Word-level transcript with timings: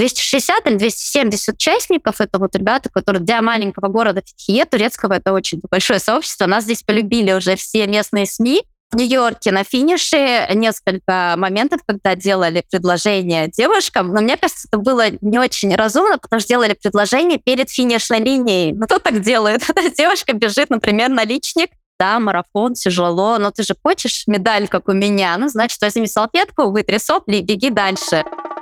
260 0.00 0.66
или 0.66 0.76
270 0.76 1.54
участников. 1.54 2.20
Это 2.20 2.38
вот 2.38 2.56
ребята, 2.56 2.88
которые 2.88 3.22
для 3.22 3.42
маленького 3.42 3.88
города 3.88 4.22
Фетхие, 4.24 4.64
турецкого, 4.64 5.14
это 5.14 5.32
очень 5.34 5.60
большое 5.70 6.00
сообщество. 6.00 6.46
Нас 6.46 6.64
здесь 6.64 6.82
полюбили 6.82 7.32
уже 7.32 7.56
все 7.56 7.86
местные 7.86 8.24
СМИ. 8.24 8.62
В 8.90 8.96
Нью-Йорке 8.96 9.52
на 9.52 9.62
финише 9.62 10.48
несколько 10.52 11.34
моментов, 11.36 11.82
когда 11.86 12.16
делали 12.16 12.64
предложение 12.68 13.46
девушкам, 13.46 14.12
но 14.12 14.20
мне 14.20 14.36
кажется, 14.36 14.66
это 14.68 14.78
было 14.78 15.04
не 15.20 15.38
очень 15.38 15.72
разумно, 15.76 16.18
потому 16.18 16.40
что 16.40 16.48
делали 16.48 16.72
предложение 16.72 17.38
перед 17.38 17.70
финишной 17.70 18.18
линией. 18.18 18.72
Ну, 18.72 18.86
кто 18.86 18.98
так 18.98 19.20
делает? 19.20 19.62
Девушка 19.96 20.32
бежит, 20.32 20.70
например, 20.70 21.08
на 21.10 21.24
личник, 21.24 21.70
да, 22.00 22.18
марафон, 22.18 22.74
тяжело, 22.74 23.38
но 23.38 23.52
ты 23.52 23.62
же 23.62 23.76
хочешь 23.80 24.24
медаль, 24.26 24.66
как 24.66 24.88
у 24.88 24.92
меня, 24.92 25.36
ну, 25.38 25.48
значит, 25.48 25.80
возьми 25.82 26.08
салфетку, 26.08 26.72
вытри 26.72 26.98
сопли 26.98 27.36
и 27.36 27.42
беги 27.42 27.70
дальше. 27.70 28.24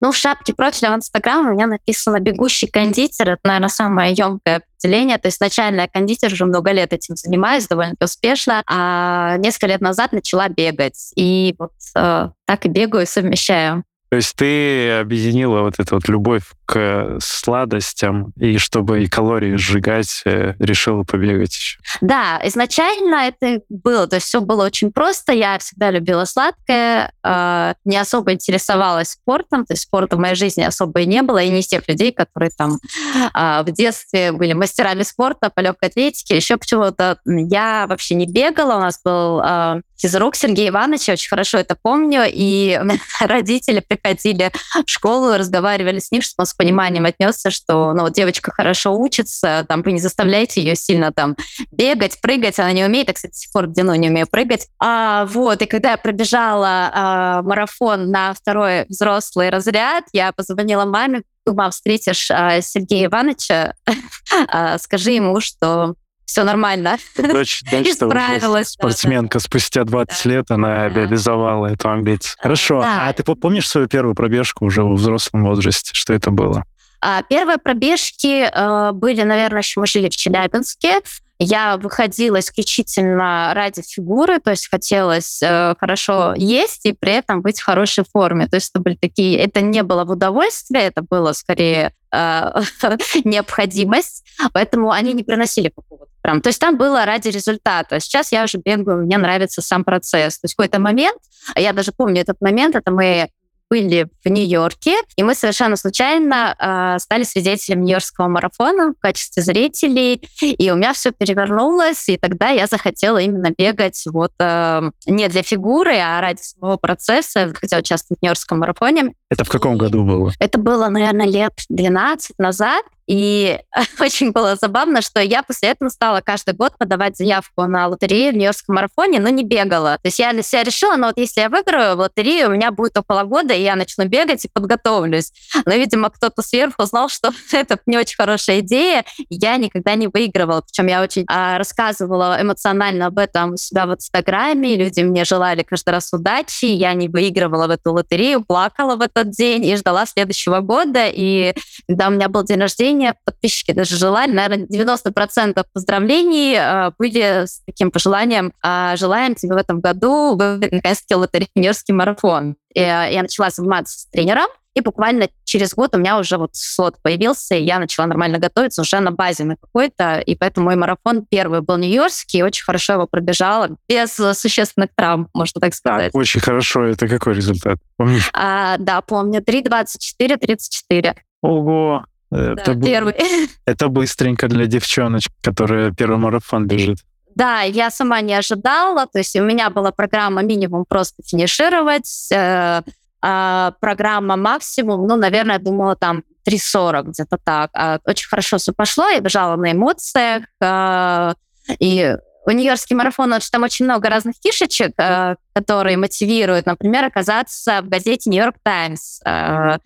Ну, 0.00 0.12
в 0.12 0.16
шапке 0.16 0.54
профиля 0.54 0.92
в 0.92 0.96
Инстаграм 0.96 1.46
у 1.46 1.52
меня 1.52 1.66
написано 1.66 2.20
«бегущий 2.20 2.66
кондитер». 2.66 3.30
Это, 3.32 3.40
наверное, 3.44 3.68
самое 3.68 4.14
емкое 4.14 4.56
определение. 4.56 5.18
То 5.18 5.28
есть 5.28 5.36
изначально 5.36 5.82
я 5.82 5.88
кондитер, 5.88 6.32
уже 6.32 6.46
много 6.46 6.72
лет 6.72 6.92
этим 6.94 7.16
занимаюсь, 7.16 7.68
довольно 7.68 7.94
успешно. 8.00 8.62
А 8.66 9.36
несколько 9.36 9.66
лет 9.66 9.82
назад 9.82 10.12
начала 10.12 10.48
бегать. 10.48 11.12
И 11.16 11.54
вот 11.58 11.72
э, 11.94 12.30
так 12.46 12.66
и 12.66 12.68
бегаю, 12.68 13.06
совмещаю. 13.06 13.84
То 14.10 14.16
есть 14.16 14.34
ты 14.34 14.90
объединила 14.90 15.62
вот 15.62 15.74
эту 15.78 15.94
вот 15.94 16.08
любовь 16.08 16.42
к 16.64 17.18
сладостям, 17.20 18.32
и 18.36 18.58
чтобы 18.58 19.04
и 19.04 19.08
калории 19.08 19.56
сжигать, 19.56 20.22
э, 20.24 20.54
решила 20.58 21.04
побегать 21.04 21.54
еще. 21.54 21.78
Да, 22.00 22.40
изначально 22.44 23.28
это 23.28 23.60
было, 23.68 24.06
то 24.06 24.16
есть 24.16 24.26
все 24.26 24.40
было 24.40 24.66
очень 24.66 24.92
просто. 24.92 25.32
Я 25.32 25.58
всегда 25.58 25.90
любила 25.90 26.24
сладкое, 26.24 27.12
э, 27.22 27.74
не 27.84 27.96
особо 27.96 28.32
интересовалась 28.32 29.10
спортом, 29.10 29.64
то 29.64 29.74
есть 29.74 29.84
спорта 29.84 30.16
в 30.16 30.18
моей 30.18 30.34
жизни 30.34 30.62
особо 30.62 31.00
и 31.00 31.06
не 31.06 31.22
было, 31.22 31.42
и 31.42 31.48
не 31.48 31.60
из 31.60 31.68
тех 31.68 31.86
людей, 31.88 32.12
которые 32.12 32.50
там 32.50 32.78
э, 33.14 33.62
в 33.62 33.70
детстве 33.72 34.32
были 34.32 34.52
мастерами 34.52 35.02
спорта, 35.02 35.50
по 35.50 35.60
легкой 35.60 35.88
атлетике, 35.88 36.36
еще 36.36 36.56
почему-то 36.56 37.18
я 37.24 37.86
вообще 37.88 38.14
не 38.16 38.26
бегала, 38.26 38.76
у 38.76 38.80
нас 38.80 39.00
был 39.04 39.40
э, 39.40 39.82
физрук 40.00 40.34
Сергей 40.34 40.68
Иванович, 40.70 41.08
я 41.08 41.14
очень 41.14 41.28
хорошо 41.28 41.58
это 41.58 41.76
помню, 41.80 42.24
и 42.26 42.80
родители 43.20 43.80
приходили 44.00 44.50
в 44.86 44.90
школу, 44.90 45.36
разговаривали 45.36 45.98
с 45.98 46.10
ним, 46.10 46.22
чтобы 46.22 46.42
он 46.42 46.46
с 46.46 46.54
пониманием 46.54 47.04
отнесся, 47.04 47.50
что 47.50 47.92
ну, 47.92 48.02
вот 48.02 48.12
девочка 48.12 48.52
хорошо 48.52 48.96
учится, 48.96 49.64
там, 49.68 49.82
вы 49.82 49.92
не 49.92 50.00
заставляете 50.00 50.62
ее 50.62 50.74
сильно 50.74 51.12
там 51.12 51.36
бегать, 51.70 52.20
прыгать, 52.20 52.58
она 52.58 52.72
не 52.72 52.84
умеет, 52.84 53.08
я, 53.08 53.14
кстати, 53.14 53.32
до 53.32 53.38
сих 53.38 53.52
пор 53.52 53.66
длину 53.66 53.94
не 53.94 54.08
умею 54.08 54.26
прыгать. 54.30 54.68
А, 54.78 55.26
вот, 55.26 55.62
и 55.62 55.66
когда 55.66 55.92
я 55.92 55.96
пробежала 55.96 56.90
а, 56.92 57.42
марафон 57.42 58.10
на 58.10 58.34
второй 58.34 58.84
взрослый 58.88 59.50
разряд, 59.50 60.04
я 60.12 60.32
позвонила 60.32 60.84
маме, 60.84 61.22
мам, 61.46 61.70
встретишь 61.70 62.30
а, 62.30 62.60
Сергея 62.60 63.06
Ивановича, 63.06 63.74
а, 64.48 64.78
скажи 64.78 65.12
ему, 65.12 65.40
что 65.40 65.94
все 66.30 66.44
нормально. 66.44 66.98
Дочь 67.16 67.62
Исправилась. 67.72 68.68
Спортсменка 68.68 69.38
да, 69.38 69.44
спустя 69.44 69.82
20 69.82 70.24
да. 70.24 70.30
лет, 70.30 70.50
она 70.50 70.68
да. 70.68 70.88
реализовала 70.88 71.66
эту 71.66 71.90
амбицию. 71.90 72.36
Хорошо. 72.40 72.80
Да. 72.80 73.08
А 73.08 73.12
ты 73.12 73.24
помнишь 73.24 73.68
свою 73.68 73.88
первую 73.88 74.14
пробежку 74.14 74.64
уже 74.64 74.84
в 74.84 74.94
взрослом 74.94 75.44
возрасте? 75.44 75.90
Что 75.92 76.12
это 76.12 76.30
было? 76.30 76.64
А, 77.00 77.22
первые 77.22 77.58
пробежки 77.58 78.44
э, 78.44 78.92
были, 78.92 79.22
наверное, 79.22 79.62
еще 79.62 79.80
мы 79.80 79.86
жили 79.86 80.08
в 80.08 80.16
Челябинске. 80.16 81.00
Я 81.42 81.78
выходила 81.78 82.38
исключительно 82.38 83.52
ради 83.54 83.80
фигуры, 83.80 84.40
то 84.40 84.50
есть 84.50 84.68
хотелось 84.68 85.42
э, 85.42 85.74
хорошо 85.80 86.34
есть 86.36 86.84
и 86.84 86.92
при 86.92 87.12
этом 87.12 87.40
быть 87.40 87.58
в 87.58 87.64
хорошей 87.64 88.04
форме. 88.04 88.46
То 88.46 88.56
есть 88.56 88.70
это 88.74 88.82
были 88.82 88.96
такие, 88.96 89.38
это 89.38 89.62
не 89.62 89.82
было 89.82 90.04
в 90.04 90.10
удовольствие, 90.10 90.82
это 90.82 91.00
было 91.00 91.32
скорее 91.32 91.94
э, 92.12 92.52
необходимость, 93.24 94.26
поэтому 94.52 94.90
они 94.90 95.14
не 95.14 95.22
приносили 95.22 95.72
какого-то 95.74 96.10
прям. 96.20 96.42
То 96.42 96.48
есть 96.48 96.60
там 96.60 96.76
было 96.76 97.06
ради 97.06 97.28
результата. 97.28 98.00
Сейчас 98.00 98.32
я 98.32 98.44
уже 98.44 98.58
бегаю, 98.58 99.06
мне 99.06 99.16
нравится 99.16 99.62
сам 99.62 99.82
процесс. 99.82 100.38
То 100.38 100.44
есть 100.44 100.54
какой-то 100.54 100.78
момент, 100.78 101.16
я 101.56 101.72
даже 101.72 101.92
помню 101.92 102.20
этот 102.20 102.38
момент, 102.42 102.76
это 102.76 102.90
мы 102.90 103.30
были 103.70 104.08
в 104.24 104.28
Нью-Йорке, 104.28 104.96
и 105.16 105.22
мы 105.22 105.34
совершенно 105.34 105.76
случайно 105.76 106.56
э, 106.58 106.98
стали 106.98 107.22
свидетелем 107.22 107.82
Нью-Йоркского 107.82 108.26
марафона 108.26 108.92
в 108.92 109.00
качестве 109.00 109.42
зрителей, 109.42 110.20
и 110.42 110.70
у 110.70 110.76
меня 110.76 110.92
все 110.92 111.12
перевернулось, 111.12 112.08
и 112.08 112.16
тогда 112.16 112.48
я 112.48 112.66
захотела 112.66 113.18
именно 113.18 113.50
бегать 113.56 114.02
вот 114.06 114.32
э, 114.40 114.90
не 115.06 115.28
для 115.28 115.42
фигуры, 115.42 115.96
а 115.98 116.20
ради 116.20 116.40
самого 116.40 116.76
процесса, 116.76 117.52
хотя 117.54 117.78
участвовать 117.78 118.18
в 118.18 118.22
Нью-Йоркском 118.22 118.58
марафоне. 118.58 119.14
Это 119.30 119.44
в 119.44 119.48
каком 119.48 119.78
году 119.78 120.04
было? 120.04 120.32
Это 120.40 120.58
было, 120.58 120.88
наверное, 120.88 121.26
лет 121.26 121.52
12 121.68 122.38
назад, 122.38 122.84
и 123.10 123.58
очень 124.00 124.30
было 124.30 124.54
забавно, 124.54 125.02
что 125.02 125.20
я 125.20 125.42
после 125.42 125.70
этого 125.70 125.88
стала 125.88 126.20
каждый 126.20 126.54
год 126.54 126.78
подавать 126.78 127.16
заявку 127.16 127.64
на 127.64 127.88
лотерею 127.88 128.32
в 128.32 128.36
Нью-Йоркском 128.36 128.76
марафоне, 128.76 129.18
но 129.18 129.30
не 129.30 129.42
бегала. 129.42 129.96
То 129.96 130.06
есть 130.06 130.20
я 130.20 130.32
для 130.32 130.44
себя 130.44 130.62
решила, 130.62 130.94
ну 130.94 131.08
вот 131.08 131.18
если 131.18 131.40
я 131.40 131.48
выиграю 131.48 131.96
в 131.96 131.98
лотерею, 131.98 132.48
у 132.48 132.52
меня 132.52 132.70
будет 132.70 132.96
около 132.96 133.24
года, 133.24 133.52
и 133.52 133.62
я 133.62 133.74
начну 133.74 134.04
бегать 134.04 134.44
и 134.44 134.48
подготовлюсь. 134.48 135.32
Но, 135.66 135.74
видимо, 135.74 136.10
кто-то 136.10 136.40
сверху 136.42 136.84
знал, 136.84 137.08
что 137.08 137.32
это 137.52 137.80
не 137.86 137.98
очень 137.98 138.14
хорошая 138.14 138.60
идея, 138.60 139.04
я 139.28 139.56
никогда 139.56 139.96
не 139.96 140.06
выигрывала. 140.06 140.60
Причем 140.60 140.86
я 140.86 141.02
очень 141.02 141.24
а, 141.26 141.58
рассказывала 141.58 142.38
эмоционально 142.40 143.06
об 143.06 143.18
этом 143.18 143.54
у 143.54 143.56
себя 143.56 143.86
в 143.86 143.94
Инстаграме, 143.94 144.76
люди 144.76 145.00
мне 145.00 145.24
желали 145.24 145.64
каждый 145.64 145.90
раз 145.90 146.12
удачи, 146.12 146.66
я 146.66 146.94
не 146.94 147.08
выигрывала 147.08 147.66
в 147.66 147.70
эту 147.70 147.92
лотерею, 147.92 148.44
плакала 148.44 148.94
в 148.94 149.00
этот 149.00 149.30
день 149.30 149.64
и 149.64 149.74
ждала 149.74 150.06
следующего 150.06 150.60
года. 150.60 151.08
И 151.08 151.54
когда 151.88 152.06
у 152.06 152.12
меня 152.12 152.28
был 152.28 152.44
день 152.44 152.60
рождения, 152.60 152.99
поздравления. 153.00 153.14
Подписчики 153.24 153.72
даже 153.72 153.96
желали. 153.96 154.32
Наверное, 154.32 154.66
90% 154.66 155.64
поздравлений 155.72 156.56
э, 156.56 156.92
были 156.98 157.46
с 157.46 157.62
таким 157.66 157.90
пожеланием. 157.90 158.52
Э, 158.64 158.96
желаем 158.96 159.34
тебе 159.34 159.54
в 159.54 159.58
этом 159.58 159.80
году 159.80 160.36
выиграть 160.36 160.72
наконец-таки 160.72 161.14
лотерейный 161.14 161.72
марафон. 161.90 162.56
И, 162.74 162.80
э, 162.80 163.12
я 163.12 163.22
начала 163.22 163.50
заниматься 163.50 164.00
с 164.00 164.06
тренером. 164.06 164.48
И 164.72 164.82
буквально 164.82 165.28
через 165.42 165.74
год 165.74 165.96
у 165.96 165.98
меня 165.98 166.16
уже 166.16 166.36
вот 166.36 166.50
слот 166.52 166.94
появился, 167.02 167.56
и 167.56 167.64
я 167.64 167.80
начала 167.80 168.06
нормально 168.06 168.38
готовиться 168.38 168.82
уже 168.82 169.00
на 169.00 169.10
базе 169.10 169.42
на 169.42 169.56
какой-то. 169.56 170.20
И 170.20 170.36
поэтому 170.36 170.66
мой 170.66 170.76
марафон 170.76 171.26
первый 171.28 171.60
был 171.60 171.76
нью-йоркский, 171.76 172.38
и 172.38 172.42
очень 172.44 172.62
хорошо 172.62 172.92
его 172.92 173.08
пробежала, 173.08 173.70
без 173.88 174.14
существенных 174.14 174.90
травм, 174.94 175.28
можно 175.34 175.60
так 175.60 175.74
сказать. 175.74 176.14
Очень 176.14 176.40
хорошо. 176.40 176.84
Это 176.84 177.08
какой 177.08 177.34
результат? 177.34 177.78
Помнишь? 177.96 178.30
А, 178.32 178.76
да, 178.78 179.00
помню. 179.00 179.40
3.24-34. 179.40 181.16
Ого! 181.42 182.04
Это, 182.30 182.74
да, 182.74 182.86
первый. 182.86 183.14
Это 183.66 183.88
быстренько 183.88 184.48
для 184.48 184.66
девчоночек, 184.66 185.32
которая 185.42 185.90
первый 185.90 186.18
марафон 186.18 186.66
бежит. 186.66 186.98
Да, 187.34 187.62
я 187.62 187.90
сама 187.90 188.20
не 188.20 188.34
ожидала. 188.34 189.06
То 189.06 189.18
есть 189.18 189.36
у 189.36 189.42
меня 189.42 189.70
была 189.70 189.92
программа 189.92 190.42
минимум 190.42 190.84
просто 190.88 191.22
финишировать, 191.24 192.28
э, 192.32 192.82
э, 193.22 193.72
программа 193.80 194.36
максимум, 194.36 195.06
ну, 195.06 195.16
наверное, 195.16 195.54
я 195.54 195.58
думала 195.58 195.96
там 195.96 196.22
3.40, 196.44 197.02
где-то 197.10 197.38
так. 197.42 197.70
А 197.74 197.98
очень 198.04 198.28
хорошо 198.28 198.58
все 198.58 198.72
пошло, 198.72 199.08
я 199.08 199.20
бежала 199.20 199.56
на 199.56 199.72
эмоциях. 199.72 200.44
Э, 200.60 201.34
и 201.78 202.16
у 202.46 202.50
Нью-Йоркский 202.50 202.96
марафон, 202.96 203.34
там 203.52 203.62
очень 203.62 203.84
много 203.84 204.08
разных 204.08 204.34
фишечек, 204.42 204.92
э, 204.98 205.36
которые 205.52 205.96
мотивируют, 205.96 206.66
например, 206.66 207.04
оказаться 207.04 207.82
в 207.82 207.88
газете 207.88 208.30
«Нью-Йорк 208.30 208.56
Таймс». 208.62 209.20
Э, 209.24 209.78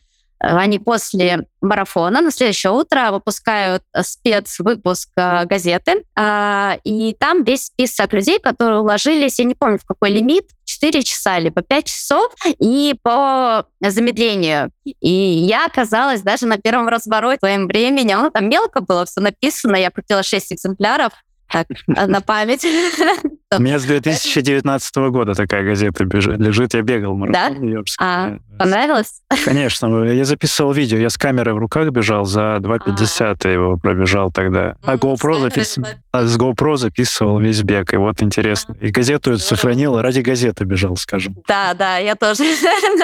они 0.44 0.78
после 0.78 1.46
марафона 1.60 2.20
на 2.20 2.30
следующее 2.30 2.72
утро 2.72 3.10
выпускают 3.10 3.82
э, 3.92 4.02
спецвыпуск 4.02 5.10
э, 5.16 5.44
газеты, 5.46 6.04
а, 6.16 6.78
и 6.84 7.14
там 7.18 7.44
весь 7.44 7.66
список 7.66 8.12
людей, 8.12 8.38
которые 8.38 8.80
уложились, 8.80 9.38
я 9.38 9.44
не 9.44 9.54
помню, 9.54 9.78
в 9.78 9.86
какой 9.86 10.10
лимит, 10.10 10.48
4 10.64 11.02
часа, 11.02 11.38
либо 11.38 11.62
5 11.62 11.84
часов, 11.86 12.32
и 12.58 12.94
по 13.02 13.66
замедлению. 13.80 14.70
И 14.84 15.10
я 15.10 15.66
оказалась 15.66 16.22
даже 16.22 16.46
на 16.46 16.58
первом 16.58 16.88
развороте 16.88 17.38
своим 17.38 17.66
временем. 17.66 18.20
Ну, 18.22 18.30
там 18.30 18.48
мелко 18.48 18.80
было 18.80 19.04
все 19.06 19.20
написано, 19.20 19.76
я 19.76 19.90
крутила 19.90 20.22
6 20.22 20.52
экземпляров, 20.52 21.12
так, 21.50 21.66
на 21.86 22.20
память. 22.20 22.66
У 23.58 23.62
меня 23.62 23.78
с 23.78 23.84
2019 23.84 24.96
года 25.10 25.34
такая 25.34 25.64
газета 25.64 26.04
лежит. 26.04 26.74
Я 26.74 26.82
бегал 26.82 27.16
марафон 27.16 27.70
да? 27.70 27.82
А, 27.98 28.36
понравилось? 28.58 29.20
Конечно. 29.44 30.04
Я 30.04 30.24
записывал 30.24 30.72
видео. 30.72 30.98
Я 30.98 31.10
с 31.10 31.16
камерой 31.16 31.54
в 31.54 31.58
руках 31.58 31.90
бежал, 31.90 32.24
за 32.24 32.56
2.50 32.60 33.36
а. 33.42 33.48
его 33.48 33.76
пробежал 33.76 34.30
тогда. 34.30 34.76
А 34.82 34.96
GoPro 34.96 35.40
запис... 35.40 35.78
а 36.12 36.24
с 36.24 36.36
GoPro 36.36 36.76
записывал 36.76 37.38
весь 37.40 37.62
бег. 37.62 37.92
И 37.94 37.96
вот 37.96 38.22
интересно. 38.22 38.76
И 38.80 38.90
газету 38.90 39.32
эту 39.32 39.40
сохранил, 39.40 40.00
ради 40.00 40.20
газеты 40.20 40.64
бежал, 40.64 40.96
скажем. 40.96 41.36
Да, 41.46 41.74
да, 41.74 41.98
я 41.98 42.14
тоже. 42.14 42.44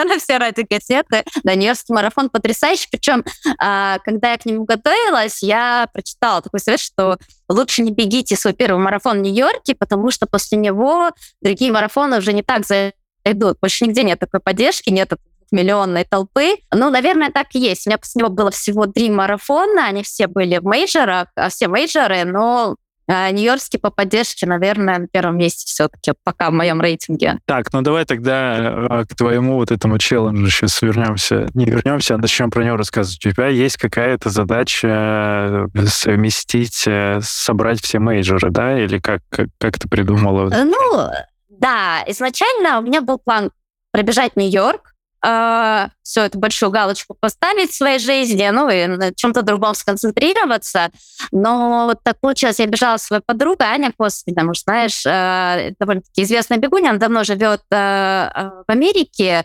на 0.05 0.19
все 0.19 0.39
ради 0.39 0.67
газеты. 0.69 1.25
Да, 1.43 1.55
Нью-Йоркский 1.55 1.95
марафон 1.95 2.31
потрясающий. 2.31 2.89
Причем, 2.91 3.25
а, 3.59 3.99
когда 4.05 4.33
я 4.33 4.39
к 4.39 4.47
нему 4.47 4.65
готовилась, 4.65 5.43
я 5.43 5.87
прочитала 5.93 6.43
такой 6.43 6.61
совет, 6.61 6.81
что 6.81 7.19
лучше 7.49 7.83
не 7.83 7.93
бегите 7.93 8.37
свой 8.37 8.55
первый 8.55 8.83
марафон 8.83 9.19
в 9.19 9.23
Нью-Йорке, 9.23 9.75
потому 9.75 10.11
что 10.11 10.27
после 10.41 10.59
него 10.59 11.11
другие 11.43 11.71
марафоны 11.71 12.19
уже 12.19 12.33
не 12.33 12.43
так 12.43 12.65
зайдут. 12.65 13.59
Больше 13.61 13.87
нигде 13.87 14.03
нет 14.03 14.19
такой 14.19 14.41
поддержки, 14.41 14.89
нет 14.89 15.13
миллионной 15.51 16.05
толпы. 16.05 16.57
Ну, 16.73 16.91
наверное, 16.91 17.31
так 17.31 17.49
и 17.55 17.59
есть. 17.59 17.87
У 17.87 17.91
меня 17.91 17.99
после 17.99 18.21
него 18.21 18.31
было 18.31 18.51
всего 18.51 18.87
три 18.87 19.11
марафона, 19.11 19.87
они 19.87 20.03
все 20.03 20.29
были 20.29 20.59
в 20.59 20.65
мейджорах, 20.65 21.29
а 21.35 21.49
все 21.51 21.69
мейджоры, 21.69 22.25
но 22.25 22.77
Нью-Йоркский 23.11 23.79
по 23.79 23.91
поддержке, 23.91 24.47
наверное, 24.47 24.99
на 25.01 25.09
первом 25.09 25.39
месте 25.39 25.65
все-таки 25.67 26.13
пока 26.23 26.51
в 26.51 26.53
моем 26.53 26.81
рейтинге. 26.81 27.39
Так, 27.45 27.73
ну 27.73 27.83
давай 27.83 28.05
тогда 28.05 28.57
э, 28.59 29.05
к 29.09 29.17
твоему 29.17 29.57
вот 29.57 29.71
этому 29.71 29.99
челленджу 29.99 30.49
сейчас 30.51 30.81
вернемся. 30.83 31.49
Не 31.55 31.65
вернемся, 31.65 32.15
а 32.15 32.19
начнем 32.19 32.51
про 32.51 32.65
него 32.65 32.77
рассказывать. 32.77 33.25
У 33.27 33.31
тебя 33.31 33.49
есть 33.49 33.77
какая-то 33.79 34.31
задача 34.31 35.69
э, 35.75 35.87
совместить, 35.87 36.85
э, 36.87 37.21
собрать 37.23 37.83
все 37.83 37.99
мейджоры, 37.99 38.51
да? 38.51 38.79
Или 38.79 38.99
как, 38.99 39.23
как, 39.29 39.49
как 39.59 39.79
ты 39.79 39.89
придумала? 39.89 40.49
Ну, 40.65 41.11
да, 41.49 42.05
изначально 42.07 42.79
у 42.79 42.83
меня 42.83 43.01
был 43.01 43.19
план 43.19 43.51
пробежать 43.93 44.37
Нью-Йорк, 44.37 44.90
э, 45.25 45.89
все 46.03 46.23
эту 46.23 46.39
большую 46.39 46.71
галочку 46.71 47.17
поставить 47.19 47.71
в 47.71 47.77
своей 47.77 47.99
жизни, 47.99 48.49
ну 48.51 48.69
и 48.69 48.87
на 48.87 49.15
чем-то 49.15 49.43
другом 49.43 49.75
сконцентрироваться. 49.75 50.91
Но 51.33 51.87
вот 51.87 52.03
так 52.03 52.19
получилось, 52.21 52.59
я 52.59 52.67
бежала 52.67 52.97
с 52.97 53.05
своей 53.05 53.23
подругой, 53.25 53.67
Аня 53.67 53.93
Косвина, 53.97 54.45
может, 54.45 54.65
знаешь, 54.65 55.05
э, 55.07 55.75
довольно-таки 55.79 56.23
известная 56.23 56.59
бегунья, 56.59 56.91
она 56.91 56.99
давно 56.99 57.25
живет 57.25 57.63
э, 57.71 57.77
э, 57.77 58.51
в 58.67 58.71
Америке, 58.71 59.45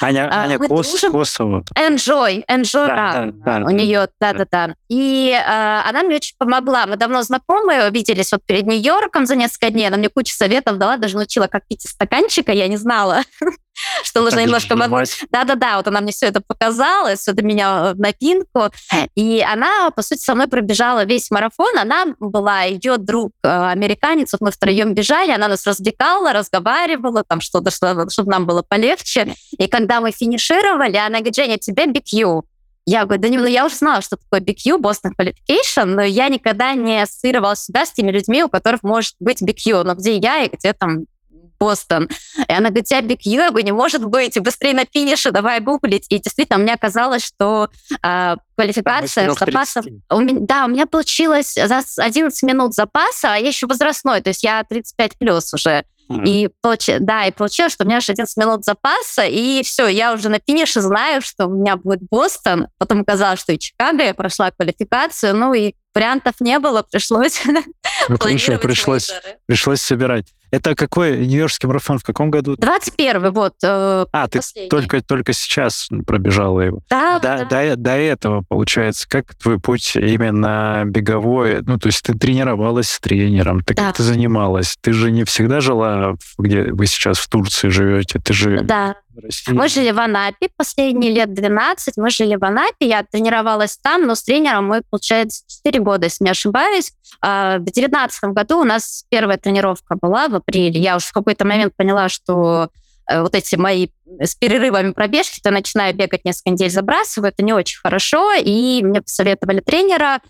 Аня, 0.00 0.28
а, 0.30 0.42
Аня 0.42 0.58
Кос, 0.58 0.90
дружим... 0.90 1.12
Косова. 1.12 1.64
Enjoy, 1.76 2.44
Enjoy 2.46 2.86
да, 2.86 3.30
да, 3.32 3.58
да, 3.60 3.66
у 3.66 3.70
нее, 3.70 4.08
да-да-да. 4.20 4.74
И 4.88 5.30
э, 5.30 5.88
она 5.88 6.02
мне 6.02 6.16
очень 6.16 6.36
помогла. 6.36 6.86
Мы 6.86 6.96
давно 6.96 7.22
знакомы, 7.22 7.90
виделись 7.90 8.32
вот 8.32 8.44
перед 8.44 8.66
Нью-Йорком 8.66 9.26
за 9.26 9.36
несколько 9.36 9.70
дней. 9.70 9.86
Она 9.86 9.96
мне 9.96 10.08
кучу 10.08 10.34
советов 10.34 10.78
дала, 10.78 10.96
даже 10.96 11.16
научила, 11.16 11.46
как 11.46 11.66
пить 11.66 11.84
из 11.84 11.92
стаканчика, 11.92 12.52
я 12.52 12.68
не 12.68 12.76
знала. 12.76 13.22
что 14.04 14.22
нужно 14.22 14.40
немножко... 14.40 14.76
Да-да-да, 15.30 15.76
вот 15.76 15.88
она 15.88 16.00
мне 16.00 16.12
все 16.12 16.26
это 16.26 16.40
показала, 16.40 17.14
все 17.16 17.32
это 17.32 17.42
меня 17.42 17.94
в 17.94 17.98
новинку. 17.98 18.70
И 19.14 19.40
она, 19.40 19.90
по 19.90 20.02
сути, 20.02 20.20
со 20.20 20.34
мной 20.34 20.46
пробежала 20.46 21.04
весь 21.04 21.30
марафон. 21.30 21.76
Она 21.78 22.06
была, 22.18 22.62
ее 22.62 22.96
друг 22.98 23.32
э, 23.42 23.48
американец, 23.48 24.32
вот 24.32 24.40
мы 24.40 24.50
втроем 24.50 24.94
бежали, 24.94 25.32
она 25.32 25.48
нас 25.48 25.66
развлекала, 25.66 26.32
разговаривала, 26.32 27.24
там 27.24 27.40
что-то, 27.40 27.70
чтобы 27.70 28.30
нам 28.30 28.46
было 28.46 28.62
полегче. 28.62 29.34
И 29.58 29.66
когда 29.66 30.00
мы 30.00 30.12
финишировали, 30.12 30.96
она 30.96 31.18
говорит, 31.18 31.36
Женя, 31.36 31.58
тебе 31.58 31.84
BQ. 31.86 32.42
Я 32.86 33.06
говорю, 33.06 33.22
да 33.22 33.28
не, 33.30 33.38
ну 33.38 33.46
я 33.46 33.64
уже 33.64 33.76
знала, 33.76 34.02
что 34.02 34.16
такое 34.16 34.40
BQ, 34.40 34.78
Boston 34.78 35.12
Qualification, 35.18 35.84
но 35.86 36.02
я 36.02 36.28
никогда 36.28 36.74
не 36.74 37.02
ассоциировала 37.02 37.56
себя 37.56 37.86
с 37.86 37.92
теми 37.92 38.10
людьми, 38.10 38.44
у 38.44 38.48
которых 38.50 38.82
может 38.82 39.14
быть 39.20 39.40
BQ, 39.40 39.84
но 39.84 39.94
где 39.94 40.16
я 40.18 40.42
и 40.42 40.54
где 40.54 40.74
там 40.74 41.06
Бостон. 41.58 42.08
И 42.48 42.52
она 42.52 42.68
говорит, 42.68 42.86
тебя 42.86 43.00
Биг 43.00 43.22
Юэба 43.22 43.62
не 43.62 43.72
может 43.72 44.04
быть, 44.04 44.38
быстрее 44.40 44.74
на 44.74 44.84
финише, 44.84 45.30
давай 45.30 45.60
гуглить. 45.60 46.06
И 46.08 46.18
действительно, 46.18 46.58
мне 46.58 46.74
оказалось, 46.74 47.24
что 47.24 47.68
э, 48.02 48.36
квалификация 48.56 49.32
запасов... 49.32 49.86
У 50.10 50.20
меня, 50.20 50.40
да, 50.40 50.64
у 50.64 50.68
меня 50.68 50.86
получилось 50.86 51.54
за 51.54 51.82
11 51.98 52.42
минут 52.42 52.74
запаса, 52.74 53.34
а 53.34 53.36
я 53.36 53.48
еще 53.48 53.66
возрастной, 53.66 54.20
то 54.20 54.28
есть 54.28 54.42
я 54.42 54.62
35 54.64 55.18
плюс 55.18 55.52
уже. 55.54 55.84
Mm-hmm. 56.10 56.24
И 56.26 56.50
получ... 56.60 56.90
да, 57.00 57.26
и 57.26 57.30
получилось, 57.30 57.72
что 57.72 57.84
у 57.84 57.86
меня 57.86 57.98
уже 57.98 58.12
11 58.12 58.36
минут 58.36 58.64
запаса, 58.64 59.24
и 59.24 59.62
все, 59.62 59.88
я 59.88 60.12
уже 60.12 60.28
на 60.28 60.38
финише 60.38 60.80
знаю, 60.82 61.22
что 61.22 61.46
у 61.46 61.54
меня 61.54 61.76
будет 61.76 62.00
Бостон. 62.10 62.68
Потом 62.78 63.00
оказалось, 63.00 63.40
что 63.40 63.52
и 63.52 63.58
Чикаго, 63.58 64.02
я 64.02 64.14
прошла 64.14 64.50
квалификацию, 64.50 65.34
ну 65.34 65.54
и 65.54 65.74
вариантов 65.94 66.34
не 66.40 66.58
было, 66.58 66.82
пришлось 66.82 67.42
ну, 68.08 68.18
хорошо, 68.18 68.58
пришлось, 68.58 69.12
пришлось 69.46 69.80
собирать. 69.80 70.26
Это 70.54 70.76
какой 70.76 71.26
Нью-Йоркский 71.26 71.66
марафон 71.66 71.98
в 71.98 72.04
каком 72.04 72.30
году? 72.30 72.54
21 72.56 73.32
вот. 73.32 73.54
Э, 73.64 74.06
а, 74.12 74.28
ты 74.28 74.40
только, 74.70 75.02
только 75.02 75.32
сейчас 75.32 75.88
пробежала 76.06 76.60
его. 76.60 76.78
Да, 76.88 77.18
до, 77.18 77.44
да. 77.50 77.70
До, 77.70 77.76
до 77.76 77.90
этого, 77.90 78.44
получается, 78.48 79.08
как 79.08 79.34
твой 79.34 79.58
путь 79.58 79.96
именно 79.96 80.84
беговой? 80.86 81.60
Ну, 81.62 81.76
то 81.76 81.88
есть 81.88 82.02
ты 82.02 82.16
тренировалась 82.16 82.88
с 82.88 83.00
тренером, 83.00 83.64
ты 83.64 83.74
да. 83.74 83.86
как 83.86 83.96
ты 83.96 84.04
занималась? 84.04 84.76
Ты 84.80 84.92
же 84.92 85.10
не 85.10 85.24
всегда 85.24 85.60
жила, 85.60 86.14
где 86.38 86.62
вы 86.62 86.86
сейчас 86.86 87.18
в 87.18 87.28
Турции 87.28 87.68
живете, 87.68 88.20
ты 88.20 88.32
же... 88.32 88.60
Да. 88.62 88.94
Мы 89.48 89.68
жили 89.68 89.90
в 89.92 89.98
Анапе 89.98 90.48
последние 90.56 91.12
лет 91.12 91.32
12. 91.32 91.96
Мы 91.96 92.10
жили 92.10 92.36
в 92.36 92.44
Анапе, 92.44 92.88
я 92.88 93.04
тренировалась 93.04 93.78
там, 93.80 94.06
но 94.06 94.14
с 94.14 94.24
тренером 94.24 94.66
мы, 94.66 94.82
получается, 94.90 95.44
4 95.46 95.80
года, 95.80 96.06
если 96.06 96.24
не 96.24 96.30
ошибаюсь. 96.30 96.92
А, 97.20 97.58
в 97.58 97.64
2019 97.64 98.24
году 98.34 98.60
у 98.60 98.64
нас 98.64 99.04
первая 99.08 99.38
тренировка 99.38 99.96
была 100.00 100.28
в 100.28 100.34
апреле. 100.46 100.80
Я 100.80 100.96
уже 100.96 101.06
в 101.06 101.12
какой-то 101.12 101.44
момент 101.46 101.74
поняла, 101.76 102.08
что 102.08 102.70
э, 103.08 103.20
вот 103.20 103.34
эти 103.34 103.56
мои 103.56 103.88
с 104.20 104.34
перерывами 104.34 104.92
пробежки, 104.92 105.40
то 105.40 105.50
начинаю 105.50 105.94
бегать 105.94 106.24
несколько 106.24 106.50
недель, 106.50 106.70
забрасываю, 106.70 107.32
это 107.32 107.42
не 107.42 107.52
очень 107.52 107.78
хорошо, 107.80 108.32
и 108.34 108.82
мне 108.82 109.02
посоветовали 109.02 109.60
тренера, 109.60 110.20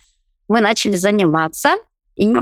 мы 0.47 0.61
начали 0.61 0.95
заниматься, 0.95 1.75
и 2.15 2.33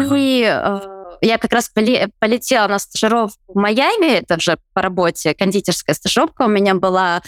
ага. 0.43 0.93
Я 1.23 1.37
как 1.37 1.53
раз 1.53 1.69
полетела 1.69 2.67
на 2.67 2.79
стажировку 2.79 3.39
в 3.47 3.55
Майами, 3.55 4.17
это 4.17 4.37
же 4.41 4.57
по 4.73 4.81
работе, 4.81 5.33
кондитерская 5.33 5.95
стажировка 5.95 6.41
у 6.41 6.47
меня 6.49 6.75
была. 6.75 7.21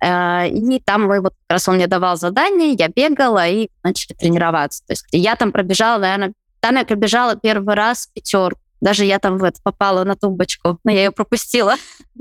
Э, 0.00 0.48
и 0.48 0.78
там 0.78 1.06
мы, 1.06 1.20
вот 1.20 1.32
как 1.48 1.56
раз 1.56 1.68
он 1.68 1.74
мне 1.74 1.88
давал 1.88 2.16
задание, 2.16 2.74
я 2.78 2.86
бегала 2.86 3.48
и 3.48 3.68
начали 3.82 4.16
тренироваться. 4.16 4.86
То 4.86 4.92
есть 4.92 5.04
я 5.10 5.34
там 5.34 5.50
пробежала, 5.50 5.98
наверное, 5.98 6.32
там 6.60 6.76
я 6.76 6.84
пробежала 6.84 7.34
первый 7.34 7.74
раз 7.74 8.06
пятерку. 8.14 8.60
Даже 8.80 9.04
я 9.04 9.18
там 9.18 9.38
в 9.38 9.44
это 9.44 9.60
попала 9.62 10.04
на 10.04 10.16
тумбочку, 10.16 10.78
но 10.84 10.90
я 10.90 11.04
ее 11.04 11.10
пропустила. 11.10 11.74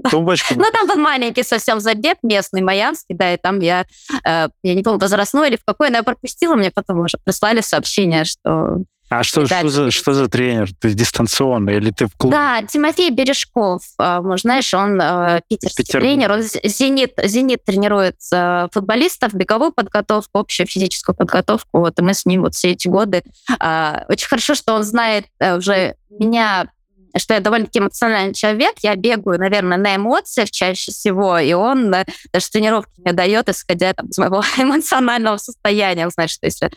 Тумбочку? 0.10 0.56
ну, 0.56 0.66
там 0.72 0.88
был 0.88 0.96
маленький 0.96 1.44
совсем 1.44 1.80
забег 1.80 2.18
местный, 2.24 2.62
майянский, 2.62 3.16
да, 3.16 3.34
и 3.34 3.38
там 3.38 3.60
я, 3.60 3.86
э, 4.26 4.50
я 4.64 4.76
не 4.76 4.84
помню, 4.84 5.00
возрастной 5.00 5.50
или 5.50 5.58
в 5.58 5.66
какой, 5.66 5.90
но 5.90 5.98
я 5.98 6.04
пропустила, 6.04 6.56
мне 6.56 6.72
потом 6.72 7.00
уже 7.00 7.18
прислали 7.24 7.62
сообщение, 7.62 8.26
что 8.26 8.84
а 9.10 9.24
что, 9.24 9.46
что, 9.46 9.68
за, 9.70 9.92
что 9.92 10.14
за 10.14 10.28
тренер? 10.28 10.70
Ты 10.80 10.94
дистанционный 10.94 11.78
или 11.78 11.92
ты 11.92 12.06
в 12.06 12.16
клубе? 12.16 12.36
Да, 12.36 12.62
Тимофей 12.62 13.10
Бережков. 13.10 13.82
Может, 13.98 14.42
знаешь, 14.42 14.72
он 14.74 15.02
э, 15.02 15.42
питерский 15.50 15.84
Петербург. 15.84 16.04
тренер. 16.04 16.32
Он 16.32 16.42
«Зенит», 16.42 17.14
«Зенит» 17.24 17.64
тренирует 17.66 18.18
э, 18.32 18.68
футболистов, 18.72 19.34
беговую 19.34 19.72
подготовку, 19.72 20.40
общую 20.40 20.68
физическую 20.68 21.16
подготовку. 21.16 21.80
Вот, 21.80 21.98
и 21.98 22.02
мы 22.04 22.14
с 22.14 22.26
ним 22.26 22.44
вот 22.44 22.54
все 22.54 22.72
эти 22.72 22.88
годы. 22.88 23.24
А, 23.60 24.06
очень 24.10 24.28
хорошо, 24.28 24.54
что 24.54 24.74
он 24.74 24.84
знает 24.84 25.26
э, 25.40 25.58
уже 25.58 25.96
меня 26.10 26.70
что 27.18 27.34
я 27.34 27.40
довольно-таки 27.40 27.80
эмоциональный 27.80 28.36
человек, 28.36 28.76
я 28.84 28.96
бегаю, 28.96 29.40
наверное, 29.40 29.80
на 29.80 29.96
эмоциях 29.96 30.52
чаще 30.52 30.92
всего, 30.92 31.40
и 31.40 31.54
он 31.54 31.90
даже 31.90 32.50
тренировки 32.52 32.92
мне 32.98 33.14
дает, 33.14 33.50
исходя 33.50 33.94
там, 33.94 34.08
из 34.08 34.18
моего 34.20 34.44
эмоционального 34.58 35.38
состояния. 35.38 36.06
Он 36.06 36.12
знает, 36.12 36.30
что 36.30 36.46
если 36.46 36.70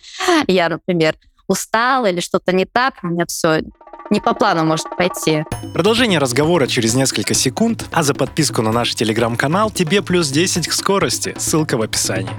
я, 0.47 0.71
например, 0.71 1.17
устал 1.53 2.07
или 2.07 2.21
что-то 2.21 2.53
не 2.53 2.65
так, 2.65 2.95
у 3.03 3.07
меня 3.07 3.25
все 3.27 3.61
не 4.11 4.21
по 4.21 4.35
плану 4.35 4.65
может 4.65 4.87
пойти. 4.97 5.45
Продолжение 5.73 6.19
разговора 6.19 6.67
через 6.67 6.95
несколько 6.95 7.35
секунд, 7.35 7.87
а 7.93 8.03
за 8.03 8.15
подписку 8.15 8.61
на 8.63 8.73
наш 8.73 8.95
телеграм-канал 8.95 9.71
тебе 9.71 10.03
плюс 10.03 10.29
10 10.29 10.69
к 10.69 10.73
скорости. 10.73 11.35
Ссылка 11.39 11.77
в 11.77 11.83
описании. 11.83 12.33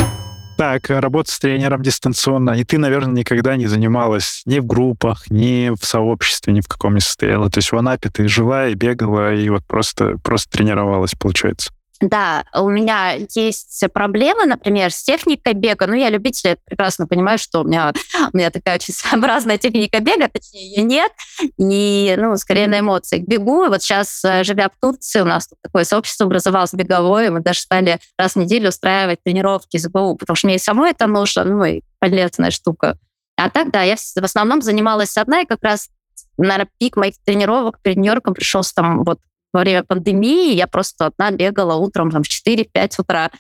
Так, 0.57 0.89
работа 0.89 1.31
с 1.31 1.39
тренером 1.39 1.81
дистанционно. 1.81 2.51
И 2.51 2.63
ты, 2.63 2.77
наверное, 2.77 3.15
никогда 3.15 3.55
не 3.55 3.65
занималась 3.65 4.43
ни 4.45 4.59
в 4.59 4.65
группах, 4.67 5.29
ни 5.31 5.71
в 5.75 5.83
сообществе, 5.83 6.53
ни 6.53 6.61
в 6.61 6.67
каком 6.67 6.93
не 6.93 6.99
состояла. 6.99 7.49
То 7.49 7.57
есть 7.57 7.71
в 7.71 7.77
Анапе 7.77 8.09
ты 8.09 8.27
жила 8.27 8.67
и 8.67 8.75
бегала, 8.75 9.33
и 9.33 9.49
вот 9.49 9.65
просто, 9.65 10.17
просто 10.23 10.55
тренировалась, 10.55 11.13
получается. 11.15 11.71
Да, 12.01 12.45
у 12.53 12.69
меня 12.69 13.13
есть 13.35 13.83
проблемы, 13.93 14.45
например, 14.45 14.91
с 14.91 15.03
техникой 15.03 15.53
бега. 15.53 15.87
Ну, 15.87 15.93
я 15.93 16.09
любитель, 16.09 16.49
я 16.49 16.57
прекрасно 16.65 17.07
понимаю, 17.07 17.37
что 17.37 17.61
у 17.61 17.63
меня, 17.63 17.93
у 18.33 18.37
меня 18.37 18.49
такая 18.49 18.75
очень 18.75 18.93
своеобразная 18.93 19.57
техника 19.57 19.99
бега, 19.99 20.27
точнее, 20.27 20.67
ее 20.69 20.83
нет. 20.83 21.11
И, 21.57 22.15
ну, 22.17 22.35
скорее 22.37 22.67
на 22.67 22.79
эмоциях 22.79 23.25
бегу. 23.25 23.65
И 23.65 23.69
вот 23.69 23.81
сейчас, 23.81 24.23
э, 24.25 24.43
живя 24.43 24.69
в 24.69 24.79
Турции, 24.81 25.21
у 25.21 25.25
нас 25.25 25.47
тут 25.47 25.59
такое 25.61 25.83
сообщество 25.83 26.25
образовалось 26.25 26.73
беговое. 26.73 27.31
Мы 27.31 27.41
даже 27.41 27.59
стали 27.59 27.99
раз 28.17 28.33
в 28.33 28.37
неделю 28.37 28.69
устраивать 28.69 29.23
тренировки 29.23 29.77
с 29.77 29.87
БУ, 29.87 30.15
потому 30.15 30.35
что 30.35 30.47
мне 30.47 30.57
и 30.57 30.59
самой 30.59 30.91
это 30.91 31.07
нужно, 31.07 31.43
ну, 31.45 31.63
и 31.63 31.81
полезная 31.99 32.51
штука. 32.51 32.97
А 33.37 33.49
так, 33.49 33.71
да, 33.71 33.81
я 33.83 33.95
в 33.95 34.23
основном 34.23 34.61
занималась 34.61 35.17
одна, 35.17 35.41
и 35.41 35.45
как 35.45 35.63
раз 35.63 35.89
наверное, 36.37 36.67
пик 36.79 36.97
моих 36.97 37.15
тренировок 37.23 37.79
перед 37.81 37.97
Нью-Йорком 37.97 38.33
пришелся 38.33 38.73
там 38.75 39.03
вот 39.03 39.19
во 39.53 39.61
время 39.61 39.83
пандемии. 39.83 40.55
Я 40.55 40.67
просто 40.67 41.05
одна 41.05 41.31
бегала 41.31 41.75
утром 41.75 42.11
там 42.11 42.23
в 42.23 42.27
4-5 42.27 42.95
утра. 42.99 43.31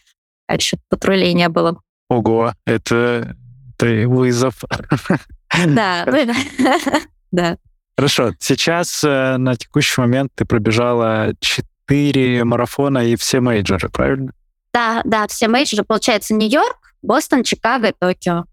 А 0.47 0.55
еще 0.55 0.77
патрулей 0.89 1.33
не 1.33 1.49
было. 1.49 1.81
Ого, 2.09 2.53
это, 2.65 3.35
это 3.77 4.07
вызов. 4.07 4.63
Да, 5.67 6.05
да. 7.31 7.57
Хорошо, 7.95 8.33
сейчас 8.39 9.03
э, 9.03 9.37
на 9.37 9.55
текущий 9.55 10.01
момент 10.01 10.31
ты 10.35 10.45
пробежала 10.45 11.33
4 11.39 12.43
марафона 12.43 12.99
и 13.05 13.15
все 13.15 13.39
мейджоры, 13.39 13.89
правильно? 13.89 14.33
Да, 14.73 15.01
да, 15.05 15.27
все 15.27 15.47
мейджоры. 15.47 15.83
Получается, 15.83 16.33
Нью-Йорк, 16.33 16.95
Бостон, 17.03 17.43
Чикаго 17.43 17.89
и 17.89 17.93
Токио. 17.97 18.45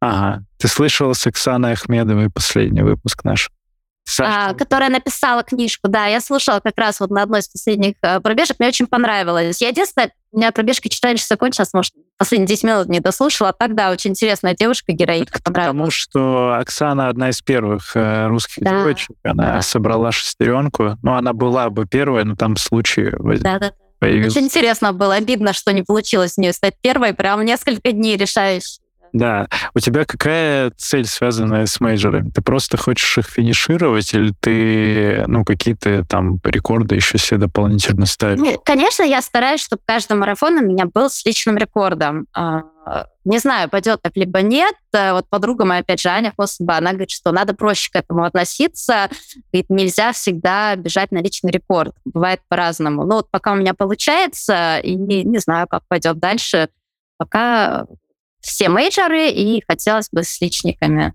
Ага. 0.00 0.44
Ты 0.58 0.68
слышала 0.68 1.12
с 1.12 1.26
Оксаной 1.26 1.72
Ахмедовой 1.72 2.30
последний 2.30 2.82
выпуск 2.82 3.24
наш? 3.24 3.50
А, 4.20 4.54
которая 4.54 4.88
написала 4.88 5.42
книжку, 5.42 5.88
да, 5.88 6.06
я 6.06 6.20
слушала 6.20 6.60
как 6.60 6.78
раз 6.78 7.00
вот 7.00 7.10
на 7.10 7.22
одной 7.22 7.40
из 7.40 7.48
последних 7.48 7.94
э, 8.02 8.20
пробежек, 8.20 8.58
мне 8.58 8.68
очень 8.68 8.86
понравилось. 8.86 9.60
Я 9.60 9.68
единственное, 9.68 10.12
у 10.32 10.38
меня 10.38 10.52
пробежка 10.52 10.88
4 10.88 11.16
часа 11.16 11.34
закончилась, 11.34 11.72
может, 11.72 11.92
последние 12.16 12.46
10 12.46 12.64
минут 12.64 12.88
не 12.88 13.00
дослушала, 13.00 13.50
а 13.50 13.52
так, 13.52 13.74
да, 13.74 13.90
очень 13.90 14.10
интересная 14.12 14.54
девушка, 14.54 14.92
героинька, 14.92 15.40
Потому 15.42 15.90
что 15.90 16.54
Оксана 16.54 17.08
одна 17.08 17.30
из 17.30 17.42
первых 17.42 17.96
э, 17.96 18.28
русских 18.28 18.62
да. 18.62 18.70
девочек, 18.70 19.16
она 19.24 19.54
да. 19.54 19.62
собрала 19.62 20.12
шестеренку, 20.12 20.96
ну, 21.02 21.14
она 21.14 21.32
была 21.32 21.68
бы 21.68 21.86
первая, 21.86 22.24
но 22.24 22.36
там 22.36 22.56
случай 22.56 23.10
да, 23.40 23.58
да, 23.58 23.72
появился. 23.98 24.38
Очень 24.38 24.46
интересно 24.46 24.92
было, 24.92 25.14
обидно, 25.14 25.52
что 25.52 25.72
не 25.72 25.82
получилось 25.82 26.34
у 26.36 26.40
нее 26.40 26.52
стать 26.52 26.74
первой, 26.80 27.12
прям 27.12 27.44
несколько 27.44 27.90
дней 27.90 28.16
решающей. 28.16 28.80
Да. 29.16 29.48
У 29.74 29.80
тебя 29.80 30.04
какая 30.04 30.70
цель, 30.76 31.06
связанная 31.06 31.64
с 31.64 31.80
мейджорами? 31.80 32.30
Ты 32.30 32.42
просто 32.42 32.76
хочешь 32.76 33.16
их 33.16 33.26
финишировать 33.26 34.12
или 34.12 34.34
ты, 34.40 35.24
ну, 35.26 35.42
какие-то 35.42 36.04
там 36.04 36.38
рекорды 36.44 36.96
еще 36.96 37.16
себе 37.16 37.40
дополнительно 37.40 38.04
ставишь? 38.04 38.38
Ну, 38.38 38.60
конечно, 38.62 39.02
я 39.02 39.22
стараюсь, 39.22 39.62
чтобы 39.62 39.80
каждый 39.86 40.18
марафон 40.18 40.58
у 40.58 40.60
меня 40.60 40.84
был 40.84 41.08
с 41.08 41.24
личным 41.24 41.56
рекордом. 41.56 42.26
А, 42.34 42.64
не 43.24 43.38
знаю, 43.38 43.70
пойдет 43.70 44.02
так 44.02 44.14
либо 44.16 44.42
нет. 44.42 44.74
Э, 44.92 45.12
вот 45.12 45.30
подруга 45.30 45.64
моя, 45.64 45.80
опять 45.80 46.00
же, 46.00 46.10
Аня 46.10 46.34
Хосова, 46.36 46.76
она 46.76 46.90
говорит, 46.90 47.10
что 47.10 47.32
надо 47.32 47.54
проще 47.54 47.90
к 47.90 47.96
этому 47.96 48.22
относиться. 48.24 49.08
Говорит, 49.50 49.70
нельзя 49.70 50.12
всегда 50.12 50.76
бежать 50.76 51.10
на 51.10 51.22
личный 51.22 51.52
рекорд. 51.52 51.94
Бывает 52.04 52.40
по-разному. 52.48 53.06
Но 53.06 53.16
вот 53.16 53.30
пока 53.30 53.52
у 53.52 53.56
меня 53.56 53.72
получается, 53.72 54.78
и 54.80 54.94
не, 54.94 55.24
не 55.24 55.38
знаю, 55.38 55.66
как 55.68 55.84
пойдет 55.88 56.18
дальше, 56.18 56.68
пока 57.16 57.86
все 58.46 58.68
мейджоры, 58.68 59.28
и 59.28 59.62
хотелось 59.66 60.08
бы 60.10 60.22
с 60.22 60.40
личниками. 60.40 61.14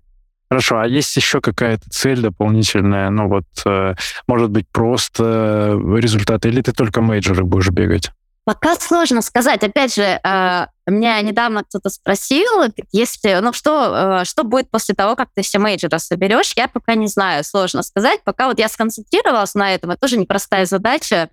Хорошо, 0.50 0.80
а 0.80 0.86
есть 0.86 1.16
еще 1.16 1.40
какая-то 1.40 1.88
цель 1.90 2.20
дополнительная? 2.20 3.08
Ну 3.08 3.28
вот, 3.28 3.46
э, 3.64 3.94
может 4.26 4.50
быть, 4.50 4.68
просто 4.70 5.80
результаты, 5.96 6.50
или 6.50 6.60
ты 6.60 6.72
только 6.72 7.00
мейджоры 7.00 7.44
будешь 7.44 7.70
бегать? 7.70 8.10
Пока 8.44 8.74
сложно 8.74 9.22
сказать. 9.22 9.62
Опять 9.62 9.94
же, 9.94 10.02
э, 10.02 10.66
меня 10.86 11.22
недавно 11.22 11.62
кто-то 11.62 11.90
спросил, 11.90 12.64
если, 12.90 13.38
ну 13.40 13.52
что, 13.52 14.20
э, 14.22 14.24
что 14.24 14.42
будет 14.42 14.68
после 14.68 14.96
того, 14.96 15.14
как 15.14 15.28
ты 15.32 15.42
все 15.42 15.58
мейджоры 15.58 15.98
соберешь, 16.00 16.52
я 16.56 16.66
пока 16.66 16.96
не 16.96 17.06
знаю, 17.06 17.44
сложно 17.44 17.82
сказать. 17.82 18.22
Пока 18.24 18.48
вот 18.48 18.58
я 18.58 18.68
сконцентрировалась 18.68 19.54
на 19.54 19.72
этом, 19.72 19.92
это 19.92 20.00
тоже 20.00 20.18
непростая 20.18 20.66
задача. 20.66 21.30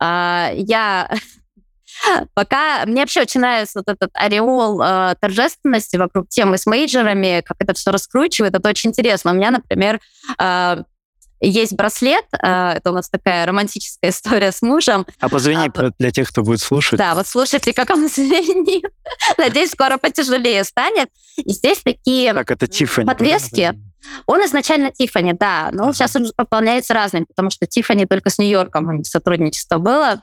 Э, 0.00 0.50
я 0.54 1.10
Пока 2.34 2.84
мне 2.86 3.02
вообще 3.02 3.22
очень 3.22 3.40
нравится 3.40 3.80
вот 3.80 3.88
этот 3.88 4.10
ореол 4.14 4.80
э, 4.80 5.14
торжественности 5.20 5.96
вокруг 5.96 6.28
темы 6.28 6.58
с 6.58 6.66
мейджорами, 6.66 7.42
как 7.44 7.56
это 7.60 7.74
все 7.74 7.90
раскручивает, 7.90 8.54
это 8.54 8.68
очень 8.68 8.90
интересно. 8.90 9.32
У 9.32 9.34
меня, 9.34 9.50
например, 9.50 10.00
э, 10.38 10.82
есть 11.40 11.74
браслет, 11.74 12.26
э, 12.32 12.72
это 12.76 12.90
у 12.90 12.94
нас 12.94 13.08
такая 13.08 13.46
романтическая 13.46 14.10
история 14.10 14.52
с 14.52 14.62
мужем. 14.62 15.06
А 15.18 15.28
позвони 15.28 15.70
а, 15.74 15.90
для 15.98 16.10
тех, 16.10 16.28
кто 16.28 16.42
будет 16.42 16.60
слушать. 16.60 16.98
Да, 16.98 17.14
вот 17.14 17.26
слушайте, 17.26 17.72
как 17.72 17.90
он 17.90 18.08
звенит. 18.14 18.84
Надеюсь, 19.38 19.70
скоро 19.70 19.96
потяжелее 19.96 20.64
станет. 20.64 21.08
И 21.36 21.50
здесь 21.52 21.80
такие 21.82 22.34
так, 22.34 22.50
это 22.50 22.66
Тиффани, 22.66 23.06
подвески. 23.06 23.74
Он 24.26 24.44
изначально 24.44 24.90
Тифани, 24.90 25.32
да, 25.32 25.70
но 25.72 25.92
сейчас 25.92 26.16
он 26.16 26.30
пополняется 26.34 26.94
разными, 26.94 27.24
потому 27.24 27.50
что 27.50 27.66
Тифани 27.66 28.06
только 28.06 28.30
с 28.30 28.38
Нью-Йорком 28.38 29.04
сотрудничество 29.04 29.78
было. 29.78 30.22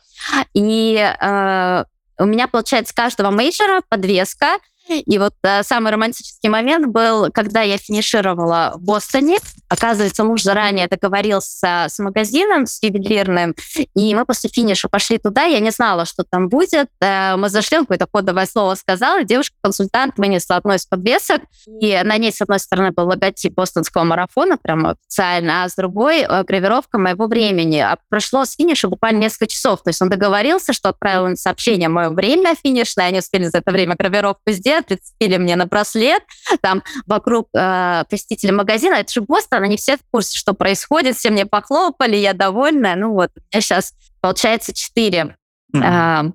И 0.53 0.95
э, 0.97 1.83
у 2.19 2.25
меня, 2.25 2.47
получается, 2.47 2.91
с 2.91 2.95
каждого 2.95 3.31
мейджора 3.31 3.81
подвеска, 3.87 4.57
и 4.89 5.17
вот 5.17 5.33
э, 5.43 5.63
самый 5.63 5.91
романтический 5.91 6.49
момент 6.49 6.87
был, 6.87 7.31
когда 7.31 7.61
я 7.61 7.77
финишировала 7.77 8.73
в 8.75 8.81
Бостоне. 8.81 9.37
Оказывается, 9.69 10.23
муж 10.23 10.43
заранее 10.43 10.87
договорился 10.87 11.87
с 11.89 11.99
магазином, 11.99 12.65
с 12.65 12.81
ювелирным, 12.81 13.55
и 13.95 14.15
мы 14.15 14.25
после 14.25 14.49
финиша 14.49 14.87
пошли 14.87 15.17
туда. 15.17 15.43
Я 15.43 15.59
не 15.59 15.71
знала, 15.71 16.05
что 16.05 16.23
там 16.23 16.49
будет. 16.49 16.89
Э, 17.01 17.35
мы 17.35 17.49
зашли, 17.49 17.77
он 17.77 17.83
какое-то 17.83 18.07
кодовое 18.07 18.45
слово 18.45 18.75
сказал, 18.75 19.19
и 19.19 19.25
девушка-консультант 19.25 20.17
вынесла 20.17 20.57
одну 20.57 20.73
из 20.73 20.85
подвесок, 20.85 21.41
и 21.81 21.99
на 22.03 22.17
ней, 22.17 22.31
с 22.31 22.41
одной 22.41 22.59
стороны, 22.59 22.91
был 22.91 23.07
логотип 23.07 23.53
бостонского 23.53 24.03
марафона, 24.03 24.57
прямо 24.57 24.91
официально, 24.91 25.63
а 25.63 25.69
с 25.69 25.75
другой 25.75 26.21
э, 26.21 26.43
гравировка 26.43 26.97
моего 26.97 27.27
времени. 27.27 27.79
А 27.79 27.97
прошло 28.09 28.45
с 28.45 28.55
финиша 28.55 28.87
буквально 28.87 29.19
несколько 29.19 29.47
часов. 29.47 29.83
То 29.83 29.89
есть 29.89 30.01
он 30.01 30.09
договорился, 30.09 30.73
что 30.73 30.89
отправил 30.89 31.35
сообщение 31.35 31.89
мое 31.89 32.09
время 32.09 32.55
финишное, 32.55 33.07
они 33.07 33.19
успели 33.19 33.45
за 33.45 33.59
это 33.59 33.71
время 33.71 33.95
гравировку 33.95 34.51
сделать, 34.51 34.76
прицепили 34.81 35.37
мне 35.37 35.55
на 35.55 35.65
браслет, 35.65 36.23
там 36.61 36.83
вокруг 37.05 37.49
э, 37.53 38.03
посетителей 38.09 38.51
магазина, 38.51 38.95
это 38.95 39.11
же 39.11 39.21
Бостон, 39.21 39.63
они 39.63 39.77
все 39.77 39.97
в 39.97 40.01
курсе, 40.11 40.37
что 40.37 40.53
происходит, 40.53 41.15
все 41.15 41.29
мне 41.29 41.45
похлопали, 41.45 42.15
я 42.15 42.33
довольна. 42.33 42.95
Ну 42.95 43.13
вот, 43.13 43.31
у 43.35 43.39
меня 43.51 43.61
сейчас 43.61 43.93
получается 44.21 44.73
четыре 44.73 45.35
mm-hmm. 45.75 46.27
э, 46.27 46.31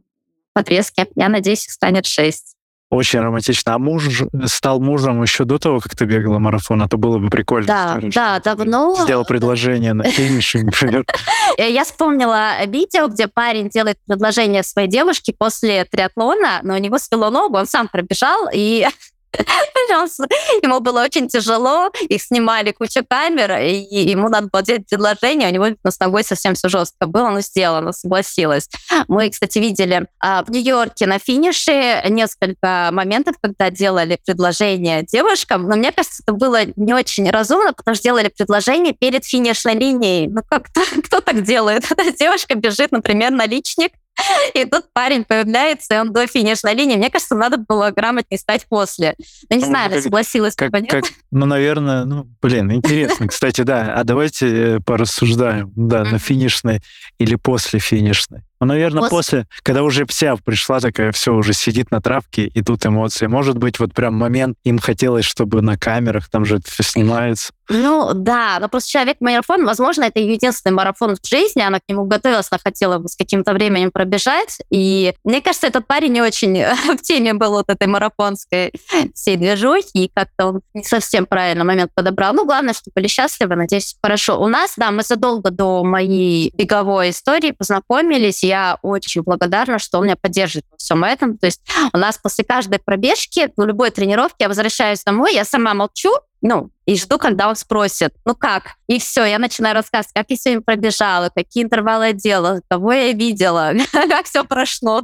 подвески, 0.53 1.07
я 1.15 1.29
надеюсь, 1.29 1.67
их 1.67 1.73
станет 1.73 2.07
шесть. 2.07 2.57
Очень 2.93 3.21
романтично. 3.21 3.75
А 3.75 3.79
муж 3.79 4.23
стал 4.45 4.79
мужем 4.79 5.23
еще 5.23 5.47
до 5.47 5.59
того, 5.59 5.81
как 5.81 5.97
ты 5.97 6.05
бегала 6.05 6.39
марафон, 6.39 6.83
а 6.83 6.89
то 6.89 6.99
было 6.99 7.17
бы 7.17 7.31
прикольно. 7.31 7.67
Да, 7.67 7.91
скажешь, 7.93 8.15
да, 8.15 8.39
давно. 8.39 8.95
Сделал 9.01 9.25
предложение 9.25 9.95
на 9.95 10.05
финише, 10.05 10.59
например. 10.59 11.07
Я 11.57 11.85
вспомнила 11.85 12.63
видео, 12.67 13.07
где 13.07 13.29
парень 13.29 13.71
делает 13.71 13.97
предложение 14.07 14.63
своей 14.63 14.89
девушке 14.89 15.33
после 15.33 15.87
триатлона, 15.87 16.61
но 16.65 16.75
у 16.75 16.77
него 16.77 16.99
свело 16.99 17.31
ногу, 17.31 17.57
он 17.57 17.67
сам 17.67 17.89
пробежал, 17.89 18.51
и 18.53 18.87
Ему 20.63 20.81
было 20.81 21.03
очень 21.03 21.29
тяжело, 21.29 21.91
их 22.09 22.23
снимали 22.23 22.73
куча 22.73 23.03
камер, 23.09 23.59
и 23.59 23.75
ему 23.75 24.29
надо 24.29 24.49
было 24.51 24.63
делать 24.63 24.87
предложение, 24.89 25.49
у 25.49 25.53
него 25.53 25.67
с 25.85 25.99
ногой 25.99 26.25
совсем 26.25 26.55
все 26.55 26.69
жестко 26.69 27.07
было, 27.07 27.31
но 27.31 27.41
сделано, 27.41 27.93
согласилась. 27.93 28.69
Мы, 29.09 29.31
кстати, 29.31 29.59
видели 29.59 30.07
а, 30.21 30.45
в 30.45 30.51
Нью-Йорке 30.51 31.07
на 31.07 31.19
финише 31.19 32.03
несколько 32.09 32.91
моментов, 32.93 33.37
когда 33.41 33.71
делали 33.71 34.19
предложение 34.25 35.03
девушкам, 35.03 35.69
но 35.69 35.77
мне 35.77 35.93
кажется, 35.93 36.23
это 36.23 36.33
было 36.33 36.61
не 36.77 36.95
очень 36.95 37.29
разумно, 37.31 37.73
потому 37.73 37.95
что 37.95 38.05
делали 38.05 38.29
предложение 38.29 38.95
перед 38.95 39.25
финишной 39.25 39.75
линией. 39.75 40.29
Ну 40.29 40.43
как 40.49 40.69
кто 41.05 41.21
так 41.21 41.43
делает? 41.43 41.85
Девушка 42.19 42.55
бежит, 42.55 42.93
например, 42.93 43.31
на 43.31 43.47
личник, 43.47 43.93
И 44.55 44.65
тут 44.65 44.87
парень 44.93 45.25
появляется, 45.25 45.95
и 45.95 45.99
он 45.99 46.13
до 46.13 46.27
финишной 46.27 46.75
линии. 46.75 46.97
Мне 46.97 47.11
кажется, 47.11 47.35
надо 47.35 47.57
было 47.57 47.91
грамотнее 47.91 48.39
стать 48.39 48.67
после. 48.69 49.15
Ну, 49.51 49.57
не 49.57 49.63
ну, 49.63 49.69
знаю, 49.69 49.91
как, 49.91 50.03
согласилась 50.03 50.55
как, 50.55 50.73
как, 50.89 51.05
Ну, 51.31 51.47
наверное, 51.47 52.05
ну, 52.05 52.27
блин, 52.41 52.73
интересно. 52.73 53.29
Кстати, 53.29 53.63
да. 53.63 53.95
А 53.95 54.05
давайте 54.05 54.77
э, 54.77 54.81
порассуждаем. 54.81 55.73
Да, 55.75 56.05
на 56.05 56.19
финишной 56.19 56.81
или 57.19 57.37
после 57.37 57.79
финишной. 57.79 58.43
Ну, 58.63 58.67
наверное, 58.67 59.09
после... 59.09 59.17
после, 59.17 59.47
когда 59.65 59.83
уже 59.83 60.07
вся 60.07 60.37
пришла 60.37 60.79
такая, 60.79 61.11
все, 61.11 61.35
уже 61.35 61.53
сидит 61.53 61.91
на 61.91 62.01
травке, 62.01 62.45
и 62.45 62.63
тут 62.63 62.87
эмоции. 62.87 63.27
Может 63.27 63.59
быть, 63.59 63.81
вот 63.81 63.93
прям 63.93 64.15
момент, 64.15 64.57
им 64.63 64.79
хотелось, 64.79 65.25
чтобы 65.25 65.63
на 65.63 65.77
камерах, 65.77 66.29
там 66.31 66.45
же 66.45 66.59
это 66.59 66.71
все 66.71 66.85
снимается. 66.85 67.53
Ну, 67.69 68.13
да, 68.15 68.59
но 68.61 68.69
просто 68.69 68.91
человек-марафон, 68.91 69.65
возможно, 69.65 70.05
это 70.05 70.21
единственный 70.21 70.73
марафон 70.73 71.17
в 71.17 71.27
жизни, 71.27 71.61
она 71.61 71.81
к 71.81 71.83
нему 71.89 72.05
готовилась, 72.05 72.49
она 72.51 72.61
хотела 72.63 72.99
бы 72.99 73.09
с 73.09 73.17
каким-то 73.17 73.53
временем 73.53 73.91
пробежать, 73.91 74.59
и 74.71 75.15
мне 75.25 75.41
кажется, 75.41 75.67
этот 75.67 75.87
парень 75.87 76.13
не 76.13 76.23
очень 76.23 76.63
в 76.97 77.03
теме 77.03 77.35
был 77.35 77.53
вот 77.53 77.69
этой 77.69 77.89
марафонской 77.89 78.73
всей 79.15 79.37
движухи, 79.37 80.05
и 80.05 80.11
как-то 80.15 80.47
он 80.47 80.61
не 80.75 80.85
совсем 80.85 81.27
правильно 81.27 81.65
момент 81.65 81.91
подобрал. 81.95 82.33
Ну, 82.35 82.45
главное, 82.45 82.75
что 82.75 82.91
были 82.95 83.09
счастливы, 83.09 83.57
надеюсь, 83.57 83.97
хорошо. 84.03 84.41
У 84.41 84.47
нас, 84.47 84.75
да, 84.77 84.93
мы 84.93 85.03
задолго 85.03 85.51
до 85.51 85.83
моей 85.83 86.53
беговой 86.57 87.11
истории 87.11 87.53
познакомились, 87.53 88.45
и 88.45 88.52
я 88.53 88.79
очень 88.83 89.23
благодарна, 89.23 89.79
что 89.79 89.99
он 89.99 90.05
меня 90.05 90.17
поддерживает 90.17 90.67
во 90.71 90.77
всем 90.77 91.05
этом. 91.05 91.39
То 91.39 91.47
есть 91.47 91.63
у 91.93 91.97
нас 91.97 92.19
после 92.19 92.45
каждой 92.45 92.79
пробежки, 92.79 93.51
ну, 93.57 93.65
любой 93.65 93.91
тренировки, 93.91 94.37
я 94.41 94.49
возвращаюсь 94.49 95.03
домой, 95.03 95.35
я 95.35 95.45
сама 95.45 95.73
молчу, 95.73 96.11
ну, 96.43 96.71
и 96.87 96.97
жду, 96.97 97.19
когда 97.19 97.49
он 97.49 97.55
спросит, 97.57 98.13
ну 98.25 98.35
как? 98.35 98.75
И 98.89 98.99
все, 98.99 99.25
я 99.25 99.39
начинаю 99.39 99.75
рассказывать, 99.75 100.13
как 100.13 100.27
я 100.29 100.37
сегодня 100.37 100.61
пробежала, 100.61 101.31
какие 101.35 101.63
интервалы 101.63 102.07
я 102.07 102.13
делала, 102.13 102.61
кого 102.69 102.93
я 102.93 103.13
видела, 103.13 103.73
как 103.93 104.27
все 104.27 104.45
прошло. 104.45 105.03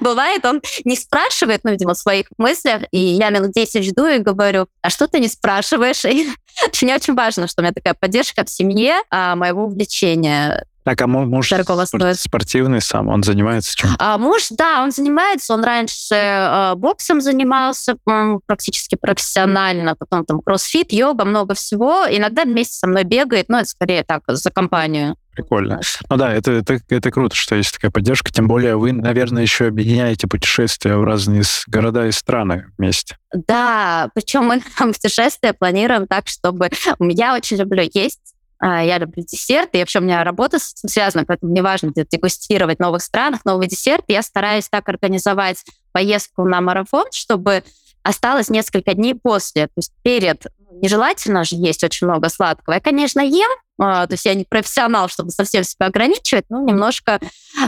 Бывает, 0.00 0.44
он 0.46 0.62
не 0.84 0.96
спрашивает, 0.96 1.60
ну, 1.62 1.70
видимо, 1.70 1.92
в 1.92 1.98
своих 1.98 2.26
мыслях, 2.38 2.82
и 2.90 2.98
я 2.98 3.28
минут 3.28 3.52
10 3.52 3.84
жду 3.84 4.06
и 4.06 4.18
говорю, 4.18 4.66
а 4.80 4.90
что 4.90 5.06
ты 5.06 5.20
не 5.20 5.28
спрашиваешь? 5.28 6.04
И 6.06 6.28
мне 6.82 6.94
очень 6.94 7.14
важно, 7.14 7.46
что 7.46 7.60
у 7.60 7.64
меня 7.64 7.74
такая 7.74 7.94
поддержка 7.94 8.44
в 8.44 8.50
семье 8.50 8.96
а, 9.10 9.36
моего 9.36 9.66
увлечения. 9.66 10.66
Так, 10.84 11.00
а 11.00 11.06
муж 11.06 11.46
стоит. 11.46 12.18
спортивный 12.18 12.80
сам, 12.80 13.08
он 13.08 13.22
занимается 13.22 13.74
чем? 13.76 13.90
А 13.98 14.18
муж, 14.18 14.46
да, 14.50 14.82
он 14.82 14.90
занимается, 14.90 15.54
он 15.54 15.62
раньше 15.62 16.14
э, 16.14 16.74
боксом 16.76 17.20
занимался 17.20 17.96
практически 18.46 18.96
профессионально, 18.96 19.94
потом 19.94 20.24
там 20.24 20.40
кроссфит, 20.40 20.92
йога, 20.92 21.24
много 21.24 21.54
всего. 21.54 22.04
Иногда 22.10 22.44
вместе 22.44 22.74
со 22.74 22.86
мной 22.86 23.04
бегает, 23.04 23.48
но 23.48 23.58
это 23.58 23.68
скорее 23.68 24.02
так, 24.02 24.22
за 24.26 24.50
компанию. 24.50 25.16
Прикольно. 25.32 25.80
Ну 26.10 26.16
да, 26.16 26.32
это, 26.32 26.52
это, 26.52 26.78
это 26.90 27.10
круто, 27.10 27.34
что 27.34 27.54
есть 27.54 27.72
такая 27.72 27.90
поддержка. 27.90 28.30
Тем 28.30 28.48
более 28.48 28.76
вы, 28.76 28.92
наверное, 28.92 29.42
еще 29.42 29.66
объединяете 29.66 30.26
путешествия 30.26 30.96
в 30.96 31.04
разные 31.04 31.42
города 31.68 32.06
и 32.06 32.12
страны 32.12 32.66
вместе. 32.76 33.16
Да, 33.32 34.10
причем 34.14 34.44
мы 34.44 34.60
там 34.78 34.92
путешествия 34.92 35.54
планируем 35.54 36.06
так, 36.06 36.28
чтобы... 36.28 36.70
Я 37.00 37.34
очень 37.34 37.56
люблю 37.56 37.88
есть, 37.94 38.34
я 38.64 38.98
люблю 38.98 39.24
десерты, 39.24 39.78
и 39.78 39.80
вообще 39.80 39.98
у 39.98 40.02
меня 40.02 40.22
работа 40.22 40.58
с 40.58 40.72
этим 40.72 40.88
связана, 40.88 41.24
поэтому 41.24 41.50
мне 41.50 41.62
важно 41.62 41.92
дегустировать 41.94 42.78
в 42.78 42.80
новых 42.80 43.02
странах, 43.02 43.44
новые 43.44 43.68
десерты. 43.68 44.12
Я 44.12 44.22
стараюсь 44.22 44.68
так 44.68 44.88
организовать 44.88 45.64
поездку 45.90 46.44
на 46.44 46.60
марафон, 46.60 47.06
чтобы 47.12 47.64
осталось 48.02 48.48
несколько 48.48 48.94
дней 48.94 49.14
после. 49.14 49.66
То 49.66 49.72
есть 49.76 49.92
перед 50.02 50.46
нежелательно 50.80 51.44
же 51.44 51.56
есть 51.56 51.84
очень 51.84 52.06
много 52.06 52.28
сладкого. 52.28 52.74
Я, 52.74 52.80
конечно, 52.80 53.20
ем, 53.20 53.50
а, 53.78 54.06
то 54.06 54.14
есть 54.14 54.24
я 54.24 54.34
не 54.34 54.44
профессионал, 54.44 55.08
чтобы 55.08 55.30
совсем 55.30 55.64
себя 55.64 55.86
ограничивать, 55.86 56.44
но 56.48 56.62
немножко 56.64 57.20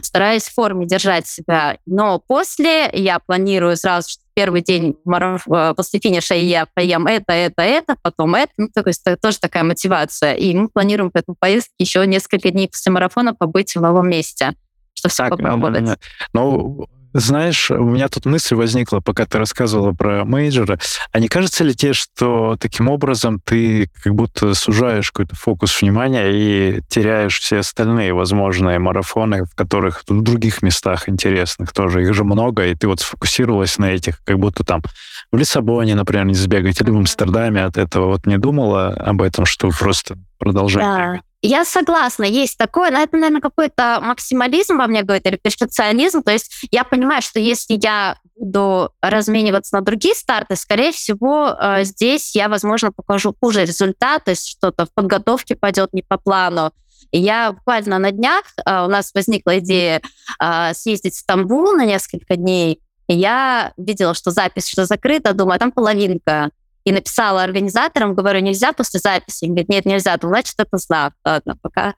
стараюсь 0.03 0.45
в 0.45 0.55
форме 0.55 0.87
держать 0.87 1.27
себя. 1.27 1.79
Но 1.87 2.19
после 2.19 2.91
я 2.93 3.19
планирую 3.19 3.77
сразу, 3.77 4.09
что 4.11 4.23
в 4.23 4.35
первый 4.35 4.63
день 4.63 4.97
э, 5.07 5.75
после 5.77 6.01
финиша 6.01 6.35
я 6.35 6.67
поем 6.75 7.07
это, 7.07 7.33
это, 7.33 7.63
это, 7.63 7.97
потом 8.03 8.35
это. 8.35 8.53
Ну, 8.57 8.69
то 8.73 8.83
есть 8.87 9.03
это 9.05 9.17
тоже 9.21 9.39
такая 9.39 9.65
мотивация. 9.65 10.35
И 10.35 10.55
мы 10.55 10.69
планируем 10.69 11.11
по 11.11 11.19
этому 11.19 11.37
поездке 11.39 11.73
еще 11.79 12.07
несколько 12.07 12.51
дней 12.51 12.69
после 12.69 12.91
марафона 12.91 13.35
побыть 13.35 13.75
в 13.77 13.81
новом 13.81 14.09
месте, 14.09 14.55
чтобы 14.95 15.13
все 15.13 15.25
Так, 15.25 15.31
попробовать. 15.33 15.89
э, 15.89 15.97
Ну, 16.33 16.87
знаешь, 17.15 17.71
у 17.71 17.85
меня 17.85 18.09
тут 18.09 18.27
мысль 18.27 18.57
возникла, 18.57 18.99
пока 19.01 19.25
ты 19.25 19.39
рассказывала 19.39 19.93
про 19.93 20.25
мейджоры. 20.25 20.79
А 21.13 21.21
не 21.21 21.29
кажется 21.29 21.63
ли 21.63 21.75
тебе, 21.75 21.93
что 21.93 22.57
таким 22.59 22.89
образом 22.89 23.41
ты 23.45 23.89
как 24.03 24.15
будто 24.15 24.53
сужаешь 24.55 25.13
какой-то 25.13 25.37
фокус 25.37 25.81
внимания 25.81 26.31
и 26.33 26.81
теряешь 26.89 27.39
все 27.39 27.59
остальные 27.59 28.13
возможные 28.15 28.81
марафоны, 28.81 29.45
в 29.45 29.55
которых 29.55 30.03
в 30.09 30.23
других 30.23 30.63
местах 30.63 31.09
интересных 31.09 31.73
тоже, 31.73 32.03
их 32.03 32.15
же 32.15 32.25
много, 32.25 32.67
и 32.67 32.75
ты 32.75 32.89
вот 32.89 33.01
сфокусировалась 33.01 33.79
на 33.79 33.93
этих, 33.93 34.19
как 34.25 34.39
будто 34.41 34.65
там 34.65 34.83
в 35.31 35.37
Лиссабоне, 35.37 35.95
например, 35.95 36.25
не 36.27 36.35
сбегать, 36.35 36.81
или 36.81 36.91
в 36.91 36.97
Амстердаме 36.97 37.65
от 37.65 37.77
этого. 37.79 38.07
Вот 38.07 38.27
не 38.27 38.39
думала 38.39 38.89
об 38.89 39.23
этом, 39.23 39.47
что 39.47 39.71
просто 39.71 40.17
продолжать 40.39 40.85
Да. 40.85 41.07
бегать? 41.07 41.23
Я 41.47 41.67
согласна, 41.67 42.25
есть 42.25 42.57
такое, 42.57 42.91
но 42.91 43.01
это, 43.01 43.19
наверное, 43.19 43.43
какой-то 43.43 44.01
максимализм 44.01 44.79
во 44.79 44.87
мне 44.87 45.03
говорит, 45.03 45.27
или 45.27 45.37
перфекционизм. 45.37 46.23
То 46.23 46.33
есть 46.33 46.51
я 46.71 46.85
понимаю, 46.85 47.21
что 47.21 47.39
если 47.39 47.79
я 47.83 48.17
буду 48.35 48.91
размениваться 49.03 49.77
на 49.77 49.83
другие 49.83 50.15
старты, 50.15 50.57
скорее 50.57 50.91
всего, 50.91 51.49
э, 51.49 51.85
здесь 51.85 52.35
я, 52.35 52.49
возможно, 52.49 52.93
покажу 52.93 53.37
хуже 53.39 53.67
результат, 53.67 54.25
то 54.25 54.31
есть 54.31 54.49
что-то 54.49 54.87
в 54.87 54.95
подготовке 54.95 55.55
пойдет 55.55 55.93
не 55.93 56.01
по 56.01 56.17
плану. 56.17 56.73
Я 57.13 57.53
буквально 57.53 57.99
на 57.99 58.11
днях, 58.11 58.45
э, 58.65 58.85
у 58.87 58.89
нас 58.89 59.13
возникла 59.13 59.59
идея 59.59 60.01
э, 60.41 60.73
съездить 60.73 61.15
в 61.15 61.19
Стамбул 61.19 61.73
на 61.73 61.85
несколько 61.85 62.37
дней, 62.37 62.81
я 63.07 63.75
видела, 63.77 64.15
что 64.15 64.31
запись 64.31 64.67
что 64.67 64.87
закрыта, 64.87 65.35
думаю, 65.35 65.57
а 65.57 65.59
там 65.59 65.73
половинка 65.73 66.51
и 66.85 66.93
написала 66.93 67.43
организаторам, 67.43 68.15
говорю, 68.15 68.41
нельзя 68.41 68.73
после 68.73 69.01
записи. 69.01 69.45
Они 69.45 69.53
говорят, 69.53 69.69
нет, 69.69 69.85
нельзя. 69.87 70.17
Ну, 70.21 70.29
значит, 70.29 70.55
это 70.59 70.77
знак. 70.77 71.15
Ладно, 71.25 71.57
пока. 71.61 71.95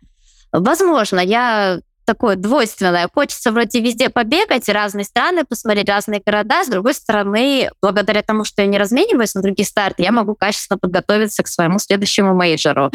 Возможно, 0.52 1.20
я 1.20 1.80
такое 2.06 2.36
двойственное. 2.36 3.08
Хочется 3.12 3.50
вроде 3.50 3.80
везде 3.80 4.08
побегать, 4.08 4.68
разные 4.68 5.04
страны 5.04 5.44
посмотреть, 5.44 5.88
разные 5.88 6.22
города. 6.24 6.64
С 6.64 6.68
другой 6.68 6.94
стороны, 6.94 7.68
благодаря 7.82 8.22
тому, 8.22 8.44
что 8.44 8.62
я 8.62 8.68
не 8.68 8.78
размениваюсь 8.78 9.34
на 9.34 9.42
другие 9.42 9.66
старты, 9.66 10.04
я 10.04 10.12
могу 10.12 10.34
качественно 10.34 10.78
подготовиться 10.78 11.42
к 11.42 11.48
своему 11.48 11.78
следующему 11.78 12.34
мейджору. 12.34 12.90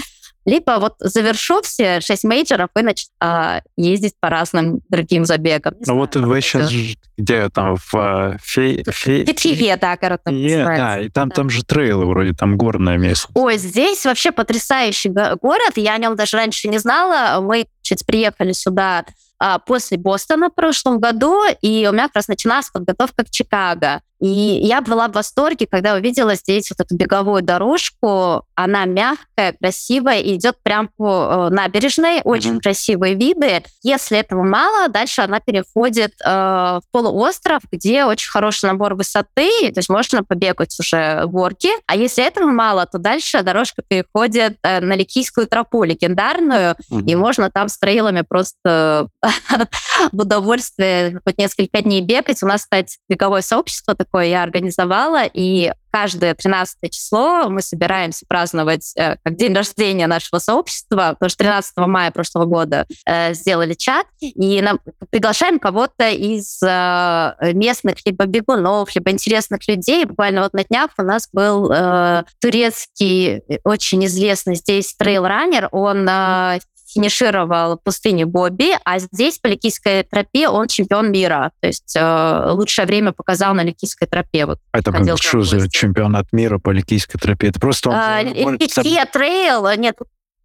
Либо 0.46 0.78
вот 0.80 0.96
завершу 1.00 1.62
все 1.62 2.02
шесть 2.02 2.24
мейджоров 2.24 2.70
и 2.78 2.82
начну 2.82 3.10
а, 3.20 3.62
ездить 3.78 4.16
по 4.20 4.30
разным 4.30 4.82
другим 4.90 5.26
забегам. 5.26 5.76
Не 5.76 5.84
Ну 5.88 5.96
вот 5.98 6.14
знаю, 6.14 6.28
вы 6.28 6.36
как 6.36 6.44
сейчас 6.44 6.72
где 7.18 7.50
там 7.50 7.76
в 7.76 8.38
фе, 8.42 8.82
фе- 8.82 9.24
Питьеве, 9.26 9.78
да, 9.78 9.96
город 9.98 10.22
Е, 10.28 10.66
да, 10.66 11.00
и 11.00 11.10
там, 11.10 11.30
Да. 11.30 11.36
там 11.36 11.50
же 11.52 11.64
трейлы 11.64 12.06
вроде, 12.06 12.34
там 12.34 12.58
горное 12.58 12.98
место. 12.98 13.28
Ой, 13.36 13.58
здесь 13.58 14.06
вообще 14.06 14.32
потрясающий 14.32 15.10
го- 15.10 15.36
город. 15.42 15.74
Я 15.76 15.94
о 15.94 15.98
нем 16.00 16.16
даже 16.16 16.38
раньше 16.38 16.68
не 16.68 16.80
знала. 16.80 17.40
Мы 17.42 17.68
чуть 17.84 18.06
приехали 18.06 18.54
сюда 18.54 19.06
а, 19.40 19.60
после 19.60 19.98
Бостона 19.98 20.50
в 20.50 20.56
прошлом 20.56 21.00
году, 21.00 21.44
и 21.62 21.88
у 21.90 21.94
меня 21.94 22.08
как 22.08 22.16
раз 22.18 22.28
началась 22.28 22.70
подготовка 22.70 23.24
к 23.24 23.30
Чикаго. 23.30 24.02
И 24.22 24.28
я 24.28 24.82
была 24.82 25.08
в 25.08 25.14
восторге, 25.14 25.66
когда 25.70 25.96
увидела 25.96 26.36
здесь 26.36 26.70
вот 26.70 26.80
эту 26.80 26.96
беговую 26.96 27.42
дорожку. 27.42 28.46
Она 28.56 28.86
мягкая, 28.86 29.54
красивая 29.60 30.20
и 30.20 30.36
идет 30.36 30.58
прям 30.62 30.90
по 30.96 31.48
э, 31.50 31.54
набережной. 31.54 32.22
Очень 32.24 32.52
Мгм. 32.54 32.62
красивые 32.62 33.16
виды. 33.16 33.64
Если 33.82 34.18
этого 34.20 34.44
мало, 34.44 34.88
дальше 34.90 35.22
она 35.22 35.40
переходит 35.40 36.14
э, 36.24 36.30
в 36.30 36.82
полуостров, 36.92 37.64
где 37.72 38.06
очень 38.06 38.30
хороший 38.30 38.66
набор 38.68 38.94
высоты, 38.94 39.50
то 39.72 39.80
есть 39.80 39.90
можно 39.90 40.24
побегать 40.24 40.76
уже 40.80 41.24
горки. 41.26 41.70
А 41.88 41.96
если 41.96 42.24
этого 42.24 42.46
мало, 42.46 42.86
то 42.86 43.00
дальше 43.00 43.42
дорожка 43.42 43.82
переходит 43.88 44.58
э, 44.62 44.82
на 44.82 44.94
Ликийскую 44.96 45.48
тропу 45.48 45.84
легендарную, 45.84 46.76
и 47.08 47.16
можно 47.16 47.50
там 47.50 47.70
с 47.70 47.80
трейлами 47.80 48.22
просто 48.22 49.08
в 50.12 50.20
удовольствие 50.22 51.20
хоть 51.26 51.38
несколько 51.38 51.82
дней 51.82 52.02
бегать. 52.02 52.44
У 52.44 52.48
нас, 52.48 52.62
кстати, 52.62 52.98
беговое 53.10 53.42
сообщество 53.42 53.94
такое 54.12 54.26
я 54.26 54.44
организовала, 54.44 55.24
и 55.26 55.72
каждое 55.92 56.34
13 56.34 56.92
число 56.92 57.50
мы 57.50 57.62
собираемся 57.62 58.26
праздновать 58.28 58.94
э, 58.96 59.16
как 59.24 59.36
день 59.36 59.54
рождения 59.54 60.08
нашего 60.08 60.40
сообщества, 60.40 61.12
потому 61.14 61.30
что 61.30 61.40
13 61.40 61.78
мая 61.78 62.12
прошлого 62.12 62.46
года 62.46 62.86
э, 63.06 63.34
сделали 63.34 63.74
чат, 63.74 64.06
и 64.20 64.62
нам 64.62 64.80
приглашаем 65.10 65.60
кого-то 65.60 66.10
из 66.10 66.62
э, 66.64 67.54
местных 67.54 68.06
либо 68.06 68.26
бегунов, 68.26 68.94
либо 68.96 69.12
интересных 69.12 69.68
людей. 69.68 70.06
Буквально 70.06 70.44
вот 70.44 70.54
на 70.54 70.64
днях 70.64 70.92
у 70.98 71.04
нас 71.04 71.28
был 71.32 71.72
э, 71.72 72.24
турецкий, 72.40 73.42
э, 73.48 73.58
очень 73.64 74.06
известный 74.06 74.56
здесь 74.56 74.96
трейл-раннер, 74.96 75.70
он 75.72 76.08
э, 76.08 76.60
финишировал 76.94 77.78
пустыне 77.78 78.26
Бобби, 78.26 78.72
а 78.86 79.00
здесь 79.00 79.38
по 79.40 79.48
Ликийской 79.48 80.04
тропе 80.04 80.48
он 80.48 80.68
чемпион 80.68 81.12
мира. 81.12 81.52
То 81.60 81.68
есть 81.68 81.96
э, 81.96 82.52
лучшее 82.52 82.86
время 82.86 83.12
показал 83.12 83.54
на 83.54 83.64
Ликийской 83.64 84.08
тропе. 84.08 84.46
Вот. 84.46 84.60
Это 84.74 84.92
как, 84.92 85.18
что 85.22 85.42
за 85.42 85.70
чемпионат 85.70 86.28
мира 86.32 86.58
по 86.60 86.70
Ликийской 86.72 87.20
тропе? 87.20 87.48
Это 87.48 87.60
просто 87.60 87.90
он 87.90 87.96
А, 87.96 88.22
Ликия 88.24 89.06
трейл, 89.06 89.68
нет, 89.78 89.96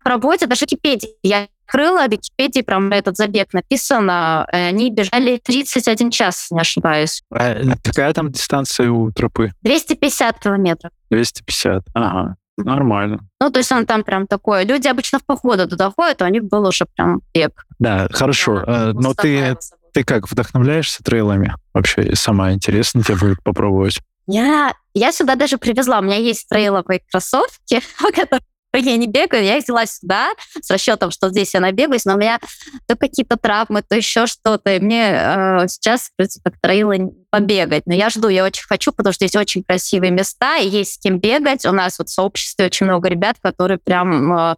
в 0.04 0.08
работе 0.08 0.46
даже 0.46 0.62
Википедия. 0.66 1.10
Я 1.22 1.48
открыла, 1.66 2.06
в 2.06 2.12
Википедии 2.12 2.60
прям 2.62 2.92
этот 2.92 3.16
забег 3.16 3.52
написано. 3.52 4.46
э, 4.52 4.68
Они 4.68 4.90
бежали 4.90 5.40
31 5.44 6.10
час, 6.10 6.46
не 6.52 6.60
ошибаюсь. 6.60 7.22
А, 7.32 7.56
Какая 7.82 8.12
там 8.12 8.30
дистанция 8.30 8.88
у 8.90 9.10
тропы? 9.10 9.50
250 9.62 10.38
километров. 10.38 10.92
250. 11.10 11.82
Ага, 11.94 12.36
нормально. 12.56 13.20
Ну, 13.40 13.50
то 13.50 13.58
есть 13.58 13.70
он 13.72 13.86
там 13.86 14.04
прям 14.04 14.26
такой. 14.26 14.64
Люди 14.64 14.88
обычно 14.88 15.18
в 15.18 15.24
походы 15.24 15.66
туда 15.66 15.90
ходят, 15.90 16.22
а 16.22 16.26
у 16.26 16.28
них 16.28 16.44
был 16.44 16.66
уже 16.66 16.86
прям 16.96 17.20
бег. 17.34 17.64
Да, 17.78 18.08
хорошо. 18.12 18.62
Да, 18.66 18.90
А, 18.90 18.92
Но 18.92 19.14
ты, 19.14 19.56
ты 19.92 20.04
как, 20.04 20.30
вдохновляешься 20.30 21.02
трейлами? 21.02 21.54
Вообще, 21.74 22.14
сама 22.14 22.52
интересно 22.52 23.02
тебе 23.02 23.16
будет 23.16 23.42
попробовать. 23.42 24.00
Я, 24.26 24.74
я 24.94 25.12
сюда 25.12 25.36
даже 25.36 25.58
привезла. 25.58 26.00
У 26.00 26.02
меня 26.02 26.16
есть 26.16 26.48
трейловые 26.48 27.00
кроссовки, 27.10 27.80
в 27.98 28.12
которых 28.12 28.42
я 28.74 28.96
не 28.96 29.06
бегаю. 29.06 29.44
Я 29.44 29.58
взяла 29.58 29.86
сюда 29.86 30.32
с 30.60 30.70
расчетом, 30.70 31.10
что 31.10 31.30
здесь 31.30 31.54
я 31.54 31.60
набегаюсь, 31.60 32.04
но 32.04 32.14
у 32.14 32.18
меня 32.18 32.38
то 32.86 32.96
какие-то 32.96 33.36
травмы, 33.36 33.82
то 33.82 33.96
еще 33.96 34.26
что-то. 34.26 34.76
И 34.76 34.80
мне 34.80 35.10
э, 35.12 35.68
сейчас 35.68 36.10
как 36.44 36.60
трейлы 36.60 37.12
побегать. 37.30 37.86
Но 37.86 37.94
я 37.94 38.10
жду, 38.10 38.28
я 38.28 38.44
очень 38.44 38.64
хочу, 38.66 38.92
потому 38.92 39.12
что 39.12 39.26
здесь 39.26 39.38
очень 39.38 39.62
красивые 39.62 40.10
места, 40.10 40.58
и 40.58 40.68
есть 40.68 40.94
с 40.94 40.98
кем 40.98 41.18
бегать. 41.18 41.64
У 41.64 41.72
нас 41.72 41.98
вот 41.98 42.08
в 42.08 42.12
сообществе 42.12 42.66
очень 42.66 42.86
много 42.86 43.08
ребят, 43.08 43.36
которые 43.42 43.78
прям 43.78 44.32
э, 44.32 44.56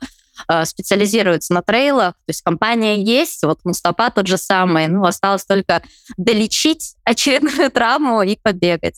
э, 0.49 0.65
специализируется 0.65 1.53
на 1.55 1.63
трейлах, 1.63 2.15
то 2.15 2.29
есть 2.29 2.43
компания 2.43 3.03
есть, 3.03 3.43
вот 3.43 3.61
Мустапа 3.65 4.11
тот 4.11 4.27
же 4.27 4.39
самый, 4.39 4.89
ну, 4.89 5.05
осталось 5.05 5.45
только 5.45 5.83
долечить 6.17 6.95
очередную 7.05 7.71
травму 7.73 8.23
и 8.23 8.37
побегать. 8.41 8.97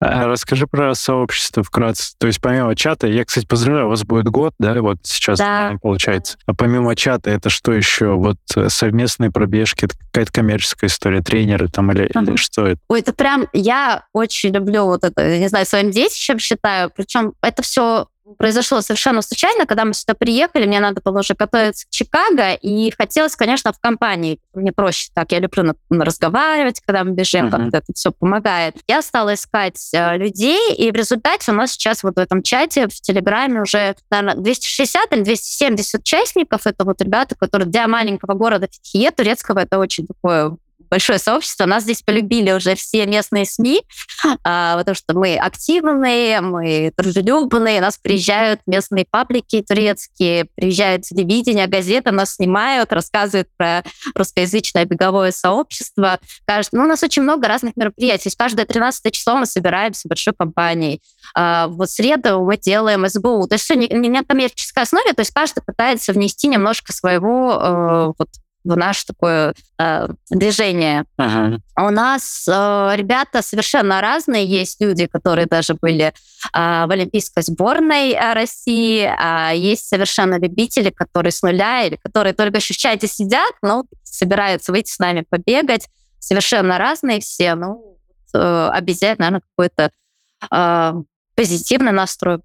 А 0.00 0.26
расскажи 0.26 0.66
про 0.66 0.94
сообщество 0.94 1.62
вкратце. 1.62 2.14
То 2.18 2.26
есть 2.26 2.40
помимо 2.40 2.74
чата, 2.76 3.06
я, 3.06 3.24
кстати, 3.24 3.46
поздравляю, 3.46 3.86
у 3.86 3.90
вас 3.90 4.04
будет 4.04 4.26
год, 4.26 4.52
да, 4.58 4.80
вот 4.82 4.98
сейчас 5.04 5.38
да. 5.38 5.76
получается. 5.80 6.36
А 6.46 6.54
помимо 6.54 6.94
чата, 6.94 7.30
это 7.30 7.48
что 7.48 7.72
еще? 7.72 8.14
Вот 8.14 8.36
э, 8.56 8.68
совместные 8.68 9.30
пробежки, 9.30 9.86
это 9.86 9.96
какая-то 10.12 10.32
коммерческая 10.32 10.90
история, 10.90 11.22
тренеры 11.22 11.68
там 11.68 11.90
или, 11.92 12.10
ага. 12.14 12.30
или 12.30 12.36
что 12.36 12.66
это? 12.66 12.80
Ой, 12.88 13.00
это 13.00 13.14
прям, 13.14 13.46
я 13.54 14.04
очень 14.12 14.50
люблю 14.50 14.84
вот 14.84 15.02
это, 15.02 15.38
не 15.38 15.48
знаю, 15.48 15.64
своим 15.64 15.90
детищем 15.90 16.38
считаю, 16.38 16.90
причем 16.94 17.32
это 17.40 17.62
все 17.62 18.08
произошло 18.38 18.80
совершенно 18.80 19.22
случайно, 19.22 19.66
когда 19.66 19.84
мы 19.84 19.94
сюда 19.94 20.14
приехали, 20.14 20.66
мне 20.66 20.80
надо 20.80 21.00
было 21.04 21.20
уже 21.20 21.34
готовиться 21.34 21.86
к 21.86 21.90
Чикаго, 21.90 22.54
и 22.54 22.90
хотелось, 22.90 23.36
конечно, 23.36 23.72
в 23.72 23.78
компании. 23.78 24.38
Мне 24.54 24.72
проще 24.72 25.10
так, 25.14 25.32
я 25.32 25.38
люблю 25.38 25.74
разговаривать, 25.90 26.80
когда 26.84 27.04
мы 27.04 27.12
бежим, 27.12 27.46
uh-huh. 27.46 27.50
как-то 27.50 27.76
это 27.78 27.92
все 27.94 28.10
помогает. 28.10 28.76
Я 28.88 29.02
стала 29.02 29.34
искать 29.34 29.90
э, 29.92 30.16
людей, 30.16 30.74
и 30.74 30.90
в 30.90 30.94
результате 30.94 31.52
у 31.52 31.54
нас 31.54 31.72
сейчас 31.72 32.02
вот 32.02 32.16
в 32.16 32.18
этом 32.18 32.42
чате, 32.42 32.88
в 32.88 33.00
Телеграме 33.00 33.62
уже, 33.62 33.96
наверное, 34.10 34.36
260 34.42 35.12
или 35.12 35.22
270 35.22 36.00
участников. 36.00 36.66
Это 36.66 36.84
вот 36.84 37.00
ребята, 37.00 37.34
которые 37.34 37.68
для 37.68 37.86
маленького 37.86 38.34
города 38.34 38.68
Фетхие, 38.70 39.10
турецкого, 39.10 39.60
это 39.60 39.78
очень 39.78 40.06
такое 40.06 40.56
большое 40.90 41.18
сообщество. 41.18 41.66
Нас 41.66 41.82
здесь 41.82 42.02
полюбили 42.02 42.52
уже 42.52 42.74
все 42.74 43.06
местные 43.06 43.44
СМИ, 43.44 43.82
а, 44.44 44.76
потому 44.78 44.94
что 44.94 45.16
мы 45.16 45.36
активные, 45.36 46.40
мы 46.40 46.92
дружелюбные, 46.96 47.80
нас 47.80 47.98
приезжают 47.98 48.60
местные 48.66 49.06
паблики 49.10 49.62
турецкие, 49.62 50.46
приезжают 50.54 51.02
телевидение, 51.02 51.66
газеты, 51.66 52.10
нас 52.10 52.34
снимают, 52.34 52.92
рассказывают 52.92 53.48
про 53.56 53.82
русскоязычное 54.14 54.84
беговое 54.84 55.32
сообщество. 55.32 56.20
Кажется, 56.46 56.76
ну, 56.76 56.84
у 56.84 56.86
нас 56.86 57.02
очень 57.02 57.22
много 57.22 57.48
разных 57.48 57.76
мероприятий. 57.76 58.30
Каждое 58.36 58.66
13 58.66 59.12
число 59.12 59.36
мы 59.36 59.46
собираемся 59.46 60.08
большой 60.08 60.34
компанией. 60.34 61.02
А, 61.34 61.68
вот 61.68 61.90
среду 61.90 62.44
мы 62.44 62.56
делаем 62.56 63.08
СБУ. 63.08 63.46
То 63.48 63.54
есть 63.54 63.64
все 63.64 63.74
не, 63.74 63.88
не 63.88 64.08
на 64.08 64.24
коммерческой 64.24 64.84
основе, 64.84 65.12
то 65.12 65.20
есть 65.20 65.32
каждый 65.32 65.62
пытается 65.62 66.12
внести 66.12 66.48
немножко 66.48 66.92
своего 66.92 67.58
э, 67.60 68.12
вот, 68.18 68.28
в 68.66 68.76
наше 68.76 69.06
такое 69.06 69.54
э, 69.78 70.08
движение. 70.30 71.04
Ага. 71.16 71.60
У 71.76 71.90
нас 71.90 72.46
э, 72.48 72.92
ребята 72.96 73.42
совершенно 73.42 74.00
разные. 74.00 74.44
Есть 74.44 74.80
люди, 74.80 75.06
которые 75.06 75.46
даже 75.46 75.74
были 75.74 76.04
э, 76.04 76.12
в 76.52 76.90
Олимпийской 76.90 77.42
сборной 77.42 78.10
э, 78.12 78.32
России, 78.34 79.08
а 79.18 79.52
есть 79.52 79.88
совершенно 79.88 80.38
любители, 80.38 80.90
которые 80.90 81.32
с 81.32 81.42
нуля 81.42 81.84
или 81.84 81.96
которые 81.96 82.32
только 82.32 82.58
еще 82.58 82.74
в 82.74 82.76
чате 82.76 83.06
сидят, 83.06 83.52
но 83.62 83.84
собираются 84.02 84.72
выйти 84.72 84.90
с 84.90 84.98
нами 84.98 85.24
побегать. 85.28 85.88
Совершенно 86.18 86.78
разные 86.78 87.20
все. 87.20 87.54
Ну, 87.54 87.98
э, 88.34 88.70
обязательно, 88.72 89.30
наверное, 89.30 89.42
какой-то 89.56 89.90
э, 90.50 91.02
позитивный 91.34 91.92
настрой. 91.92 92.40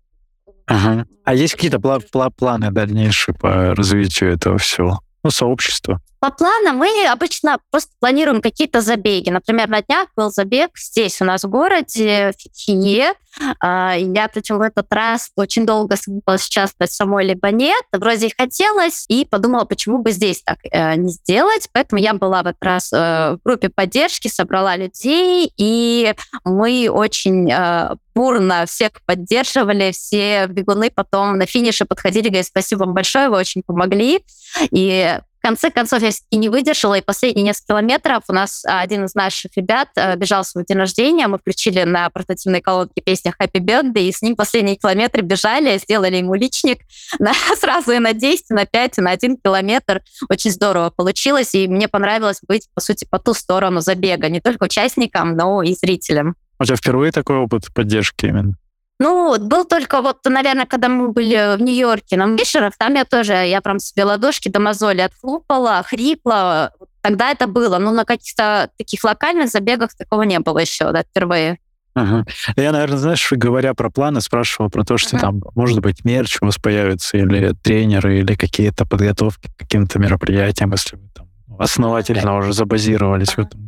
Ага. 0.68 1.06
А 1.24 1.34
есть 1.34 1.56
какие-то 1.56 1.78
пла- 1.78 2.04
пла- 2.14 2.32
планы 2.32 2.72
дальнейшие 2.72 3.36
по 3.36 3.76
развитию 3.76 4.34
этого 4.34 4.58
всего? 4.58 5.02
Ну, 5.24 5.30
сообщества. 5.30 6.02
По 6.22 6.30
планам 6.30 6.78
мы 6.78 7.08
обычно 7.08 7.58
просто 7.72 7.94
планируем 8.00 8.44
какие-то 8.44 8.82
забеги. 8.82 9.32
Например, 9.32 9.68
на 9.68 9.82
днях 9.82 10.08
был 10.16 10.30
забег 10.30 10.78
здесь 10.78 11.20
у 11.20 11.26
нас 11.26 11.44
в 11.44 11.50
городе, 11.50 12.32
в 12.38 12.40
Фитхие. 12.40 13.14
А, 13.60 13.96
я, 13.98 14.28
причем 14.28 14.60
в 14.60 14.62
этот 14.62 14.86
раз 14.94 15.32
очень 15.36 15.66
долго 15.66 15.96
собиралась 15.96 16.46
участвовать 16.46 16.92
самой, 16.92 17.26
либо 17.26 17.50
нет. 17.50 17.84
Вроде 17.92 18.28
и 18.28 18.34
хотелось, 18.38 19.06
и 19.08 19.26
подумала, 19.26 19.66
почему 19.66 20.04
бы 20.04 20.12
здесь 20.12 20.44
так 20.44 20.60
э, 20.64 20.96
не 20.96 21.10
сделать. 21.10 21.68
Поэтому 21.74 22.00
я 22.00 22.14
была 22.14 22.44
в 22.44 22.48
этот 22.48 22.64
раз 22.64 22.94
э, 22.94 22.98
в 22.98 23.40
группе 23.44 23.70
поддержки, 23.70 24.28
собрала 24.28 24.76
людей, 24.76 25.52
и 25.58 26.14
мы 26.44 26.88
очень 26.92 27.52
э, 27.52 27.96
бурно 28.14 28.68
всех 28.68 28.92
поддерживали, 29.08 29.92
все 29.92 30.46
бегуны 30.46 30.92
потом 30.92 31.40
на 31.40 31.48
финише 31.48 31.86
подходили, 31.86 32.28
говорят, 32.28 32.46
спасибо 32.46 32.82
вам 32.82 32.94
большое, 32.94 33.30
вы 33.30 33.38
очень 33.38 33.64
помогли. 33.64 34.24
И 34.70 35.18
в 35.42 35.48
конце 35.48 35.72
концов, 35.72 36.04
я 36.04 36.12
все-таки 36.12 36.38
не 36.38 36.50
выдержала, 36.50 37.00
и 37.00 37.02
последние 37.02 37.44
несколько 37.44 37.74
километров 37.74 38.24
у 38.28 38.34
нас 38.34 38.62
один 38.64 39.06
из 39.06 39.16
наших 39.16 39.58
ребят 39.58 39.90
э, 39.96 40.16
бежал 40.16 40.44
свой 40.44 40.66
день 40.66 40.78
рождения, 40.78 41.28
мы 41.28 41.40
включили 41.40 41.82
на 41.82 42.12
портативной 42.12 42.62
колонке 42.62 43.02
песню 43.02 43.34
Happy 43.42 43.60
Birthday, 43.60 44.04
и 44.04 44.12
с 44.12 44.22
ним 44.22 44.36
последние 44.36 44.76
километры 44.76 45.24
бежали, 45.24 45.80
сделали 45.80 46.18
ему 46.18 46.36
личник 46.36 46.82
на, 47.20 47.34
сразу 47.60 47.92
и 47.92 47.98
на 47.98 48.14
10, 48.14 48.52
и 48.52 48.54
на 48.54 48.68
5, 48.68 49.00
и 49.00 49.02
на 49.02 49.10
1 49.10 49.38
километр. 49.38 50.04
Очень 50.30 50.52
здорово 50.52 50.92
получилось, 50.92 51.56
и 51.56 51.68
мне 51.68 51.88
понравилось 51.88 52.42
быть, 52.48 52.68
по 52.76 52.82
сути, 52.82 53.08
по 53.10 53.18
ту 53.18 53.34
сторону 53.34 53.82
забега, 53.82 54.30
не 54.30 54.42
только 54.42 54.66
участникам, 54.66 55.36
но 55.36 55.64
и 55.64 55.74
зрителям. 55.74 56.36
У 56.60 56.66
тебя 56.66 56.76
впервые 56.76 57.12
такой 57.12 57.38
опыт 57.38 57.74
поддержки 57.74 58.28
именно? 58.28 58.58
Ну, 59.02 59.36
был 59.40 59.66
только 59.66 60.00
вот, 60.04 60.18
наверное, 60.26 60.68
когда 60.68 60.88
мы 60.88 61.12
были 61.12 61.58
в 61.58 61.62
Нью-Йорке 61.64 62.18
на 62.18 62.28
Мишерах, 62.28 62.74
там 62.78 62.94
я 62.94 63.04
тоже, 63.04 63.34
я 63.34 63.60
прям 63.60 63.80
себе 63.80 64.04
ладошки 64.04 64.48
до 64.48 64.60
мозоли 64.60 65.02
отхлопала, 65.02 65.82
хрипла. 65.82 66.72
Тогда 67.02 67.32
это 67.32 67.48
было, 67.48 67.80
но 67.80 67.92
на 67.92 68.06
каких-то 68.06 68.70
таких 68.78 69.04
локальных 69.04 69.50
забегах 69.50 69.96
такого 69.96 70.22
не 70.22 70.40
было 70.40 70.60
еще, 70.60 70.92
да, 70.92 71.02
впервые. 71.02 71.58
Ага. 71.96 72.26
Я, 72.56 72.72
наверное, 72.72 73.00
знаешь, 73.00 73.28
говоря 73.32 73.74
про 73.74 73.90
планы, 73.90 74.22
спрашивал 74.22 74.70
про 74.70 74.84
то, 74.84 75.00
что 75.00 75.18
ага. 75.18 75.26
там, 75.26 75.42
может 75.56 75.80
быть, 75.80 76.06
мерч 76.06 76.38
у 76.40 76.46
вас 76.46 76.60
появится, 76.60 77.18
или 77.18 77.56
тренеры, 77.64 78.20
или 78.20 78.36
какие-то 78.36 78.86
подготовки 78.86 79.48
к 79.48 79.58
каким-то 79.58 79.98
мероприятиям, 79.98 80.74
если 80.74 80.98
вы 80.98 81.10
там 81.16 81.28
основательно 81.58 82.38
уже 82.38 82.54
забазировались 82.54 83.34
в 83.34 83.40
этом. 83.40 83.66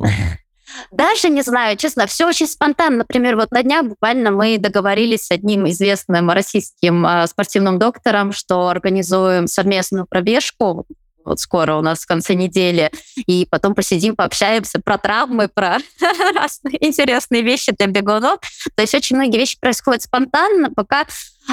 Даже 0.90 1.28
не 1.28 1.42
знаю, 1.42 1.76
честно, 1.76 2.06
все 2.06 2.26
очень 2.26 2.46
спонтанно. 2.46 2.98
Например, 2.98 3.36
вот 3.36 3.50
на 3.50 3.62
днях 3.62 3.84
буквально 3.84 4.30
мы 4.30 4.58
договорились 4.58 5.26
с 5.26 5.30
одним 5.30 5.68
известным 5.68 6.30
российским 6.30 7.06
э, 7.06 7.26
спортивным 7.26 7.78
доктором, 7.78 8.32
что 8.32 8.68
организуем 8.68 9.46
совместную 9.46 10.06
пробежку 10.06 10.86
вот 11.24 11.40
скоро 11.40 11.76
у 11.76 11.80
нас 11.80 12.00
в 12.00 12.06
конце 12.06 12.34
недели, 12.34 12.90
и 13.26 13.46
потом 13.50 13.74
посидим, 13.74 14.16
пообщаемся 14.16 14.80
про 14.80 14.98
травмы, 14.98 15.48
про 15.48 15.78
разные 16.34 16.86
интересные 16.86 17.42
вещи 17.42 17.72
для 17.72 17.86
бегунов. 17.86 18.40
То 18.74 18.82
есть 18.82 18.94
очень 18.94 19.16
многие 19.16 19.38
вещи 19.38 19.58
происходят 19.58 20.02
спонтанно, 20.02 20.70
пока 20.70 21.06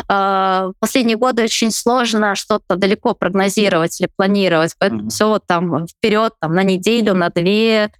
э, 0.10 0.72
последние 0.80 1.18
годы 1.18 1.44
очень 1.44 1.72
сложно 1.72 2.36
что-то 2.36 2.76
далеко 2.76 3.14
прогнозировать 3.14 4.00
или 4.02 4.10
планировать, 4.16 4.76
поэтому 4.78 5.04
mm-hmm. 5.04 5.10
все 5.10 5.28
вот 5.28 5.44
там 5.48 5.88
вперед, 5.88 6.34
там 6.40 6.54
на 6.54 6.64
неделю, 6.64 7.14
на 7.14 7.30
две. 7.30 7.92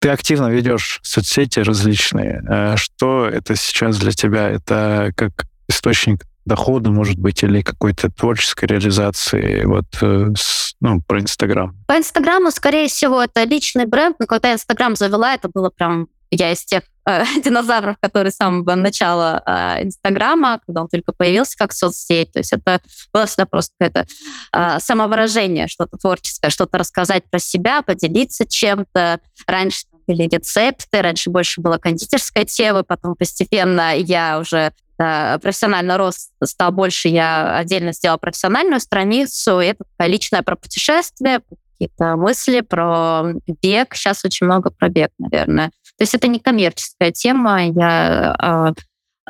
Ты 0.00 0.10
активно 0.10 0.48
ведешь 0.48 1.00
соцсети 1.02 1.60
различные. 1.60 2.42
Э, 2.48 2.76
что 2.76 3.26
это 3.26 3.56
сейчас 3.56 3.98
для 3.98 4.12
тебя? 4.12 4.48
Это 4.48 5.12
как 5.16 5.32
источник 5.68 6.24
дохода, 6.44 6.90
может 6.90 7.18
быть, 7.18 7.42
или 7.42 7.62
какой-то 7.62 8.10
творческой 8.10 8.66
реализации? 8.66 9.64
Вот 9.64 9.86
э, 10.00 10.32
ну, 10.80 11.02
про 11.06 11.20
Инстаграм. 11.20 11.76
По 11.86 11.96
Инстаграму, 11.96 12.50
скорее 12.50 12.88
всего, 12.88 13.22
это 13.22 13.44
личный 13.44 13.86
бренд. 13.86 14.16
Но 14.18 14.26
когда 14.26 14.52
Инстаграм 14.52 14.96
завела, 14.96 15.34
это 15.34 15.48
было 15.48 15.70
прям 15.70 16.08
я 16.30 16.52
из 16.52 16.64
тех 16.64 16.82
э, 17.06 17.24
динозавров, 17.42 17.96
которые 18.00 18.32
с 18.32 18.36
самого 18.36 18.74
начала 18.74 19.42
э, 19.46 19.84
Инстаграма, 19.84 20.60
когда 20.66 20.82
он 20.82 20.88
только 20.88 21.12
появился 21.12 21.56
как 21.56 21.72
соцсеть. 21.72 22.32
То 22.32 22.40
есть 22.40 22.52
это 22.52 22.80
было 23.12 23.26
всегда 23.26 23.46
просто 23.46 23.74
какое-то 23.78 24.06
э, 24.52 24.78
самовыражение, 24.80 25.68
что-то 25.68 25.96
творческое, 25.96 26.50
что-то 26.50 26.78
рассказать 26.78 27.24
про 27.30 27.38
себя, 27.38 27.82
поделиться 27.82 28.46
чем-то. 28.46 29.20
Раньше 29.46 29.86
были 30.06 30.22
рецепты, 30.24 31.02
раньше 31.02 31.30
больше 31.30 31.60
была 31.60 31.78
кондитерская 31.78 32.44
тема, 32.44 32.82
потом 32.82 33.14
постепенно 33.14 33.96
я 33.96 34.38
уже 34.38 34.72
да, 34.98 35.38
профессионально 35.40 35.96
рос, 35.96 36.30
стал 36.42 36.72
больше, 36.72 37.08
я 37.08 37.56
отдельно 37.58 37.92
сделала 37.92 38.18
профессиональную 38.18 38.80
страницу, 38.80 39.58
это 39.58 39.84
личное 40.00 40.42
про 40.42 40.56
путешествия, 40.56 41.40
какие-то 41.78 42.16
мысли 42.16 42.60
про 42.60 43.34
бег. 43.62 43.94
Сейчас 43.94 44.24
очень 44.24 44.46
много 44.46 44.70
про 44.70 44.88
бег, 44.88 45.10
наверное. 45.18 45.70
То 45.98 46.02
есть 46.02 46.14
это 46.14 46.28
не 46.28 46.38
коммерческая 46.38 47.10
тема, 47.10 47.66
я 47.66 48.34
а, 48.38 48.72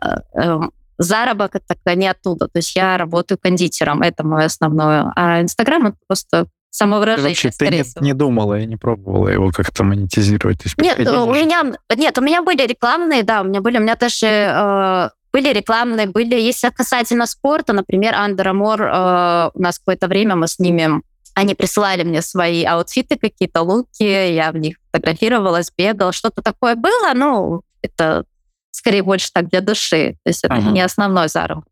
а, 0.01 0.61
заработок 0.99 1.63
это 1.69 1.95
не 1.95 2.09
оттуда. 2.09 2.47
То 2.49 2.59
есть 2.59 2.77
я 2.77 2.99
работаю 2.99 3.39
кондитером, 3.41 4.03
это 4.03 4.27
мое 4.27 4.47
основное. 4.47 5.13
А 5.17 5.41
Инстаграм 5.41 5.87
это 5.87 5.97
просто 6.07 6.47
самовыражение. 6.71 7.31
Вообще, 7.31 7.51
ты 7.51 7.69
не, 7.71 7.85
не 8.09 8.13
думала 8.13 8.61
и 8.61 8.67
не 8.67 8.77
пробовала 8.77 9.29
его 9.29 9.51
как-то 9.51 9.85
монетизировать? 9.85 10.59
есть, 10.65 10.79
нет, 10.79 10.99
у 11.09 11.33
меня, 11.33 11.63
нет, 11.97 12.19
у 12.19 12.21
меня 12.21 12.43
были 12.43 12.67
рекламные, 12.67 13.23
да, 13.23 13.41
у 13.41 13.45
меня 13.45 13.61
были, 13.61 13.79
у 13.79 13.81
меня 13.81 13.97
даже 13.97 14.27
э, 14.27 15.09
были 15.33 15.53
рекламные, 15.53 16.07
были, 16.07 16.35
если 16.35 16.69
касательно 16.71 17.27
спорта, 17.27 17.73
например, 17.73 18.15
Under 18.15 18.53
Armour, 18.53 18.83
э, 18.83 19.51
у 19.55 19.63
нас 19.63 19.79
какое-то 19.79 20.09
время 20.09 20.37
мы 20.37 20.47
с 20.47 20.59
ними 20.59 21.03
они 21.39 21.55
присылали 21.55 22.03
мне 22.03 22.21
свои 22.21 22.65
аутфиты, 22.65 23.17
какие-то 23.17 23.63
луки, 23.63 24.03
я 24.35 24.51
в 24.51 24.57
них 24.57 24.77
фотографировалась, 24.91 25.71
бегала, 25.77 26.13
что-то 26.13 26.43
такое 26.43 26.75
было, 26.75 27.13
ну, 27.15 27.63
это 27.81 28.25
скорее 28.73 29.05
больше 29.05 29.31
так 29.33 29.49
для 29.49 29.61
души, 29.61 30.17
то 30.25 30.31
есть 30.31 30.43
это 30.43 30.55
ага. 30.55 30.71
не 30.71 30.81
основной 30.81 31.29
заработок. 31.29 31.71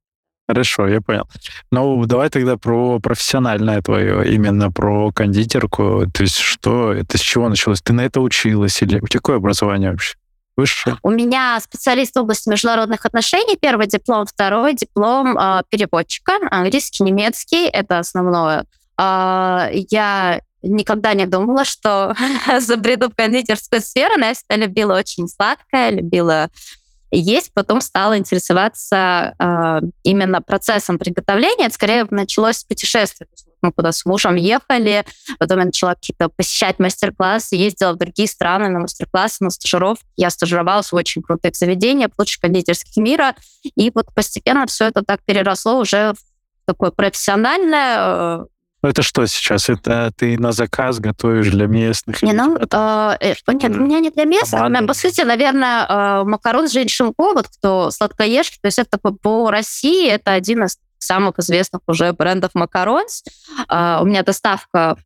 Хорошо, 0.49 0.87
я 0.87 1.01
понял. 1.01 1.29
Ну, 1.73 2.07
давай 2.07 2.31
тогда 2.31 2.57
про 2.57 3.01
профессиональное 3.01 3.83
твое, 3.83 4.33
именно 4.33 4.71
про 4.71 5.11
кондитерку. 5.11 6.05
То 6.15 6.23
есть 6.23 6.39
что, 6.39 6.93
это 6.93 7.19
с 7.19 7.21
чего 7.21 7.49
началось? 7.49 7.83
Ты 7.83 7.93
на 7.93 8.03
это 8.03 8.21
училась 8.21 8.81
или 8.81 9.01
у 9.01 9.09
тебя 9.09 9.19
какое 9.19 9.37
образование 9.39 9.91
вообще? 9.91 10.15
Высшее? 10.57 10.99
У 11.03 11.11
меня 11.11 11.59
специалист 11.61 12.15
в 12.15 12.21
области 12.21 12.49
международных 12.49 13.05
отношений. 13.05 13.59
Первый 13.61 13.89
диплом, 13.89 14.25
второй 14.25 14.75
диплом 14.75 15.37
э, 15.37 15.63
переводчика. 15.69 16.39
Английский, 16.53 17.03
немецкий— 17.03 17.67
это 17.73 17.99
основное. 17.99 18.67
Э, 19.01 19.69
я 19.91 20.41
никогда 20.63 21.15
не 21.15 21.27
думала, 21.27 21.65
что 21.65 22.15
забреду 22.61 23.11
в 23.11 23.15
кондитерскую 23.15 23.81
сферу, 23.81 24.15
но 24.19 24.27
я 24.27 24.35
всегда 24.35 24.57
любила 24.57 24.99
очень 24.99 25.29
сладкое, 25.29 25.91
любила 25.91 26.51
есть, 27.13 27.53
потом 27.55 27.81
стала 27.81 28.19
интересоваться 28.19 29.35
э, 29.39 29.81
именно 30.03 30.43
процессом 30.43 30.99
приготовления. 30.99 31.67
Это 31.67 31.75
скорее 31.75 32.07
началось 32.11 32.59
с 32.59 32.65
путешествия. 32.65 33.29
Мы 33.63 33.73
куда 33.73 33.93
с 33.93 34.05
мужем 34.05 34.35
ехали, 34.35 35.05
потом 35.39 35.61
я 35.61 35.65
начала 35.67 35.95
какие-то 35.95 36.29
посещать 36.29 36.79
мастер-классы, 36.79 37.57
ездила 37.57 37.93
в 37.93 37.97
другие 37.97 38.29
страны 38.29 38.69
на 38.69 38.81
мастер-классы, 38.81 39.45
на 39.45 39.51
стажировки. 39.51 40.05
Я 40.17 40.31
стажировалась 40.31 40.93
в 40.93 40.95
очень 40.95 41.23
крутых 41.23 41.57
заведениях, 41.57 42.11
лучших 42.19 42.43
кондитерских 42.43 42.97
мира. 42.97 43.35
И 43.63 43.91
вот 43.95 44.13
постепенно 44.15 44.67
все 44.67 44.87
это 44.87 45.03
так 45.03 45.23
переросло 45.25 45.79
уже 45.79 46.13
в 46.13 46.67
такое 46.67 46.91
профессиональное, 46.91 47.97
э, 47.99 48.45
ну, 48.87 48.91
это 48.91 49.03
что 49.03 49.27
сейчас? 49.27 49.69
Это 49.69 50.13
ты 50.17 50.39
на 50.39 50.53
заказ 50.53 51.01
готовишь 51.01 51.51
для 51.51 51.67
местных? 51.67 52.23
Не, 52.23 52.33
ну, 52.33 52.57
э, 52.57 53.17
э, 53.21 53.35
нет, 53.49 53.77
у 53.77 53.81
меня 53.81 53.99
не 53.99 54.11
для 54.11 54.25
местных. 54.25 54.61
Команда. 54.61 54.87
По 54.87 54.95
сути, 54.95 55.23
наверное, 55.23 55.87
э, 55.89 56.25
макарон 56.25 56.69
с 56.69 56.73
женьшинко, 56.73 57.33
вот 57.35 57.49
кто 57.49 57.91
сладкоежки, 57.91 58.59
то 58.63 58.67
есть 58.67 58.79
это 58.79 58.99
по 58.99 59.51
России, 59.51 60.09
это 60.09 60.35
один 60.35 60.67
из 60.67 60.79
самых 60.99 61.41
известных 61.41 61.83
уже 61.89 62.13
брендов 62.13 62.53
макарон. 62.55 63.07
Э, 63.69 63.99
у 64.03 64.05
меня 64.05 64.23
доставка 64.23 64.97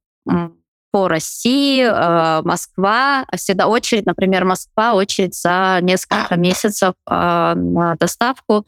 по 0.91 1.09
России, 1.09 1.83
э, 1.83 2.43
Москва, 2.43 3.25
всегда 3.35 3.67
очередь, 3.67 4.05
например, 4.05 4.45
Москва, 4.45 4.93
очередь 4.93 5.35
за 5.35 5.79
несколько 5.81 6.37
месяцев 6.37 6.93
э, 7.09 7.55
на 7.55 7.97
доставку. 7.99 8.67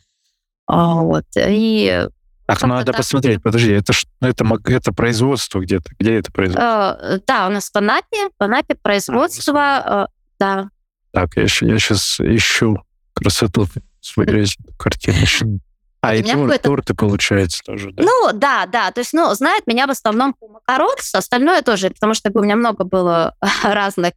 Э, 0.70 0.74
вот. 0.76 1.26
И 1.36 2.08
Ах, 2.46 2.62
ну 2.62 2.68
надо 2.68 2.92
посмотреть, 2.92 3.42
подожди, 3.42 3.70
это, 3.70 3.92
ну, 4.20 4.28
это, 4.28 4.44
это 4.66 4.92
производство 4.92 5.60
где-то, 5.60 5.90
где 5.98 6.18
это 6.18 6.32
производство? 6.32 6.98
Э, 7.00 7.18
да, 7.26 7.46
у 7.46 7.50
нас 7.50 7.70
в 7.70 7.76
Анапе, 7.76 8.28
в 8.38 8.42
Анапе 8.42 8.74
производство, 8.74 10.08
э, 10.08 10.12
да. 10.38 10.68
Так, 11.12 11.36
я, 11.36 11.42
я 11.42 11.48
сейчас 11.48 12.18
ищу 12.20 12.78
красоту 13.14 13.68
смотреть 14.00 14.56
картину. 14.76 15.60
А, 16.04 16.16
и 16.16 16.22
тур, 16.58 16.82
получается, 16.96 17.62
тоже, 17.64 17.92
да? 17.92 18.02
Ну, 18.02 18.30
да, 18.32 18.66
да. 18.66 18.90
То 18.90 18.98
есть, 18.98 19.12
ну, 19.12 19.32
знает 19.34 19.68
меня 19.68 19.86
в 19.86 19.90
основном 19.90 20.34
по 20.34 20.48
макаронс, 20.48 21.14
остальное 21.14 21.62
тоже, 21.62 21.90
потому 21.90 22.14
что 22.14 22.28
у 22.34 22.42
меня 22.42 22.56
много 22.56 22.82
было 22.82 23.36
разных 23.62 24.14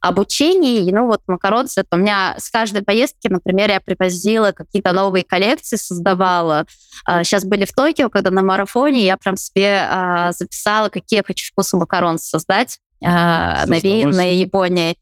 обучений. 0.00 0.90
Ну, 0.90 1.06
вот 1.06 1.20
макаронс, 1.26 1.76
это 1.76 1.96
у 1.96 1.98
меня 1.98 2.36
с 2.38 2.48
каждой 2.48 2.82
поездки, 2.82 3.28
например, 3.28 3.68
я 3.68 3.80
привозила 3.80 4.52
какие-то 4.52 4.92
новые 4.92 5.24
коллекции, 5.24 5.76
создавала. 5.76 6.64
Сейчас 7.06 7.44
а, 7.44 7.46
были 7.46 7.66
в 7.66 7.72
Токио, 7.72 8.08
когда 8.08 8.30
на 8.30 8.40
марафоне 8.40 9.04
я 9.04 9.18
прям 9.18 9.36
себе 9.36 9.86
а, 9.90 10.32
записала, 10.32 10.88
какие 10.88 11.18
я 11.18 11.22
хочу 11.22 11.52
вкусы 11.52 11.76
макарон 11.76 12.18
создать, 12.18 12.78
а, 13.04 13.66
навеянные 13.66 14.40
Японией. 14.40 14.96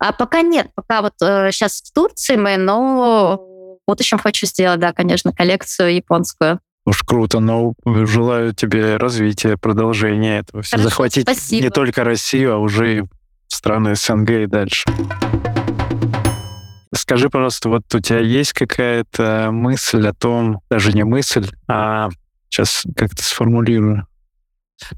А 0.00 0.12
пока 0.12 0.42
нет, 0.42 0.70
пока 0.74 1.02
вот 1.02 1.14
сейчас 1.18 1.80
э, 1.80 1.84
в 1.86 1.92
Турции 1.92 2.34
мы, 2.34 2.56
но 2.56 3.44
будущем 3.88 4.18
хочу 4.18 4.46
сделать, 4.46 4.78
да, 4.80 4.92
конечно, 4.92 5.32
коллекцию 5.32 5.94
японскую. 5.94 6.60
Уж 6.84 7.02
круто, 7.02 7.40
но 7.40 7.74
желаю 7.84 8.54
тебе 8.54 8.96
развития, 8.96 9.56
продолжения 9.56 10.38
этого. 10.38 10.62
Хорошо, 10.62 10.82
Захватить 10.88 11.22
спасибо. 11.24 11.62
не 11.64 11.70
только 11.70 12.04
Россию, 12.04 12.54
а 12.54 12.58
уже 12.58 12.98
и 12.98 13.02
страны 13.46 13.94
СНГ 13.94 14.30
и 14.30 14.46
дальше. 14.46 14.84
Скажи, 16.94 17.30
пожалуйста, 17.30 17.68
вот 17.68 17.94
у 17.94 18.00
тебя 18.00 18.20
есть 18.20 18.52
какая-то 18.52 19.50
мысль 19.52 20.06
о 20.06 20.14
том, 20.14 20.60
даже 20.70 20.92
не 20.92 21.04
мысль, 21.04 21.50
а 21.66 22.10
сейчас 22.48 22.84
как-то 22.96 23.22
сформулирую. 23.22 24.06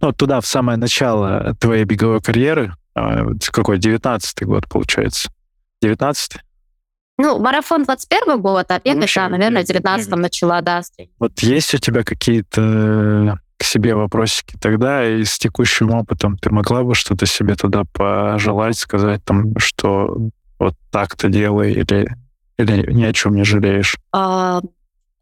Ну, 0.01 0.13
туда, 0.13 0.41
в 0.41 0.47
самое 0.47 0.79
начало 0.79 1.55
твоей 1.61 1.85
беговой 1.85 2.21
карьеры, 2.21 2.75
а, 2.95 3.25
какой, 3.53 3.79
19-й 3.79 4.45
год, 4.45 4.69
получается? 4.69 5.31
19-й? 5.83 6.41
Ну, 7.23 7.39
марафон 7.39 7.85
21 7.85 8.41
год, 8.41 8.67
а 8.71 8.81
бег, 8.81 8.99
да, 9.15 9.29
наверное, 9.29 9.63
в 9.63 9.69
19-м 9.69 10.21
начала, 10.21 10.63
да. 10.63 10.81
Вот 11.19 11.39
есть 11.41 11.75
у 11.75 11.79
тебя 11.79 12.03
какие-то 12.03 13.39
к 13.59 13.65
себе 13.65 13.95
вопросики 13.95 14.57
тогда, 14.59 15.07
и 15.07 15.23
с 15.23 15.39
текущим 15.39 15.91
опытом 15.91 16.39
ты 16.39 16.49
могла 16.49 16.83
бы 16.83 16.95
что-то 16.95 17.27
себе 17.27 17.57
туда 17.57 17.83
пожелать, 17.93 18.79
сказать, 18.79 19.23
там, 19.23 19.55
что 19.59 20.31
вот 20.59 20.75
так-то 20.91 21.29
делай, 21.29 21.73
или, 21.73 22.09
или 22.57 22.91
ни 22.91 23.05
о 23.05 23.13
чем 23.13 23.35
не 23.35 23.45
жалеешь? 23.45 23.97
А, 24.13 24.63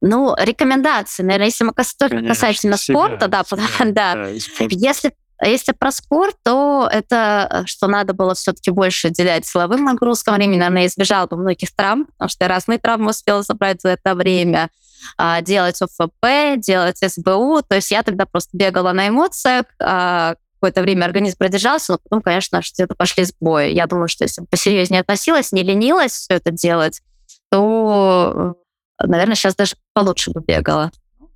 ну, 0.01 0.37
рекомендации, 0.39 1.25
наверное, 1.25 1.47
если 1.47 1.65
мы 1.65 1.73
касательно 1.73 2.77
спорта, 2.77 3.27
да, 3.27 3.43
себя, 3.43 3.63
да. 3.93 4.15
да. 4.15 4.29
Если 4.71 5.15
а 5.39 5.47
если 5.47 5.73
про 5.73 5.93
спорт, 5.93 6.37
то 6.43 6.89
это 6.91 7.49
э, 7.51 7.67
что 7.67 7.87
надо 7.87 8.13
было 8.13 8.35
все-таки 8.35 8.71
больше 8.71 9.09
уделять 9.09 9.47
силовым 9.47 9.85
нагрузкам 9.85 10.35
времени. 10.35 10.59
Наверное, 10.59 10.87
избежала 10.87 11.27
бы 11.27 11.37
многих 11.37 11.75
травм, 11.75 12.07
потому 12.07 12.29
что 12.29 12.45
я 12.45 12.49
разные 12.49 12.79
травмы 12.79 13.11
успела 13.11 13.43
собрать 13.43 13.81
за 13.81 13.91
это 13.91 14.15
время. 14.15 14.71
А, 15.17 15.41
делать 15.43 15.81
ОФП, 15.81 16.59
делать 16.59 16.99
СБУ. 16.99 17.63
То 17.63 17.77
есть 17.77 17.91
я 17.93 18.03
тогда 18.03 18.27
просто 18.27 18.57
бегала 18.57 18.93
на 18.93 19.09
эмоциях, 19.09 19.67
а, 19.81 20.35
какое-то 20.55 20.83
время 20.83 21.05
организм 21.05 21.39
продержался, 21.39 21.93
но 21.93 21.99
потом, 21.99 22.21
конечно, 22.21 22.61
где-то 22.61 22.97
пошли 22.97 23.25
сбои. 23.25 23.71
Я 23.71 23.87
думаю, 23.87 24.09
что 24.09 24.25
если 24.25 24.41
бы 24.41 24.49
посерьезнее 24.49 25.03
относилась, 25.03 25.53
не 25.53 25.63
ленилась 25.63 26.13
все 26.13 26.35
это 26.35 26.51
делать, 26.51 27.01
то, 27.49 28.55
э, 29.01 29.07
наверное, 29.07 29.37
сейчас 29.37 29.55
даже 29.55 29.77
получше 29.95 30.33
бы 30.33 30.41
бегала. 30.41 30.91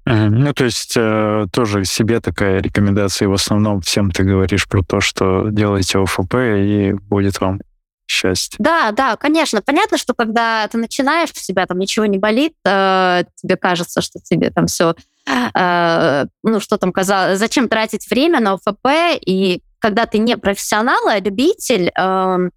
Ну, 0.05 0.53
то 0.53 0.65
есть 0.65 0.95
э, 0.97 1.47
тоже 1.53 1.85
себе 1.85 2.21
такая 2.21 2.61
рекомендация. 2.61 3.29
В 3.29 3.35
основном 3.35 3.81
всем 3.83 4.11
ты 4.11 4.25
говоришь 4.25 4.67
про 4.67 4.83
то, 4.83 5.01
что 5.01 5.49
делайте 5.49 5.99
ОФП, 5.99 6.35
и 6.35 6.93
будет 7.09 7.41
вам 7.41 7.61
счастье. 8.09 8.57
Да, 8.59 8.91
да, 8.93 9.17
конечно. 9.17 9.63
Понятно, 9.63 9.99
что 9.99 10.13
когда 10.15 10.67
ты 10.69 10.79
начинаешь, 10.79 11.31
у 11.31 11.35
тебя 11.35 11.67
там 11.67 11.79
ничего 11.79 12.07
не 12.07 12.19
болит, 12.19 12.55
э, 12.67 13.25
тебе 13.37 13.57
кажется, 13.57 14.01
что 14.01 14.19
тебе 14.19 14.51
там 14.51 14.67
все, 14.67 14.95
э, 15.27 16.25
ну, 16.43 16.61
что 16.61 16.79
там 16.79 16.93
казалось, 16.93 17.39
зачем 17.39 17.69
тратить 17.69 18.09
время 18.11 18.41
на 18.41 18.55
ОФП, 18.55 19.19
и 19.21 19.63
когда 19.79 20.07
ты 20.07 20.19
не 20.19 20.37
профессионал, 20.37 21.09
а 21.09 21.19
любитель, 21.19 21.91
э, 21.97 22.49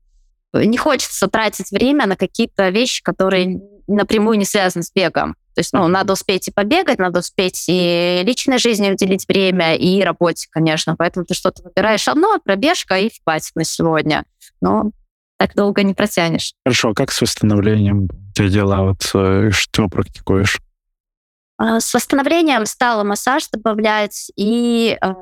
не 0.53 0.77
хочется 0.77 1.27
тратить 1.27 1.71
время 1.71 2.05
на 2.05 2.15
какие-то 2.15 2.69
вещи, 2.69 3.03
которые 3.03 3.61
напрямую 3.87 4.37
не 4.37 4.45
связаны 4.45 4.83
с 4.83 4.91
бегом. 4.91 5.35
То 5.55 5.61
есть, 5.61 5.71
ну, 5.71 5.87
надо 5.87 6.13
успеть 6.13 6.49
и 6.49 6.51
побегать, 6.51 6.99
надо 6.99 7.19
успеть 7.19 7.63
и 7.69 8.21
личной 8.25 8.57
жизни 8.57 8.91
уделить 8.91 9.25
время, 9.27 9.75
и 9.75 10.03
работе, 10.03 10.47
конечно. 10.51 10.97
Поэтому 10.97 11.25
ты 11.25 11.33
что-то 11.33 11.63
выбираешь 11.63 12.09
одно, 12.09 12.37
пробежка 12.43 12.99
и 12.99 13.09
спать 13.09 13.51
на 13.55 13.63
сегодня. 13.63 14.25
Но 14.59 14.91
так 15.37 15.55
долго 15.55 15.83
не 15.83 15.93
протянешь. 15.93 16.53
Хорошо, 16.65 16.89
а 16.89 16.93
как 16.93 17.11
с 17.11 17.21
восстановлением 17.21 18.09
ты 18.35 18.49
дела? 18.49 18.81
Вот 18.81 19.09
э, 19.13 19.49
что 19.51 19.87
практикуешь? 19.87 20.59
А, 21.57 21.79
с 21.79 21.93
восстановлением 21.93 22.65
стала 22.65 23.05
массаж 23.05 23.47
добавлять, 23.47 24.31
и 24.35 24.97
э, 25.01 25.13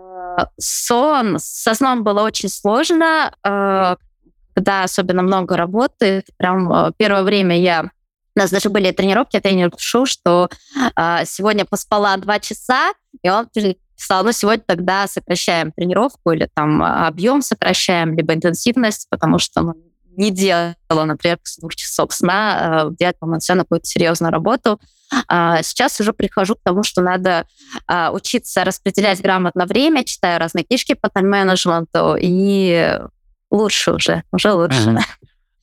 сон. 0.59 1.37
Со 1.37 1.75
сном 1.75 2.03
было 2.03 2.23
очень 2.23 2.49
сложно, 2.49 3.35
э, 3.43 3.95
когда 4.55 4.83
особенно 4.83 5.21
много 5.21 5.57
работы. 5.57 6.23
Прям 6.37 6.91
первое 6.97 7.21
время 7.21 7.59
я 7.59 7.91
у 8.35 8.39
нас 8.39 8.51
даже 8.51 8.69
были 8.69 8.91
тренировки, 8.91 9.39
тренер 9.39 9.71
пишу, 9.71 10.05
что 10.05 10.49
э, 10.95 11.25
сегодня 11.25 11.65
поспала 11.65 12.17
два 12.17 12.39
часа, 12.39 12.93
и 13.21 13.29
он 13.29 13.47
сказал, 13.95 14.23
ну, 14.23 14.31
сегодня 14.31 14.63
тогда 14.65 15.07
сокращаем 15.07 15.71
тренировку 15.71 16.31
или 16.31 16.49
там 16.53 16.81
объем 16.83 17.41
сокращаем, 17.41 18.15
либо 18.17 18.33
интенсивность, 18.33 19.07
потому 19.09 19.39
что 19.39 19.61
ну, 19.61 19.73
не 20.17 20.31
делала, 20.31 21.05
например, 21.05 21.37
после 21.37 21.61
двух 21.61 21.75
часов 21.75 22.13
сна, 22.13 22.85
э, 22.89 22.95
делать 22.99 23.19
полноценную 23.19 23.65
какую-то 23.65 23.85
серьезную 23.85 24.31
работу. 24.31 24.79
А 25.27 25.61
сейчас 25.61 25.99
уже 25.99 26.11
прихожу 26.13 26.55
к 26.55 26.63
тому, 26.63 26.81
что 26.81 27.01
надо 27.01 27.45
а, 27.85 28.11
учиться 28.11 28.63
распределять 28.63 29.21
грамотно 29.21 29.67
время, 29.67 30.03
читаю 30.03 30.39
разные 30.39 30.63
книжки 30.63 30.95
по 30.95 31.07
тайм-менеджменту, 31.07 32.17
и 32.19 32.99
лучше 33.51 33.93
уже, 33.93 34.23
уже 34.31 34.53
лучше. 34.53 34.89
Uh-huh. 34.89 34.99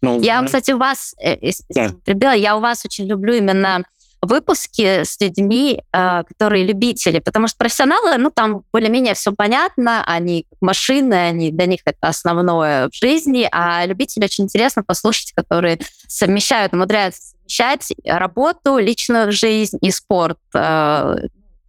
Ну, 0.03 0.21
я, 0.21 0.43
кстати, 0.43 0.73
у 0.73 0.79
вас, 0.79 1.15
yeah. 1.21 2.37
я 2.37 2.57
у 2.57 2.61
вас 2.61 2.85
очень 2.85 3.07
люблю 3.07 3.35
именно 3.35 3.85
выпуски 4.23 5.03
с 5.05 5.19
людьми, 5.21 5.83
э, 5.93 6.23
которые 6.25 6.65
любители, 6.65 7.21
потому 7.21 7.49
что 7.49 7.57
профессионалы, 7.57 8.19
ну, 8.19 8.31
там 8.31 8.65
более-менее 8.73 9.15
все 9.15 9.33
понятно, 9.33 10.05
они 10.05 10.47
машины, 10.61 11.15
они, 11.15 11.51
для 11.51 11.67
них 11.67 11.81
это 11.85 12.09
основное 12.09 12.89
в 12.89 12.95
жизни, 12.95 13.49
а 13.51 13.85
любители 13.87 14.25
очень 14.25 14.45
интересно 14.45 14.83
послушать, 14.83 15.33
которые 15.33 15.79
совмещают, 16.07 16.75
умудряются 16.75 17.23
совмещать 17.23 17.93
работу, 18.05 18.79
личную 18.79 19.33
жизнь 19.33 19.79
и 19.81 19.91
спорт. 19.91 20.39
Э, 20.55 21.17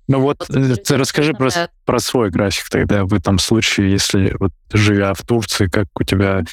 Ну 0.07 0.19
вот, 0.19 0.45
вот 0.49 0.83
ты 0.83 0.97
расскажи 0.97 1.33
про, 1.33 1.49
про 1.85 1.99
свой 1.99 2.29
график 2.31 2.69
тогда 2.69 3.05
в 3.05 3.13
этом 3.13 3.39
случае, 3.39 3.91
если 3.91 4.35
вот 4.37 4.51
живя 4.73 5.13
в 5.13 5.21
Турции, 5.21 5.67
как 5.67 5.87
у 5.97 6.03
тебя 6.03 6.43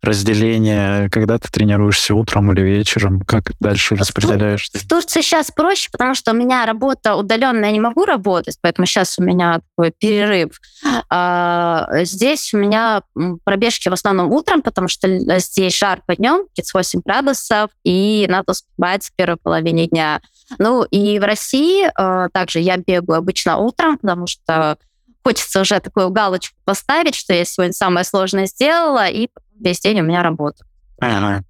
разделение, 0.00 1.10
когда 1.10 1.38
ты 1.38 1.48
тренируешься 1.50 2.14
утром 2.14 2.52
или 2.52 2.60
вечером, 2.60 3.20
как 3.20 3.52
дальше 3.58 3.96
распределяешь? 3.96 4.70
В 4.72 4.88
Турции 4.88 5.22
сейчас 5.22 5.50
проще, 5.50 5.88
потому 5.90 6.14
что 6.14 6.32
у 6.32 6.34
меня 6.34 6.64
работа 6.66 7.16
удаленная, 7.16 7.66
я 7.66 7.72
не 7.72 7.80
могу 7.80 8.04
работать, 8.04 8.58
поэтому 8.60 8.86
сейчас 8.86 9.18
у 9.18 9.22
меня 9.22 9.60
такой 9.76 9.92
перерыв. 9.98 10.60
А, 11.10 11.88
здесь 12.04 12.54
у 12.54 12.58
меня 12.58 13.02
пробежки 13.44 13.88
в 13.88 13.92
основном 13.92 14.30
утром, 14.30 14.62
потому 14.62 14.88
что 14.88 15.08
здесь 15.40 15.76
жарко 15.76 16.14
днем, 16.14 16.46
38 16.54 17.00
градусов, 17.04 17.70
и 17.82 18.26
надо 18.28 18.52
успевать 18.52 19.04
в 19.04 19.16
первой 19.16 19.36
половине 19.36 19.88
дня. 19.88 20.20
Ну 20.58 20.84
и 20.84 21.18
в 21.18 21.24
России 21.24 21.90
а, 21.96 22.28
также 22.28 22.60
я 22.60 22.76
бегаю 22.76 23.18
обычно 23.18 23.58
утром, 23.58 23.98
потому 23.98 24.26
что 24.28 24.78
хочется 25.24 25.60
уже 25.60 25.78
такую 25.80 26.08
галочку 26.10 26.56
поставить, 26.64 27.14
что 27.14 27.34
я 27.34 27.44
сегодня 27.44 27.72
самое 27.74 28.04
сложное 28.04 28.46
сделала, 28.46 29.08
и 29.08 29.28
весь 29.60 29.80
день 29.80 30.00
у 30.00 30.04
меня 30.04 30.22
работа. 30.22 30.64
Ага. 31.00 31.44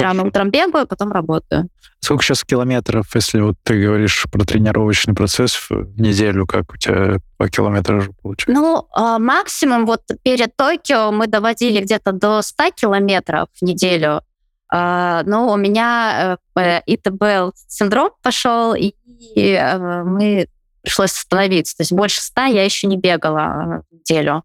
Рано 0.00 0.24
утром 0.24 0.50
бегаю, 0.50 0.86
потом 0.86 1.12
работаю. 1.12 1.68
Сколько 2.00 2.24
сейчас 2.24 2.44
километров, 2.44 3.14
если 3.14 3.40
вот 3.40 3.56
ты 3.62 3.80
говоришь 3.80 4.26
про 4.30 4.44
тренировочный 4.44 5.14
процесс 5.14 5.54
в 5.54 6.00
неделю, 6.00 6.46
как 6.46 6.72
у 6.72 6.76
тебя 6.76 7.18
по 7.36 7.48
километражу 7.48 8.12
получается? 8.20 8.60
Ну, 8.60 8.88
а, 8.92 9.18
максимум 9.18 9.86
вот 9.86 10.02
перед 10.22 10.56
Токио 10.56 11.12
мы 11.12 11.28
доводили 11.28 11.80
где-то 11.80 12.12
до 12.12 12.42
100 12.42 12.70
километров 12.72 13.48
в 13.60 13.62
неделю. 13.64 14.22
А, 14.70 15.22
но 15.24 15.52
у 15.52 15.56
меня 15.56 16.38
э, 16.56 16.80
ИТБ 16.86 17.54
синдром 17.68 18.10
пошел, 18.22 18.74
и 18.74 18.92
э, 19.36 20.02
мы 20.04 20.48
пришлось 20.82 21.12
остановиться. 21.12 21.76
То 21.76 21.82
есть 21.82 21.92
больше 21.92 22.20
100 22.20 22.40
я 22.46 22.64
еще 22.64 22.86
не 22.86 22.96
бегала 22.96 23.84
в 23.90 23.94
неделю. 23.94 24.42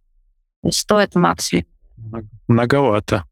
То 0.62 0.68
есть 0.68 0.80
100 0.80 1.00
это 1.00 1.20
максимум. 1.20 1.66
Многовато. 2.48 3.24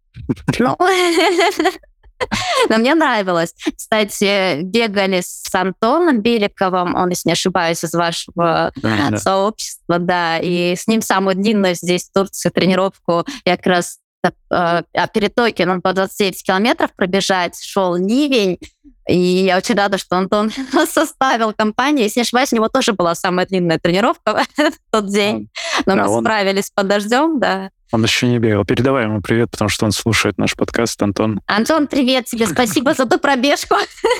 Ну, 0.60 0.78
но 2.70 2.78
мне 2.78 2.96
нравилось. 2.96 3.54
Кстати, 3.76 4.62
бегали 4.62 5.22
с 5.24 5.54
Антоном 5.54 6.22
Беликовым, 6.22 6.96
он, 6.96 7.10
если 7.10 7.30
не 7.30 7.34
ошибаюсь, 7.34 7.84
из 7.84 7.94
вашего 7.94 8.72
да, 8.76 9.18
сообщества, 9.18 10.00
да, 10.00 10.38
и 10.38 10.76
с 10.76 10.88
ним 10.88 11.02
самую 11.02 11.36
длинную 11.36 11.76
здесь 11.76 12.10
в 12.10 12.14
Турции 12.14 12.50
тренировку 12.50 13.26
я 13.46 13.58
как 13.58 13.68
раз 13.68 14.00
э, 14.24 14.30
а 14.50 15.08
перед 15.14 15.34
Токио 15.36 15.72
он 15.72 15.82
по 15.82 15.94
29 15.94 16.44
километров 16.44 16.92
пробежать, 16.96 17.60
шел 17.62 17.96
ливень, 17.96 18.60
и 19.08 19.18
я 19.18 19.58
очень 19.58 19.76
рада, 19.76 19.98
что 19.98 20.18
Антон 20.18 20.52
составил 20.88 21.54
компанию. 21.54 22.04
Если 22.04 22.20
не 22.20 22.24
ошибаюсь, 22.24 22.54
у 22.54 22.56
него 22.56 22.70
тоже 22.70 22.94
была 22.94 23.16
самая 23.16 23.46
длинная 23.46 23.80
тренировка 23.80 24.44
в 24.58 24.92
тот 24.92 25.08
день. 25.08 25.50
Но 25.86 25.96
да, 25.96 26.04
мы 26.06 26.10
он... 26.10 26.24
справились 26.24 26.72
под 26.74 26.88
дождем, 26.88 27.40
да. 27.40 27.72
Он 27.92 28.04
еще 28.04 28.28
не 28.28 28.40
бегал. 28.40 28.64
Передавай 28.64 29.04
ему 29.04 29.22
привет, 29.22 29.52
потому 29.52 29.70
что 29.70 29.86
он 29.86 29.92
слушает 29.92 30.38
наш 30.38 30.56
подкаст, 30.56 31.02
Антон. 31.02 31.42
Антон, 31.46 31.88
привет 31.88 32.26
тебе, 32.26 32.48
спасибо 32.48 32.94
за 32.94 33.06
ту 33.06 33.20
пробежку. 33.20 33.76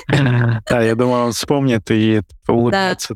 Да, 0.68 0.80
я 0.82 0.94
думаю, 0.94 1.26
он 1.26 1.32
вспомнит 1.32 1.90
и 1.90 2.22
улыбнется. 2.46 3.14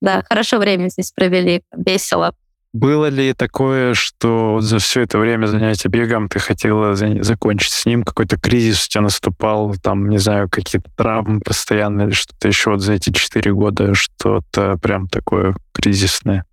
Да, 0.00 0.22
хорошо 0.28 0.58
время 0.58 0.88
здесь 0.88 1.12
провели, 1.12 1.62
весело. 1.76 2.34
Было 2.74 3.06
ли 3.06 3.32
такое, 3.34 3.94
что 3.94 4.58
за 4.60 4.80
все 4.80 5.02
это 5.02 5.18
время 5.18 5.46
занятия 5.46 5.88
бегом 5.88 6.28
ты 6.28 6.40
хотела 6.40 6.96
закончить 6.96 7.70
с 7.70 7.86
ним? 7.86 8.02
Какой-то 8.02 8.36
кризис 8.36 8.86
у 8.86 8.88
тебя 8.88 9.02
наступал, 9.02 9.76
там, 9.80 10.08
не 10.08 10.18
знаю, 10.18 10.48
какие-то 10.50 10.90
травмы 10.96 11.38
постоянные 11.38 12.08
или 12.08 12.14
что-то 12.14 12.48
еще 12.48 12.70
вот 12.70 12.80
за 12.80 12.94
эти 12.94 13.10
четыре 13.10 13.52
года, 13.52 13.94
что-то 13.94 14.76
прям 14.82 15.06
такое 15.06 15.54
кризисное? 15.72 16.46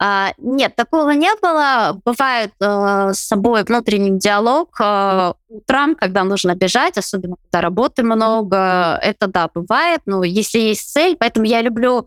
А, 0.00 0.32
нет, 0.38 0.74
такого 0.74 1.10
не 1.10 1.30
было. 1.40 2.00
Бывает 2.04 2.52
э, 2.60 3.12
с 3.14 3.18
собой 3.20 3.62
внутренний 3.62 4.18
диалог 4.18 4.76
э, 4.80 5.32
утром, 5.48 5.94
когда 5.94 6.24
нужно 6.24 6.54
бежать, 6.54 6.98
особенно 6.98 7.36
когда 7.36 7.60
работы 7.60 8.02
много. 8.02 8.98
Это 9.02 9.28
да, 9.28 9.48
бывает. 9.54 10.00
Но 10.06 10.24
если 10.24 10.58
есть 10.58 10.92
цель, 10.92 11.16
поэтому 11.16 11.46
я 11.46 11.62
люблю 11.62 12.04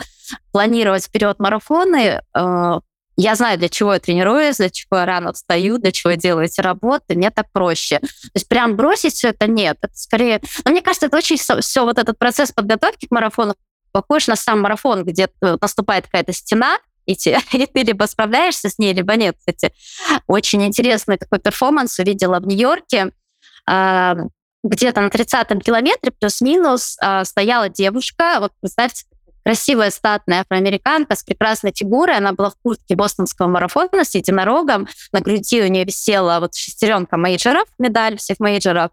планировать 0.52 1.06
вперед 1.06 1.40
марафоны. 1.40 2.22
Э, 2.34 2.80
я 3.16 3.36
знаю, 3.36 3.58
для 3.58 3.70
чего 3.70 3.94
я 3.94 4.00
тренируюсь, 4.00 4.58
для 4.58 4.70
чего 4.70 4.98
я 4.98 5.06
рано 5.06 5.34
встаю, 5.34 5.78
для 5.80 5.92
чего 5.92 6.12
я 6.12 6.18
делаю 6.18 6.46
эти 6.46 6.60
работы. 6.62 7.16
Мне 7.16 7.32
так 7.32 7.52
проще. 7.52 8.00
То 8.00 8.32
есть 8.36 8.48
прям 8.50 8.76
бросить 8.76 9.14
все 9.14 9.30
это 9.30 9.48
нет. 9.48 9.78
Это 9.82 9.96
скорее... 9.96 10.42
Но 10.66 10.72
мне 10.72 10.82
кажется, 10.82 11.08
это 11.08 11.18
очень 11.18 11.38
все 11.38 11.84
вот 11.84 11.98
этот 11.98 12.20
процесс 12.20 12.52
подготовки 12.52 13.08
к 13.08 13.12
марафону 13.12 13.56
похож 13.92 14.28
на 14.28 14.36
сам 14.36 14.62
марафон, 14.62 15.04
где 15.04 15.30
наступает 15.42 16.06
какая-то 16.06 16.34
стена, 16.34 16.78
и, 17.08 17.16
те, 17.16 17.40
и 17.54 17.66
ты 17.66 17.82
либо 17.82 18.04
справляешься 18.06 18.70
с 18.70 18.78
ней, 18.78 18.94
либо 18.94 19.16
нет. 19.16 19.36
Кстати, 19.40 19.74
очень 20.28 20.64
интересный 20.64 21.18
такой 21.18 21.40
перформанс 21.40 21.98
увидела 21.98 22.40
в 22.40 22.46
Нью-Йорке. 22.46 23.12
А, 23.66 24.16
где-то 24.64 25.02
на 25.02 25.08
30-м 25.08 25.62
километре 25.62 26.12
плюс-минус 26.12 26.98
а, 27.02 27.26
стояла 27.26 27.70
девушка, 27.70 28.38
вот 28.40 28.52
представьте, 28.60 29.06
красивая 29.48 29.92
статная 29.92 30.42
афроамериканка 30.42 31.16
с 31.16 31.24
прекрасной 31.24 31.72
фигурой. 31.74 32.18
Она 32.18 32.34
была 32.34 32.50
в 32.50 32.56
куртке 32.62 32.98
бостонского 32.98 33.48
марафона 33.48 34.04
с 34.04 34.14
единорогом. 34.14 34.90
На 35.14 35.22
груди 35.22 35.62
у 35.62 35.68
нее 35.68 35.86
висела 35.86 36.42
вот 36.42 36.54
шестеренка 36.54 37.16
мейджеров, 37.16 37.64
медаль 37.80 38.18
всех 38.18 38.42
мейджеров. 38.42 38.92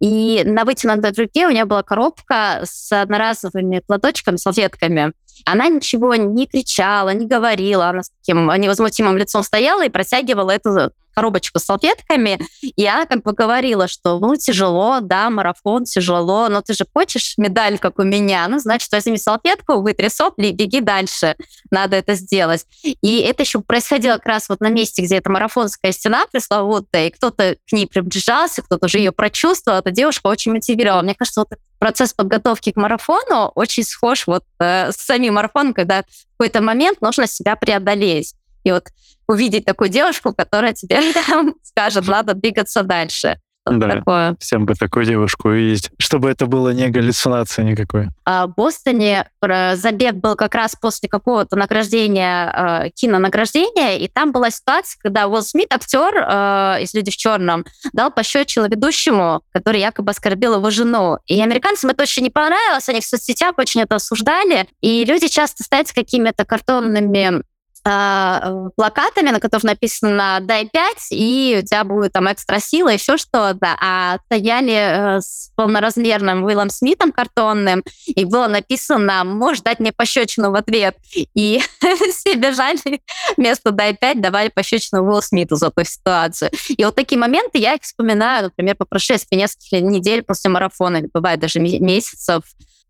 И 0.00 0.42
на 0.44 0.64
вытянутой 0.64 1.12
руке 1.16 1.46
у 1.46 1.50
нее 1.50 1.66
была 1.66 1.84
коробка 1.84 2.62
с 2.64 2.90
одноразовыми 2.90 3.80
платочками, 3.86 4.38
салфетками. 4.38 5.12
Она 5.44 5.68
ничего 5.68 6.16
не 6.16 6.48
кричала, 6.48 7.10
не 7.10 7.28
говорила, 7.28 7.86
она 7.86 8.02
с 8.02 8.10
таким 8.10 8.50
невозмутимым 8.60 9.16
лицом 9.16 9.44
стояла 9.44 9.84
и 9.84 9.88
протягивала 9.88 10.50
эту 10.50 10.90
коробочку 11.14 11.58
с 11.58 11.64
салфетками, 11.64 12.40
и 12.62 12.72
я 12.76 13.06
как 13.06 13.22
бы 13.22 13.32
говорила, 13.32 13.88
что 13.88 14.18
ну 14.18 14.36
тяжело, 14.36 15.00
да, 15.00 15.30
марафон 15.30 15.84
тяжело, 15.84 16.48
но 16.48 16.62
ты 16.62 16.74
же 16.74 16.84
хочешь 16.92 17.34
медаль, 17.36 17.78
как 17.78 17.98
у 17.98 18.02
меня, 18.02 18.46
ну, 18.48 18.58
значит, 18.58 18.90
возьми 18.92 19.16
салфетку, 19.16 19.80
вытри 19.80 20.08
сопли 20.08 20.50
беги 20.50 20.80
дальше, 20.80 21.36
надо 21.70 21.96
это 21.96 22.14
сделать. 22.14 22.66
И 22.82 23.20
это 23.20 23.42
еще 23.42 23.60
происходило 23.60 24.14
как 24.14 24.26
раз 24.26 24.48
вот 24.48 24.60
на 24.60 24.68
месте, 24.68 25.02
где 25.02 25.16
эта 25.16 25.30
марафонская 25.30 25.92
стена 25.92 26.26
пресловутая, 26.30 27.08
и 27.08 27.10
кто-то 27.10 27.56
к 27.68 27.72
ней 27.72 27.86
приближался, 27.86 28.62
кто-то 28.62 28.86
уже 28.86 28.98
ее 28.98 29.12
прочувствовал, 29.12 29.78
эта 29.78 29.90
девушка 29.90 30.26
очень 30.26 30.52
мотивировала. 30.52 31.02
Мне 31.02 31.14
кажется, 31.14 31.40
вот 31.40 31.58
процесс 31.78 32.12
подготовки 32.14 32.70
к 32.70 32.76
марафону 32.76 33.50
очень 33.54 33.82
схож 33.82 34.28
вот 34.28 34.44
э, 34.60 34.92
с 34.92 34.96
самим 34.96 35.34
марафоном, 35.34 35.74
когда 35.74 36.02
в 36.02 36.36
какой-то 36.38 36.62
момент 36.62 37.00
нужно 37.00 37.26
себя 37.26 37.56
преодолеть. 37.56 38.34
И 38.64 38.72
вот 38.72 38.88
увидеть 39.28 39.64
такую 39.64 39.88
девушку, 39.88 40.34
которая 40.34 40.72
тебе 40.72 41.00
скажет, 41.62 42.06
надо 42.06 42.34
двигаться 42.34 42.82
дальше. 42.82 43.38
Да, 43.64 43.88
такое. 43.88 44.36
всем 44.40 44.66
бы 44.66 44.74
такую 44.74 45.04
девушку 45.04 45.48
увидеть, 45.48 45.90
чтобы 45.98 46.28
это 46.30 46.46
было 46.46 46.70
не 46.70 46.88
галлюцинация 46.88 47.64
никакой. 47.64 48.08
А 48.24 48.48
в 48.48 48.54
Бостоне 48.56 49.28
забег 49.74 50.14
был 50.14 50.34
как 50.34 50.54
раз 50.56 50.74
после 50.74 51.08
какого-то 51.08 51.54
награждения, 51.54 52.86
э, 52.86 52.90
кинонаграждения, 52.90 53.98
и 53.98 54.08
там 54.08 54.32
была 54.32 54.50
ситуация, 54.50 54.98
когда 55.00 55.28
Уилл 55.28 55.42
Смит, 55.42 55.72
актер 55.72 56.12
э, 56.16 56.82
из 56.82 56.92
«Люди 56.92 57.12
в 57.12 57.16
черном», 57.16 57.64
дал 57.92 58.10
пощечину 58.10 58.68
ведущему, 58.68 59.42
который 59.52 59.80
якобы 59.80 60.10
оскорбил 60.10 60.56
его 60.56 60.70
жену. 60.70 61.18
И 61.26 61.40
американцам 61.40 61.90
это 61.90 62.02
очень 62.02 62.24
не 62.24 62.30
понравилось, 62.30 62.88
они 62.88 63.00
в 63.00 63.04
соцсетях 63.04 63.54
очень 63.58 63.82
это 63.82 63.94
осуждали, 63.94 64.66
и 64.80 65.04
люди 65.04 65.28
часто 65.28 65.62
стоят 65.62 65.86
с 65.86 65.92
какими-то 65.92 66.44
картонными 66.44 67.42
э, 67.84 68.68
плакатами, 68.76 69.30
на 69.30 69.40
которых 69.40 69.64
написано 69.64 70.38
«дай 70.42 70.64
5», 70.64 70.70
и 71.10 71.60
у 71.62 71.66
тебя 71.66 71.84
будет 71.84 72.12
там 72.12 72.30
экстра 72.32 72.58
сила, 72.60 72.88
еще 72.90 73.16
что-то. 73.16 73.76
А 73.80 74.18
стояли 74.26 75.16
э, 75.16 75.20
с 75.20 75.50
полноразмерным 75.56 76.44
Уиллом 76.44 76.70
Смитом 76.70 77.12
картонным, 77.12 77.82
и 78.06 78.24
было 78.24 78.48
написано 78.48 79.24
«можешь 79.24 79.62
дать 79.62 79.80
мне 79.80 79.92
пощечину 79.92 80.50
в 80.50 80.54
ответ». 80.54 80.96
И 81.34 81.60
все 82.10 82.34
бежали 82.34 83.02
вместо 83.36 83.70
«дай 83.70 83.92
5», 83.92 84.20
давали 84.20 84.48
пощечину 84.48 85.02
Уиллу 85.02 85.22
Смиту 85.22 85.56
за 85.56 85.70
ту 85.70 85.84
ситуацию. 85.84 86.50
И 86.68 86.84
вот 86.84 86.94
такие 86.94 87.18
моменты 87.18 87.58
я 87.58 87.74
их 87.74 87.82
вспоминаю, 87.82 88.44
например, 88.44 88.76
по 88.76 88.84
прошествии 88.84 89.36
нескольких 89.36 89.82
недель 89.82 90.22
после 90.22 90.50
марафона, 90.50 91.02
бывает 91.12 91.40
даже 91.40 91.60
месяцев, 91.60 92.42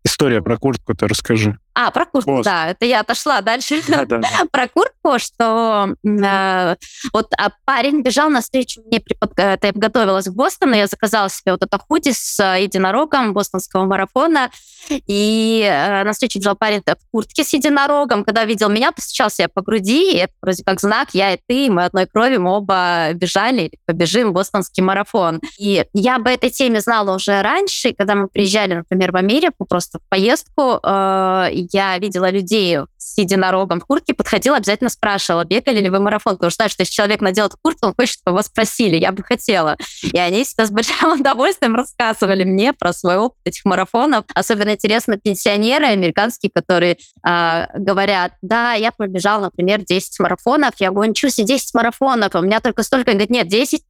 История 0.05 0.41
про 0.41 0.57
куртку-то 0.57 1.07
расскажи. 1.07 1.57
А, 1.75 1.89
про 1.89 2.05
куртку, 2.05 2.31
Мост. 2.31 2.45
да. 2.45 2.67
Это 2.67 2.85
я 2.85 2.99
отошла 2.99 3.41
дальше. 3.41 3.81
Да, 3.93 4.05
да. 4.05 4.21
про 4.51 4.67
куртку, 4.67 5.19
что 5.19 5.95
э, 6.03 6.75
вот 7.13 7.33
а 7.37 7.49
парень 7.65 8.01
бежал 8.01 8.29
на 8.29 8.41
встречу 8.41 8.81
мне, 8.85 8.99
при, 8.99 9.15
это 9.35 9.67
я 9.67 9.71
готовилась 9.73 10.25
к 10.25 10.33
Бостону, 10.33 10.73
я 10.73 10.87
заказала 10.87 11.29
себе 11.29 11.51
вот 11.51 11.63
это 11.63 11.77
худи 11.77 12.11
с 12.11 12.39
э, 12.39 12.63
единорогом 12.63 13.33
бостонского 13.33 13.85
марафона, 13.85 14.49
и 14.89 15.63
э, 15.63 16.03
на 16.03 16.11
встречу 16.13 16.39
бежал 16.39 16.55
парень 16.55 16.81
в 16.85 17.11
куртке 17.11 17.43
с 17.43 17.53
единорогом, 17.53 18.23
когда 18.23 18.45
видел 18.45 18.69
меня, 18.69 18.91
постучал 18.91 19.29
себя 19.29 19.47
по 19.47 19.61
груди, 19.61 20.13
и 20.13 20.17
это 20.17 20.33
вроде 20.41 20.63
как 20.63 20.79
знак, 20.79 21.09
я 21.13 21.33
и 21.33 21.39
ты, 21.47 21.69
мы 21.69 21.85
одной 21.85 22.05
крови, 22.05 22.37
мы 22.37 22.51
оба 22.51 23.13
бежали, 23.13 23.71
побежим 23.85 24.33
бостонский 24.33 24.83
марафон. 24.83 25.41
И 25.59 25.85
я 25.93 26.15
об 26.15 26.27
этой 26.27 26.49
теме 26.49 26.81
знала 26.81 27.15
уже 27.15 27.41
раньше, 27.41 27.93
когда 27.93 28.15
мы 28.15 28.27
приезжали, 28.27 28.75
например, 28.75 29.11
в 29.11 29.15
Америку, 29.15 29.65
просто 29.65 29.99
в 29.99 30.09
поездку, 30.09 30.79
э, 30.83 31.62
я 31.71 31.97
видела 31.97 32.29
людей 32.29 32.79
с 32.97 33.17
единорогом 33.17 33.79
в 33.79 33.85
куртке, 33.85 34.13
подходила, 34.13 34.57
обязательно 34.57 34.89
спрашивала, 34.89 35.43
бегали 35.43 35.79
ли 35.79 35.89
вы 35.89 35.99
марафон, 35.99 36.33
потому 36.33 36.49
что 36.49 36.57
знаю, 36.57 36.69
что 36.69 36.81
если 36.81 36.93
человек 36.93 37.21
надел 37.21 37.47
эту 37.47 37.57
куртку, 37.61 37.87
он 37.87 37.93
хочет, 37.95 38.15
чтобы 38.15 38.35
его 38.35 38.43
спросили, 38.43 38.95
я 38.97 39.11
бы 39.11 39.23
хотела. 39.23 39.77
И 40.01 40.17
они 40.17 40.43
всегда 40.43 40.65
с 40.65 40.71
большим 40.71 41.11
удовольствием 41.19 41.75
рассказывали 41.75 42.43
мне 42.43 42.73
про 42.73 42.93
свой 42.93 43.17
опыт 43.17 43.39
этих 43.45 43.65
марафонов. 43.65 44.25
Особенно 44.33 44.71
интересно 44.71 45.17
пенсионеры 45.17 45.85
американские, 45.85 46.51
которые 46.53 46.97
э, 47.25 47.65
говорят, 47.77 48.33
да, 48.41 48.73
я 48.73 48.91
пробежал, 48.91 49.41
например, 49.41 49.81
10 49.83 50.19
марафонов, 50.19 50.71
я 50.79 50.89
ничего 50.89 51.29
себе, 51.29 51.47
10 51.47 51.73
марафонов, 51.73 52.35
у 52.35 52.41
меня 52.41 52.59
только 52.59 52.83
столько. 52.83 53.09
Он 53.09 53.15
говорит, 53.15 53.29
нет, 53.29 53.47
10 53.47 53.83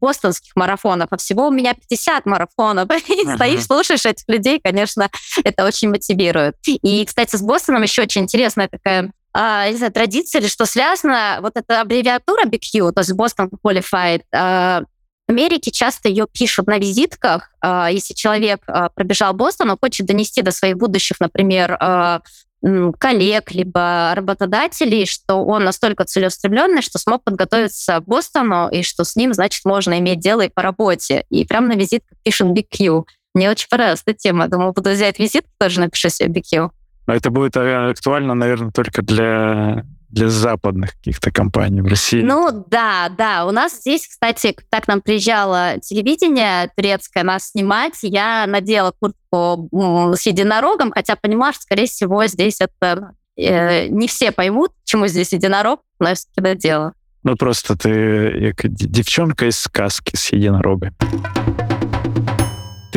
бостонских 0.00 0.54
марафонов, 0.56 1.08
а 1.10 1.16
всего 1.16 1.48
у 1.48 1.50
меня 1.50 1.74
50 1.74 2.26
марафонов. 2.26 2.88
И 3.08 3.24
uh-huh. 3.24 3.34
стоишь, 3.34 3.64
слушаешь 3.64 4.06
этих 4.06 4.24
людей, 4.28 4.60
конечно, 4.62 5.08
это 5.44 5.64
очень 5.64 5.90
мотивирует. 5.90 6.56
И, 6.66 7.04
кстати, 7.04 7.36
с 7.36 7.42
Бостоном 7.42 7.82
еще 7.82 8.02
очень 8.02 8.22
интересная 8.22 8.68
такая 8.68 9.12
а, 9.34 9.68
не 9.68 9.76
знаю, 9.76 9.92
традиция 9.92 10.40
или 10.40 10.48
что 10.48 10.64
связано, 10.64 11.38
вот 11.42 11.52
эта 11.56 11.82
аббревиатура 11.82 12.44
BQ, 12.44 12.92
то 12.92 13.00
есть 13.02 13.12
Boston 13.12 13.50
Qualified, 13.62 14.22
в 14.32 15.30
Америке 15.30 15.70
часто 15.70 16.08
ее 16.08 16.26
пишут 16.26 16.66
на 16.68 16.78
визитках. 16.78 17.50
А, 17.60 17.90
если 17.90 18.14
человек 18.14 18.64
пробежал 18.94 19.34
Бостон, 19.34 19.70
он 19.70 19.76
хочет 19.80 20.06
донести 20.06 20.40
до 20.40 20.50
своих 20.50 20.78
будущих, 20.78 21.20
например, 21.20 21.78
коллег, 22.98 23.52
либо 23.52 24.12
работодателей, 24.14 25.06
что 25.06 25.44
он 25.44 25.64
настолько 25.64 26.04
целеустремленный, 26.04 26.82
что 26.82 26.98
смог 26.98 27.22
подготовиться 27.22 28.00
к 28.00 28.04
Бостону, 28.04 28.68
и 28.68 28.82
что 28.82 29.04
с 29.04 29.16
ним, 29.16 29.32
значит, 29.32 29.64
можно 29.64 29.98
иметь 29.98 30.20
дело 30.20 30.42
и 30.42 30.48
по 30.48 30.62
работе. 30.62 31.24
И 31.30 31.44
прям 31.44 31.68
на 31.68 31.74
визитках 31.74 32.18
пишут 32.22 32.48
BQ. 32.48 33.04
Мне 33.34 33.50
очень 33.50 33.68
понравилась 33.68 34.02
эта 34.04 34.18
тема. 34.18 34.48
Думаю, 34.48 34.72
буду 34.72 34.90
взять 34.90 35.18
визит, 35.18 35.44
тоже 35.58 35.80
напишу 35.80 36.08
себе 36.08 36.40
BQ. 36.40 36.70
Но 37.08 37.14
это 37.14 37.30
будет 37.30 37.56
э, 37.56 37.90
актуально, 37.90 38.34
наверное, 38.34 38.70
только 38.70 39.02
для 39.02 39.84
для 40.10 40.30
западных 40.30 40.92
каких-то 40.92 41.30
компаний 41.30 41.82
в 41.82 41.86
России. 41.86 42.22
Ну 42.22 42.64
да, 42.68 43.10
да. 43.10 43.44
У 43.44 43.50
нас 43.50 43.80
здесь, 43.80 44.06
кстати, 44.08 44.56
так 44.70 44.88
нам 44.88 45.02
приезжало 45.02 45.78
телевидение 45.82 46.70
турецкое 46.74 47.24
нас 47.24 47.50
снимать, 47.50 47.98
я 48.00 48.46
надела 48.46 48.94
куртку 48.98 49.68
с 50.16 50.24
единорогом, 50.24 50.92
хотя 50.92 51.14
понимаю, 51.14 51.52
что, 51.52 51.62
скорее 51.64 51.86
всего, 51.86 52.24
здесь 52.26 52.62
это 52.62 53.12
э, 53.36 53.88
не 53.88 54.08
все 54.08 54.32
поймут, 54.32 54.72
чему 54.84 55.08
здесь 55.08 55.32
единорог, 55.34 55.82
но 55.98 56.08
я 56.08 56.14
все-таки 56.14 56.40
надела. 56.40 56.94
Ну 57.22 57.36
просто 57.36 57.76
ты 57.76 58.54
девчонка 58.64 59.46
из 59.46 59.58
сказки 59.58 60.16
с 60.16 60.32
единорогом. 60.32 60.94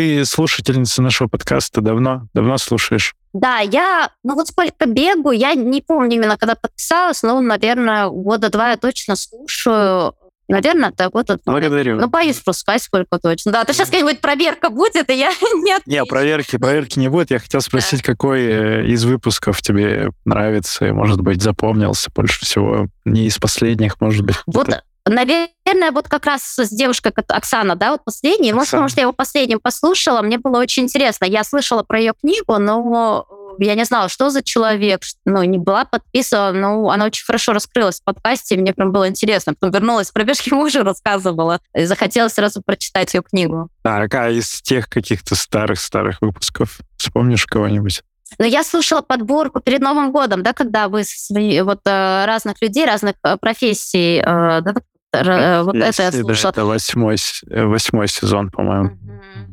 Ты 0.01 0.25
слушательница 0.25 1.03
нашего 1.03 1.27
подкаста 1.27 1.79
давно? 1.79 2.23
Давно 2.33 2.57
слушаешь? 2.57 3.13
Да, 3.33 3.59
я, 3.59 4.09
ну 4.23 4.33
вот 4.33 4.47
сколько 4.47 4.87
бегу, 4.87 5.29
я 5.29 5.53
не 5.53 5.79
помню 5.79 6.15
именно, 6.15 6.37
когда 6.37 6.55
подписалась, 6.55 7.21
но, 7.21 7.39
наверное, 7.39 8.07
года 8.07 8.49
два 8.49 8.71
я 8.71 8.77
точно 8.77 9.15
слушаю. 9.15 10.15
Наверное, 10.47 10.89
это 10.89 11.07
года 11.09 11.37
два. 11.37 11.53
Благодарю. 11.53 11.99
Ну, 11.99 12.07
боюсь 12.07 12.39
просто 12.39 12.61
сказать, 12.61 12.81
сколько 12.81 13.19
точно. 13.19 13.51
Да, 13.51 13.63
то 13.63 13.73
сейчас 13.73 13.89
какая-нибудь 13.89 14.21
проверка 14.21 14.71
будет, 14.71 15.07
и 15.07 15.13
я 15.13 15.29
не 15.41 15.77
Не, 15.85 16.03
проверки, 16.05 16.57
проверки 16.57 16.97
не 16.97 17.07
будет. 17.07 17.29
Я 17.29 17.37
хотел 17.37 17.61
спросить, 17.61 18.01
какой 18.01 18.41
э, 18.41 18.85
из 18.87 19.05
выпусков 19.05 19.61
тебе 19.61 20.09
нравится, 20.25 20.91
может 20.95 21.21
быть, 21.21 21.43
запомнился 21.43 22.09
больше 22.15 22.43
всего? 22.43 22.87
Не 23.05 23.27
из 23.27 23.37
последних, 23.37 24.01
может 24.01 24.25
быть. 24.25 24.37
Вот 24.47 24.67
Наверное, 25.05 25.91
вот 25.91 26.07
как 26.07 26.25
раз 26.25 26.43
с 26.57 26.69
девушкой 26.69 27.11
Оксана, 27.27 27.75
да, 27.75 27.91
вот 27.91 28.03
последний. 28.03 28.53
Может, 28.53 28.71
потому 28.71 28.89
что 28.89 28.99
я 28.99 29.03
его 29.03 29.13
последним 29.13 29.59
послушала, 29.59 30.21
мне 30.21 30.37
было 30.37 30.59
очень 30.59 30.83
интересно. 30.83 31.25
Я 31.25 31.43
слышала 31.43 31.83
про 31.83 31.99
ее 31.99 32.13
книгу, 32.19 32.57
но 32.57 33.25
я 33.59 33.75
не 33.75 33.83
знала, 33.83 34.09
что 34.09 34.29
за 34.29 34.43
человек, 34.43 35.01
ну, 35.25 35.43
не 35.43 35.57
была 35.57 35.85
подписана, 35.85 36.51
но 36.51 36.89
она 36.89 37.05
очень 37.05 37.25
хорошо 37.25 37.53
раскрылась 37.53 37.99
в 37.99 38.03
подкасте, 38.03 38.55
мне 38.57 38.73
прям 38.73 38.91
было 38.91 39.09
интересно. 39.09 39.53
Потом 39.53 39.71
вернулась 39.71 40.07
с 40.07 40.11
пробежки 40.11 40.53
мужа, 40.53 40.83
рассказывала, 40.83 41.59
и 41.73 41.85
захотелось 41.85 42.33
сразу 42.33 42.61
прочитать 42.61 43.13
ее 43.13 43.23
книгу. 43.23 43.69
А 43.83 44.05
из 44.29 44.61
тех 44.61 44.87
каких-то 44.87 45.35
старых-старых 45.35 46.21
выпусков 46.21 46.79
вспомнишь 46.97 47.45
кого-нибудь? 47.45 48.03
Но 48.39 48.45
я 48.45 48.63
слушала 48.63 49.01
подборку 49.01 49.59
перед 49.59 49.81
Новым 49.81 50.11
годом, 50.11 50.41
да, 50.43 50.53
когда 50.53 50.87
вы 50.87 51.03
свои, 51.03 51.61
вот 51.61 51.81
э, 51.85 52.25
разных 52.25 52.61
людей, 52.61 52.85
разных 52.85 53.15
э, 53.23 53.37
профессий, 53.37 54.19
э, 54.19 54.61
да, 54.61 54.73
Э, 55.13 55.63
вот 55.63 55.75
это 55.75 56.03
я 56.03 56.11
слушала. 56.11 56.51
Это 56.51 56.65
восьмой, 56.65 57.17
э, 57.49 57.63
восьмой 57.65 58.07
сезон, 58.07 58.49
по-моему. 58.49 58.91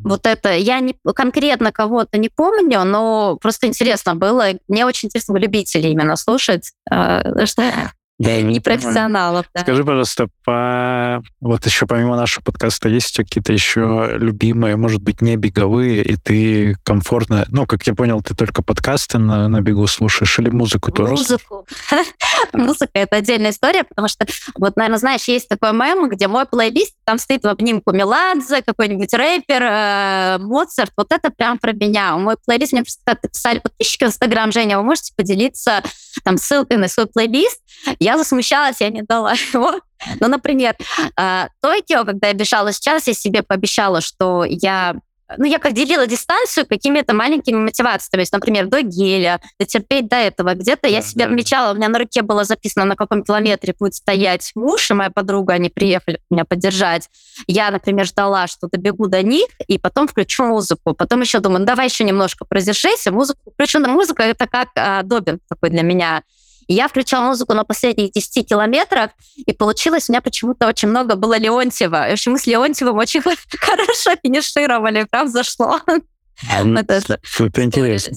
Вот 0.05 0.27
это, 0.27 0.57
я 0.57 0.81
не, 0.81 0.95
конкретно 1.15 1.73
кого-то 1.73 2.19
не 2.19 2.29
помню, 2.29 2.85
но 2.85 3.37
просто 3.41 3.67
интересно 3.67 4.15
было. 4.15 4.47
Мне 4.69 4.87
очень 4.87 5.09
интересно 5.09 5.37
любители 5.37 5.89
именно 5.89 6.17
слушать, 6.17 6.73
э, 6.91 7.45
что 7.47 7.63
да, 8.19 8.41
не 8.41 8.61
профессионалов. 8.61 9.47
Да. 9.55 9.63
Скажи, 9.63 9.85
пожалуйста, 9.85 10.29
по... 10.45 11.23
вот 11.41 11.67
еще 11.67 11.87
помимо 11.87 12.17
нашего 12.17 12.45
подкаста 12.45 12.89
есть 12.89 13.17
какие-то 13.17 13.53
еще 13.53 14.11
любимые, 14.15 14.77
может 14.77 15.03
быть, 15.03 15.21
не 15.21 15.37
беговые, 15.37 16.03
и 16.03 16.17
ты 16.17 16.77
комфортно, 16.85 17.45
ну, 17.49 17.67
как 17.67 17.87
я 17.87 17.95
понял, 17.95 18.23
ты 18.23 18.35
только 18.35 18.63
подкасты 18.63 19.19
на, 19.19 19.49
на 19.49 19.61
бегу 19.61 19.87
слушаешь 19.89 20.39
или 20.39 20.51
музыку 20.51 20.93
тоже? 20.93 21.13
Музыку. 21.13 21.67
Музыка— 22.53 22.91
это 22.95 23.17
отдельная 23.17 23.51
история, 23.51 23.85
потому 23.85 24.09
что, 24.09 24.27
вот, 24.57 24.77
наверное, 24.77 24.99
знаешь, 24.99 25.25
есть 25.25 25.49
такой 25.49 25.73
мем, 25.73 26.09
где 26.09 26.29
мой 26.29 26.47
плейлист, 26.47 26.95
там 27.05 27.19
стоит 27.19 27.43
в 27.43 27.49
обнимку 27.49 27.93
Меладзе, 27.93 28.63
какой-нибудь 28.63 29.13
рэпер, 29.13 29.63
э, 29.63 30.39
Моцарт, 30.39 30.93
вот 30.97 31.13
это 31.13 31.31
прям 31.31 31.59
про 31.59 31.73
меня. 31.73 32.17
Мой 32.17 32.37
плейлист, 32.45 32.73
мне 32.73 32.83
просто 32.83 33.29
писали 33.29 33.59
подписчики 33.59 34.05
в 34.05 34.09
Инстаграм, 34.09 34.53
Женя, 34.53 34.79
вы 34.79 34.85
можете 34.85 35.13
поделиться 35.17 35.83
там 36.25 36.39
ссылкой 36.39 36.79
на 36.79 36.89
свой 36.89 37.07
плейлист? 37.07 37.61
Я 37.99 38.17
засмущалась, 38.17 38.81
я 38.81 38.91
не 38.91 39.03
дала 39.03 39.33
его. 39.53 39.81
Ну, 40.21 40.29
например, 40.29 40.77
э, 41.17 41.47
Токио, 41.61 42.05
когда 42.05 42.29
я 42.29 42.35
бежала 42.35 42.73
сейчас, 42.73 43.07
я 43.07 43.15
себе 43.15 43.43
пообещала, 43.43 44.01
что 44.01 44.45
я 44.45 44.97
ну, 45.37 45.45
я 45.45 45.59
как 45.59 45.73
делила 45.73 46.07
дистанцию 46.07 46.67
какими-то 46.67 47.15
маленькими 47.15 47.57
мотивациями. 47.57 48.19
То 48.19 48.21
есть, 48.21 48.33
например, 48.33 48.67
до 48.67 48.83
геля, 48.83 49.41
дотерпеть 49.59 50.09
до 50.09 50.17
этого. 50.17 50.55
Где-то 50.55 50.83
да, 50.83 50.89
я 50.89 51.03
себе 51.03 51.25
да. 51.25 51.31
отмечала, 51.31 51.73
у 51.73 51.77
меня 51.77 51.89
на 51.89 51.99
руке 51.99 52.23
было 52.23 52.45
записано, 52.45 52.85
на 52.85 52.97
каком 52.97 53.23
километре 53.23 53.75
будет 53.79 53.95
стоять 53.95 54.53
муж 54.55 54.91
и 54.91 54.95
моя 54.95 55.11
подруга, 55.11 55.55
они 55.55 55.69
приехали 55.69 56.21
меня 56.31 56.45
поддержать. 56.45 57.09
Я, 57.47 57.71
например, 57.71 58.07
ждала, 58.07 58.47
что 58.47 58.69
добегу 58.69 59.07
до 59.09 59.23
них, 59.23 59.49
и 59.67 59.79
потом 59.79 60.09
включу 60.09 60.45
музыку. 60.45 60.95
Потом 60.95 61.21
еще 61.21 61.41
думаю, 61.41 61.61
ну, 61.61 61.67
давай 61.67 61.89
еще 61.89 62.05
немножко 62.05 62.45
продержись, 62.45 63.07
музыку 63.07 63.51
включу. 63.53 63.79
На 63.79 63.89
музыку 63.89 64.23
это 64.23 64.47
как 64.47 64.69
а, 64.77 65.03
Добин 65.03 65.41
такой 65.49 65.71
для 65.71 65.83
меня. 65.83 66.23
И 66.69 66.75
я 66.75 66.87
включала 66.87 67.29
музыку 67.29 67.55
на 67.55 67.65
последних 67.65 68.13
10 68.13 68.47
километрах, 68.47 69.11
и 69.37 69.53
получилось, 69.53 70.09
у 70.09 70.13
меня 70.13 70.21
почему-то 70.21 70.69
очень 70.69 70.89
много 70.89 71.17
было 71.17 71.39
Леонтьева. 71.39 72.09
И, 72.09 72.11
в 72.11 72.13
общем, 72.13 72.33
мы 72.33 72.39
с 72.39 72.47
Леонтьевым 72.47 72.97
очень 72.97 73.23
хорошо 73.59 74.15
финишировали, 74.23 75.07
прям 75.11 75.29
зашло. 75.29 75.81
А, 75.87 76.79
это, 76.79 77.01
это 77.39 77.65
интересно. 77.65 78.17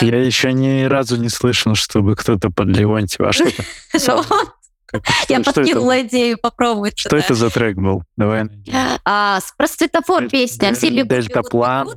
Я 0.00 0.22
еще 0.22 0.52
ни 0.52 0.84
разу 0.84 1.16
не 1.16 1.30
слышал, 1.30 1.74
чтобы 1.74 2.16
кто-то 2.16 2.50
под 2.50 2.68
Леонтьева. 2.68 3.30
А 3.30 3.32
что 3.32 3.44
это? 3.44 3.64
Я 5.28 5.40
подкинула 5.40 6.02
идею 6.02 6.38
попробовать. 6.38 6.98
Что 6.98 7.16
это 7.16 7.34
за 7.34 7.50
трек 7.50 7.76
был? 7.76 8.02
Давай. 8.16 8.44
А, 9.04 9.40
про 9.56 9.66
светофор 9.66 10.28
песня. 10.28 10.72
Дельтаплан, 10.74 11.88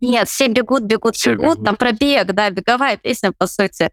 Нет, 0.00 0.28
все 0.28 0.48
бегут, 0.48 0.84
бегут, 0.84 1.14
бегут. 1.24 1.64
Там 1.64 1.76
пробег, 1.76 2.32
да, 2.32 2.50
беговая 2.50 2.96
песня, 2.96 3.32
по 3.36 3.46
сути. 3.46 3.90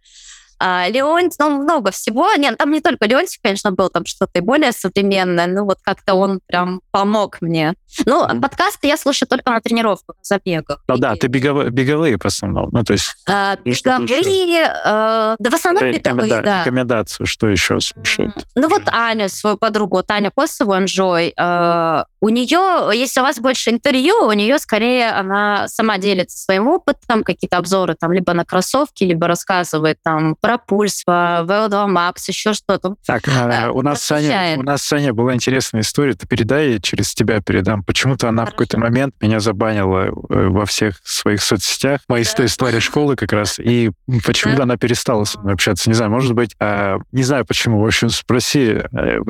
А, 0.60 0.88
Леонтий, 0.90 1.38
ну, 1.40 1.62
много 1.62 1.92
всего. 1.92 2.34
Нет, 2.36 2.58
там 2.58 2.72
не 2.72 2.82
только 2.82 3.06
Леонтий, 3.06 3.40
конечно, 3.42 3.72
был 3.72 3.90
там 3.90 4.06
что-то 4.06 4.40
и 4.40 4.42
более 4.42 4.72
современное, 4.72 5.48
ну, 5.48 5.66
вот 5.66 5.78
как-то 5.82 6.16
он 6.16 6.42
прям 6.46 6.82
помог 6.92 7.38
мне. 7.42 7.76
Ну, 8.06 8.28
подкасты 8.42 8.88
я 8.88 8.98
слушаю 8.98 9.28
только 9.28 9.50
на 9.52 9.62
тренировках, 9.62 10.18
на 10.18 10.24
забегах. 10.24 10.84
Ну 10.88 10.98
да, 10.98 11.16
ты 11.16 11.28
беговые, 11.28 11.70
беговые 11.70 12.18
в 12.18 12.26
основном, 12.26 12.70
ну, 12.72 12.84
то 12.84 12.94
есть... 12.94 13.16
А, 13.28 13.56
беговые, 13.64 14.64
э, 14.64 15.36
да 15.40 15.50
в 15.50 15.54
основном 15.54 15.92
беговые, 15.92 16.30
да, 16.30 16.42
да. 16.42 16.60
Рекомендацию, 16.62 17.26
что 17.26 17.48
еще 17.48 17.80
слушают? 17.80 18.34
Ну, 18.56 18.68
вот 18.68 18.84
Аня, 18.88 19.30
свою 19.30 19.58
подругу, 19.58 20.04
Таня 20.04 20.32
Косову, 20.36 20.74
Enjoy, 20.74 21.32
э, 21.36 22.04
у 22.22 22.30
нее, 22.30 22.90
если 22.94 23.22
у 23.22 23.24
вас 23.24 23.40
больше 23.40 23.70
интервью, 23.70 24.28
у 24.28 24.34
нее 24.34 24.60
скорее 24.60 25.12
она 25.12 25.68
сама 25.70 25.98
делится 25.98 26.38
своим 26.38 26.68
опытом, 26.68 27.24
какие-то 27.24 27.58
обзоры 27.58 27.96
там 27.98 28.12
либо 28.12 28.34
на 28.34 28.44
кроссовки, 28.44 29.06
либо 29.06 29.28
рассказывает 29.28 30.00
там 30.04 30.36
про 30.40 30.49
про 30.50 30.58
пульс, 30.58 31.04
VO2 31.08 31.70
Max, 31.70 32.24
еще 32.28 32.54
что-то. 32.54 32.96
Так, 33.06 33.28
а, 33.28 33.70
у 33.72 33.84
нас, 33.84 34.02
Саня, 34.02 34.58
у 34.58 34.64
нас, 34.64 34.82
Саня, 34.82 35.14
была 35.14 35.36
интересная 35.36 35.82
история. 35.82 36.14
Ты 36.14 36.26
передай, 36.26 36.80
через 36.82 37.14
тебя 37.14 37.40
передам. 37.40 37.84
Почему-то 37.84 38.30
она 38.30 38.46
Хорошо. 38.46 38.50
в 38.50 38.54
какой-то 38.54 38.80
момент 38.80 39.14
меня 39.22 39.40
забанила 39.40 40.06
э, 40.06 40.10
во 40.48 40.66
всех 40.66 40.96
своих 41.04 41.44
соцсетях. 41.44 42.02
Моя 42.08 42.26
да. 42.36 42.46
история 42.46 42.80
школы 42.80 43.16
как 43.16 43.32
раз. 43.32 43.60
И 43.60 43.92
почему-то 44.26 44.58
да. 44.58 44.64
она 44.64 44.78
перестала 44.78 45.24
со 45.26 45.40
мной 45.40 45.54
общаться. 45.54 45.88
Не 45.88 45.94
знаю, 45.94 46.10
может 46.10 46.34
быть, 46.34 46.56
а, 46.60 46.98
не 47.12 47.22
знаю 47.22 47.46
почему. 47.46 47.80
В 47.84 47.86
общем, 47.86 48.10
спроси. 48.10 48.82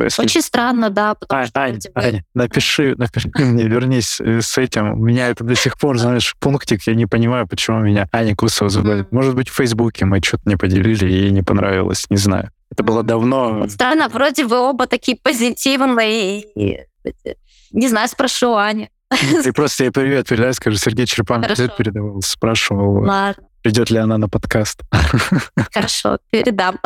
Если... 0.02 0.22
Очень 0.22 0.42
странно, 0.42 0.90
да. 0.90 1.18
А, 1.28 1.46
что 1.48 1.60
Ань, 1.60 1.80
тебя... 1.80 2.02
Ань, 2.02 2.24
напиши, 2.34 2.96
напиши 2.98 3.30
мне, 3.36 3.66
вернись 3.66 4.22
с 4.22 4.58
этим. 4.58 4.94
У 4.94 5.04
меня 5.04 5.28
это 5.28 5.44
до 5.44 5.56
сих 5.56 5.78
пор, 5.78 5.98
знаешь, 5.98 6.34
пунктик. 6.40 6.84
Я 6.84 6.96
не 6.96 7.08
понимаю, 7.08 7.46
почему 7.46 7.80
меня 7.80 8.08
Аня 8.14 8.38
Кусова 8.38 8.70
забанит. 8.70 9.08
Mm-hmm. 9.08 9.16
Может 9.16 9.36
быть, 9.36 9.50
в 9.50 9.56
Фейсбуке 9.56 10.06
мы 10.06 10.22
что-то 10.24 10.44
не 10.46 10.56
поделили, 10.56 11.09
ей 11.12 11.32
не 11.32 11.42
понравилось. 11.42 12.06
Не 12.10 12.18
знаю. 12.18 12.52
Это 12.72 12.84
было 12.84 13.04
давно. 13.04 13.68
Странно, 13.68 14.10
вроде 14.10 14.46
вы 14.46 14.58
оба 14.58 14.88
такие 14.88 15.18
позитивные. 15.18 16.42
И, 16.56 16.80
не 17.72 17.88
знаю, 17.88 18.08
спрошу 18.08 18.56
Ани. 18.56 18.90
Ты 19.44 19.54
просто 19.54 19.86
ей 19.86 19.90
привет 19.92 20.28
передай, 20.28 20.54
скажи, 20.54 20.78
Сергей 20.78 21.06
Черепанов 21.06 21.48
привет 21.56 21.76
передавал, 21.76 22.22
спрашивал, 22.22 23.06
Ладно. 23.06 23.44
придет 23.64 23.90
ли 23.90 23.98
она 23.98 24.18
на 24.18 24.30
подкаст. 24.30 24.82
Хорошо, 25.74 26.20
передам. 26.30 26.78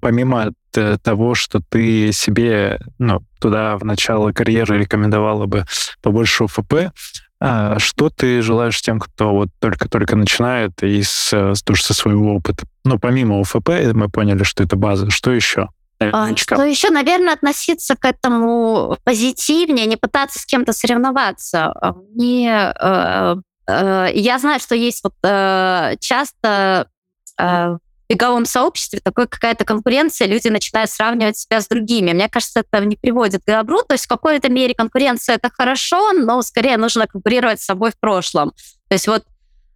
Помимо 0.00 0.52
того, 1.02 1.34
что 1.34 1.60
ты 1.60 2.12
себе 2.12 2.78
ну, 2.98 3.20
туда 3.40 3.76
в 3.76 3.84
начало 3.84 4.32
карьеры 4.32 4.78
рекомендовала 4.78 5.46
бы 5.46 5.64
побольше 6.02 6.44
ОФП, 6.44 6.92
а 7.38 7.78
что 7.78 8.08
ты 8.08 8.40
желаешь 8.40 8.80
тем, 8.80 8.98
кто 8.98 9.32
вот 9.32 9.48
только-только 9.58 10.16
начинает 10.16 10.82
и 10.82 11.02
с, 11.02 11.32
с, 11.32 11.62
со 11.62 11.94
своего 11.94 12.34
опыта? 12.34 12.66
Ну, 12.84 12.98
помимо 12.98 13.40
ОФП, 13.40 13.68
мы 13.92 14.08
поняли, 14.08 14.42
что 14.42 14.62
это 14.62 14.76
база. 14.76 15.10
Что 15.10 15.32
еще? 15.32 15.68
А, 15.98 16.36
что 16.36 16.62
еще, 16.62 16.90
наверное, 16.90 17.32
относиться 17.32 17.96
к 17.96 18.04
этому 18.04 18.98
позитивнее, 19.04 19.86
не 19.86 19.96
пытаться 19.96 20.38
с 20.38 20.46
кем-то 20.46 20.72
соревноваться. 20.72 21.72
Не, 22.14 22.48
э, 22.48 23.36
э, 23.66 24.08
я 24.14 24.38
знаю, 24.38 24.60
что 24.60 24.74
есть 24.74 25.02
вот 25.02 25.14
э, 25.22 25.96
часто 26.00 26.88
э, 27.38 27.78
беговом 28.08 28.44
сообществе 28.44 29.00
такой 29.02 29.26
какая-то 29.26 29.64
конкуренция, 29.64 30.28
люди 30.28 30.48
начинают 30.48 30.90
сравнивать 30.90 31.36
себя 31.36 31.60
с 31.60 31.68
другими. 31.68 32.12
Мне 32.12 32.28
кажется, 32.28 32.60
это 32.60 32.84
не 32.84 32.96
приводит 32.96 33.42
к 33.42 33.46
добру. 33.46 33.82
То 33.82 33.94
есть 33.94 34.04
в 34.04 34.08
какой-то 34.08 34.48
мере 34.48 34.74
конкуренция 34.74 35.36
это 35.36 35.50
хорошо, 35.50 36.12
но 36.12 36.40
скорее 36.42 36.76
нужно 36.76 37.06
конкурировать 37.06 37.60
с 37.60 37.64
собой 37.64 37.90
в 37.90 37.98
прошлом. 37.98 38.52
То 38.88 38.94
есть 38.94 39.08
вот 39.08 39.24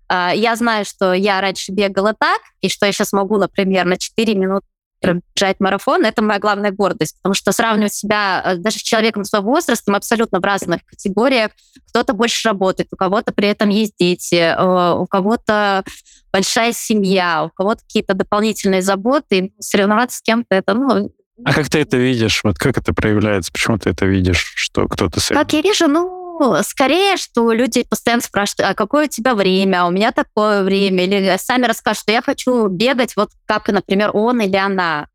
э, 0.09 0.31
я 0.35 0.57
знаю, 0.57 0.85
что 0.85 1.13
я 1.13 1.41
раньше 1.41 1.73
бегала 1.73 2.15
так, 2.19 2.41
и 2.61 2.69
что 2.69 2.87
я 2.87 2.93
сейчас 2.93 3.13
могу, 3.13 3.37
например, 3.39 3.85
на 3.87 3.97
4 3.97 4.35
минуты 4.35 4.67
бежать 5.03 5.61
марафон, 5.61 6.05
это 6.05 6.23
моя 6.23 6.39
главная 6.39 6.71
гордость, 6.71 7.17
потому 7.17 7.35
что 7.35 7.53
сравнивать 7.53 7.95
себя 7.95 8.43
э, 8.45 8.57
даже 8.57 8.79
с 8.79 8.83
человеком 8.83 9.25
своего 9.25 9.51
возраста, 9.53 9.91
мы 9.91 9.97
абсолютно 9.97 10.41
в 10.41 10.45
разных 10.45 10.85
категориях. 10.85 11.53
Кто-то 11.89 12.13
больше 12.13 12.49
работает, 12.49 12.89
у 12.93 12.97
кого-то 12.97 13.33
при 13.33 13.49
этом 13.49 13.69
есть 13.69 13.95
дети, 13.99 14.35
э, 14.35 14.95
у 14.95 15.07
кого-то 15.07 15.85
большая 16.33 16.73
семья, 16.73 17.45
у 17.45 17.51
кого-то 17.51 17.81
какие-то 17.83 18.15
дополнительные 18.15 18.83
заботы, 18.83 19.53
соревноваться 19.59 20.19
с 20.19 20.23
кем-то 20.23 20.55
это, 20.55 20.75
ну... 20.75 21.11
А 21.43 21.55
как 21.55 21.71
ты 21.71 21.81
это 21.81 21.97
видишь? 21.97 22.43
Вот 22.45 22.59
как 22.59 22.77
это 22.77 22.93
проявляется? 22.93 23.51
Почему 23.51 23.79
ты 23.79 23.91
это 23.91 24.05
видишь, 24.05 24.53
что 24.55 24.87
кто-то... 24.87 25.21
Как 25.31 25.53
я 25.55 25.63
вижу, 25.63 25.89
ну, 25.89 26.21
скорее, 26.63 27.17
что 27.17 27.53
люди 27.53 27.85
постоянно 27.85 28.23
спрашивают, 28.23 28.71
а 28.71 28.75
какое 28.75 29.07
у 29.07 29.09
тебя 29.09 29.35
время, 29.35 29.83
а 29.83 29.87
у 29.87 29.91
меня 29.91 30.13
такое 30.13 30.63
время, 30.63 31.05
или 31.05 31.37
сами 31.39 31.67
расскажут, 31.67 32.03
что 32.03 32.13
я 32.13 32.23
хочу 32.23 32.69
бегать, 32.69 33.17
вот 33.17 33.31
как, 33.47 33.69
например, 33.69 34.11
он 34.15 34.41
или 34.41 34.57
она. 34.57 35.09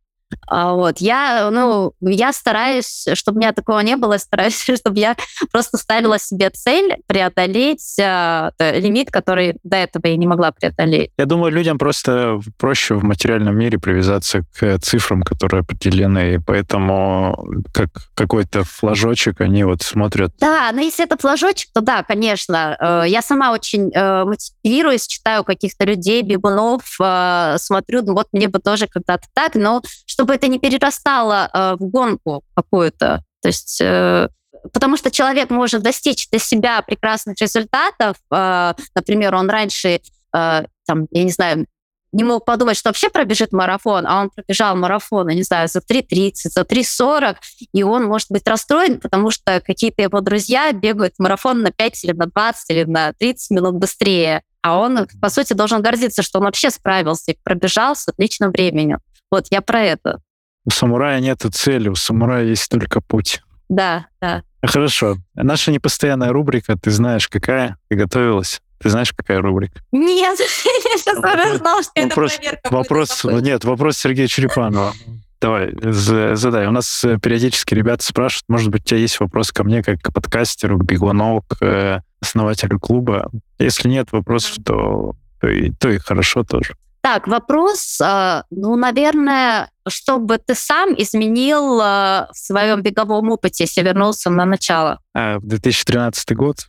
А, 0.47 0.73
вот. 0.73 0.99
Я, 0.99 1.49
ну, 1.51 1.93
я 2.01 2.33
стараюсь, 2.33 3.05
чтобы 3.13 3.37
у 3.37 3.41
меня 3.41 3.53
такого 3.53 3.79
не 3.79 3.95
было, 3.95 4.17
стараюсь, 4.17 4.61
чтобы 4.75 4.99
я 4.99 5.15
просто 5.51 5.77
ставила 5.77 6.19
себе 6.19 6.49
цель 6.49 6.97
преодолеть 7.07 7.97
э, 7.99 8.51
лимит, 8.59 9.11
который 9.11 9.57
до 9.63 9.77
этого 9.77 10.07
я 10.07 10.17
не 10.17 10.27
могла 10.27 10.51
преодолеть. 10.51 11.11
Я 11.17 11.25
думаю, 11.25 11.51
людям 11.51 11.77
просто 11.77 12.39
проще 12.57 12.95
в 12.95 13.03
материальном 13.03 13.57
мире 13.57 13.79
привязаться 13.79 14.43
к 14.57 14.79
цифрам, 14.79 15.23
которые 15.23 15.61
определены, 15.61 16.35
и 16.35 16.37
поэтому 16.37 17.45
как 17.73 17.89
какой-то 18.13 18.63
флажочек 18.63 19.41
они 19.41 19.63
вот 19.63 19.81
смотрят. 19.81 20.33
Да, 20.39 20.71
но 20.73 20.81
если 20.81 21.05
это 21.05 21.17
флажочек, 21.17 21.69
то 21.73 21.81
да, 21.81 22.03
конечно. 22.03 22.77
Э, 22.79 23.03
я 23.07 23.21
сама 23.21 23.51
очень 23.51 23.91
э, 23.93 24.25
мотивируюсь, 24.25 25.07
читаю 25.07 25.43
каких-то 25.43 25.85
людей, 25.85 26.21
бегунов, 26.21 26.83
э, 27.01 27.55
смотрю, 27.59 28.01
ну 28.03 28.13
вот 28.13 28.27
мне 28.31 28.47
бы 28.47 28.59
тоже 28.59 28.87
когда-то 28.87 29.27
так, 29.33 29.55
но 29.55 29.81
чтобы 30.05 30.24
это 30.33 30.47
не 30.47 30.59
перерастало 30.59 31.49
э, 31.53 31.75
в 31.79 31.89
гонку 31.89 32.43
какую-то. 32.55 33.23
То 33.41 33.47
есть 33.47 33.79
э, 33.81 34.27
потому 34.73 34.97
что 34.97 35.11
человек 35.11 35.49
может 35.49 35.81
достичь 35.81 36.29
для 36.29 36.39
себя 36.39 36.81
прекрасных 36.81 37.39
результатов. 37.39 38.17
Э, 38.31 38.73
например, 38.95 39.35
он 39.35 39.49
раньше, 39.49 39.99
э, 39.99 40.63
там, 40.85 41.07
я 41.11 41.23
не 41.23 41.31
знаю, 41.31 41.67
не 42.11 42.23
мог 42.23 42.45
подумать, 42.45 42.77
что 42.77 42.89
вообще 42.89 43.09
пробежит 43.09 43.51
марафон, 43.51 44.07
а 44.07 44.21
он 44.21 44.29
пробежал 44.29 44.75
марафон, 44.77 45.27
я 45.27 45.35
не 45.35 45.43
знаю, 45.43 45.67
за 45.67 45.79
3.30, 45.79 46.31
за 46.45 46.61
3.40, 46.61 47.35
и 47.73 47.83
он 47.83 48.05
может 48.05 48.27
быть 48.29 48.47
расстроен, 48.47 49.01
потому 49.01 49.31
что 49.31 49.59
какие-то 49.59 50.01
его 50.01 50.21
друзья 50.21 50.71
бегают 50.71 51.15
марафон 51.17 51.61
на 51.61 51.71
5 51.71 52.05
или 52.05 52.11
на 52.13 52.27
20 52.27 52.69
или 52.69 52.83
на 52.85 53.11
30 53.13 53.51
минут 53.51 53.75
быстрее. 53.75 54.43
А 54.61 54.79
он, 54.79 55.07
по 55.21 55.29
сути, 55.29 55.53
должен 55.53 55.81
гордиться, 55.81 56.23
что 56.23 56.39
он 56.39 56.45
вообще 56.45 56.69
справился 56.71 57.33
и 57.33 57.37
пробежал 57.43 57.95
с 57.97 58.07
отличным 58.07 58.51
временем. 58.51 58.99
Вот 59.35 59.47
я 59.51 59.61
про 59.61 59.81
это. 59.81 60.21
У 60.63 60.69
самурая 60.69 61.19
нет 61.19 61.45
цели, 61.51 61.89
у 61.89 61.95
самурая 61.95 62.45
есть 62.45 62.69
только 62.69 63.01
путь. 63.01 63.41
Да, 63.67 64.05
да. 64.21 64.43
Хорошо. 64.63 65.17
Наша 65.33 65.73
непостоянная 65.73 66.31
рубрика, 66.31 66.77
ты 66.77 66.89
знаешь, 66.89 67.27
какая? 67.27 67.75
Ты 67.89 67.97
готовилась? 67.97 68.61
Ты 68.79 68.89
знаешь, 68.89 69.11
какая 69.11 69.41
рубрика? 69.41 69.81
Нет, 69.91 70.39
я 70.39 70.45
сейчас 70.45 71.17
знал, 71.57 71.83
что 71.83 71.91
это 71.95 72.07
вопрос, 72.07 72.39
вопрос 72.71 73.23
Нет, 73.41 73.65
вопрос 73.65 73.97
Сергея 73.97 74.27
Черепанова. 74.27 74.93
Давай, 75.41 75.73
задай. 75.81 76.67
У 76.67 76.71
нас 76.71 77.03
э, 77.03 77.19
периодически 77.21 77.73
ребята 77.73 78.05
спрашивают, 78.05 78.45
может 78.47 78.69
быть, 78.69 78.83
у 78.83 78.85
тебя 78.85 78.99
есть 78.99 79.19
вопрос 79.19 79.51
ко 79.51 79.65
мне, 79.65 79.83
как 79.83 80.01
к 80.01 80.13
подкастеру, 80.13 80.79
к 80.79 80.85
бегуну, 80.85 81.43
к 81.45 81.57
э, 81.61 81.99
основателю 82.21 82.79
клуба. 82.79 83.29
Если 83.59 83.89
нет 83.89 84.13
вопросов, 84.13 84.55
то, 84.65 85.13
то, 85.41 85.49
и, 85.49 85.71
то 85.71 85.89
и 85.89 85.97
хорошо 85.97 86.45
тоже. 86.45 86.75
Так, 87.05 87.27
вопрос, 87.27 87.99
а, 88.01 88.45
ну, 88.49 88.75
наверное, 88.75 89.69
чтобы 89.87 90.39
ты 90.39 90.55
сам 90.55 90.95
изменил 90.97 91.79
а, 91.79 92.29
в 92.33 92.35
своем 92.35 92.81
беговом 92.81 93.29
опыте, 93.29 93.65
если 93.65 93.83
вернулся 93.83 94.31
на 94.31 94.43
начало? 94.43 94.99
А, 95.13 95.37
в 95.37 95.45
2013 95.45 96.35
год 96.35 96.67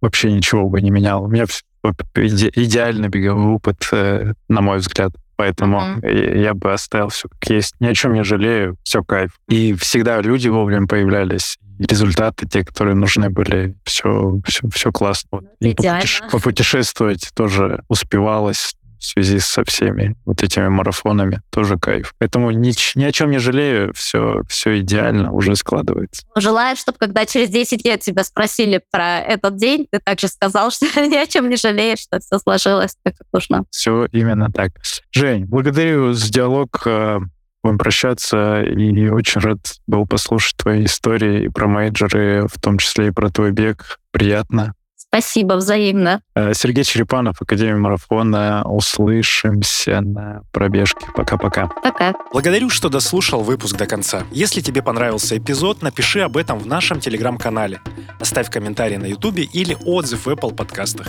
вообще 0.00 0.32
ничего 0.32 0.68
бы 0.68 0.82
не 0.82 0.90
менял. 0.90 1.22
У 1.22 1.28
меня 1.28 1.44
идеальный 1.84 3.08
беговой 3.10 3.54
опыт, 3.54 3.76
э, 3.92 4.32
на 4.48 4.60
мой 4.60 4.78
взгляд. 4.78 5.12
Поэтому 5.36 5.80
mm-hmm. 5.80 6.42
я 6.42 6.54
бы 6.54 6.72
оставил 6.72 7.10
все 7.10 7.28
как 7.28 7.48
есть. 7.48 7.76
Ни 7.78 7.86
о 7.86 7.94
чем 7.94 8.14
не 8.14 8.24
жалею, 8.24 8.76
все 8.82 9.04
кайф. 9.04 9.38
И 9.48 9.74
всегда 9.74 10.20
люди 10.20 10.48
вовремя 10.48 10.88
появлялись. 10.88 11.58
Результаты, 11.78 12.48
те, 12.48 12.64
которые 12.64 12.96
нужны 12.96 13.30
были, 13.30 13.76
все, 13.84 14.40
все, 14.44 14.68
все 14.68 14.90
классно. 14.90 15.42
И 15.60 15.74
попутеше- 15.74 16.28
попутешествовать 16.28 17.30
тоже 17.36 17.84
успевалось 17.88 18.74
в 19.00 19.04
связи 19.04 19.38
со 19.38 19.64
всеми 19.64 20.16
вот 20.24 20.42
этими 20.42 20.68
марафонами. 20.68 21.40
Тоже 21.50 21.78
кайф. 21.78 22.14
Поэтому 22.18 22.50
ни, 22.50 22.72
ни 22.98 23.04
о 23.04 23.12
чем 23.12 23.30
не 23.30 23.38
жалею, 23.38 23.92
все, 23.94 24.42
все 24.48 24.80
идеально 24.80 25.32
уже 25.32 25.56
складывается. 25.56 26.26
Желаю, 26.36 26.76
чтобы 26.76 26.98
когда 26.98 27.26
через 27.26 27.48
10 27.48 27.84
лет 27.84 28.00
тебя 28.00 28.22
спросили 28.24 28.82
про 28.90 29.18
этот 29.20 29.56
день, 29.56 29.86
ты 29.90 29.98
также 29.98 30.28
сказал, 30.28 30.70
что 30.70 30.86
ни 31.00 31.16
о 31.16 31.26
чем 31.26 31.48
не 31.48 31.56
жалеешь, 31.56 32.00
что 32.00 32.20
все 32.20 32.38
сложилось 32.38 32.96
так, 33.02 33.16
как 33.16 33.26
нужно. 33.32 33.64
Все 33.70 34.06
именно 34.12 34.50
так. 34.52 34.72
Жень, 35.12 35.46
благодарю 35.46 36.12
за 36.12 36.30
диалог. 36.30 36.82
Э, 36.86 37.20
будем 37.62 37.78
прощаться, 37.78 38.62
и 38.62 39.08
очень 39.08 39.40
рад 39.40 39.58
был 39.86 40.06
послушать 40.06 40.56
твои 40.56 40.84
истории 40.84 41.44
и 41.44 41.48
про 41.48 41.66
мейджоры, 41.66 42.46
в 42.48 42.60
том 42.60 42.78
числе 42.78 43.08
и 43.08 43.10
про 43.10 43.30
твой 43.30 43.52
бег. 43.52 43.98
Приятно. 44.12 44.74
Спасибо, 45.12 45.54
взаимно. 45.54 46.22
Э, 46.36 46.54
Сергей 46.54 46.84
Черепанов, 46.84 47.42
Академия 47.42 47.74
марафона. 47.74 48.62
Услышимся 48.64 50.00
на 50.02 50.42
пробежке. 50.52 51.04
Пока-пока. 51.16 51.66
Пока. 51.82 52.14
Благодарю, 52.32 52.70
что 52.70 52.88
дослушал 52.88 53.42
выпуск 53.42 53.76
до 53.76 53.86
конца. 53.86 54.22
Если 54.30 54.60
тебе 54.60 54.82
понравился 54.82 55.36
эпизод, 55.36 55.82
напиши 55.82 56.20
об 56.20 56.36
этом 56.36 56.60
в 56.60 56.66
нашем 56.68 57.00
телеграм-канале. 57.00 57.80
Оставь 58.20 58.50
комментарий 58.50 58.98
на 58.98 59.06
ютубе 59.06 59.42
или 59.42 59.76
отзыв 59.84 60.26
в 60.26 60.28
Apple 60.28 60.54
подкастах. 60.54 61.08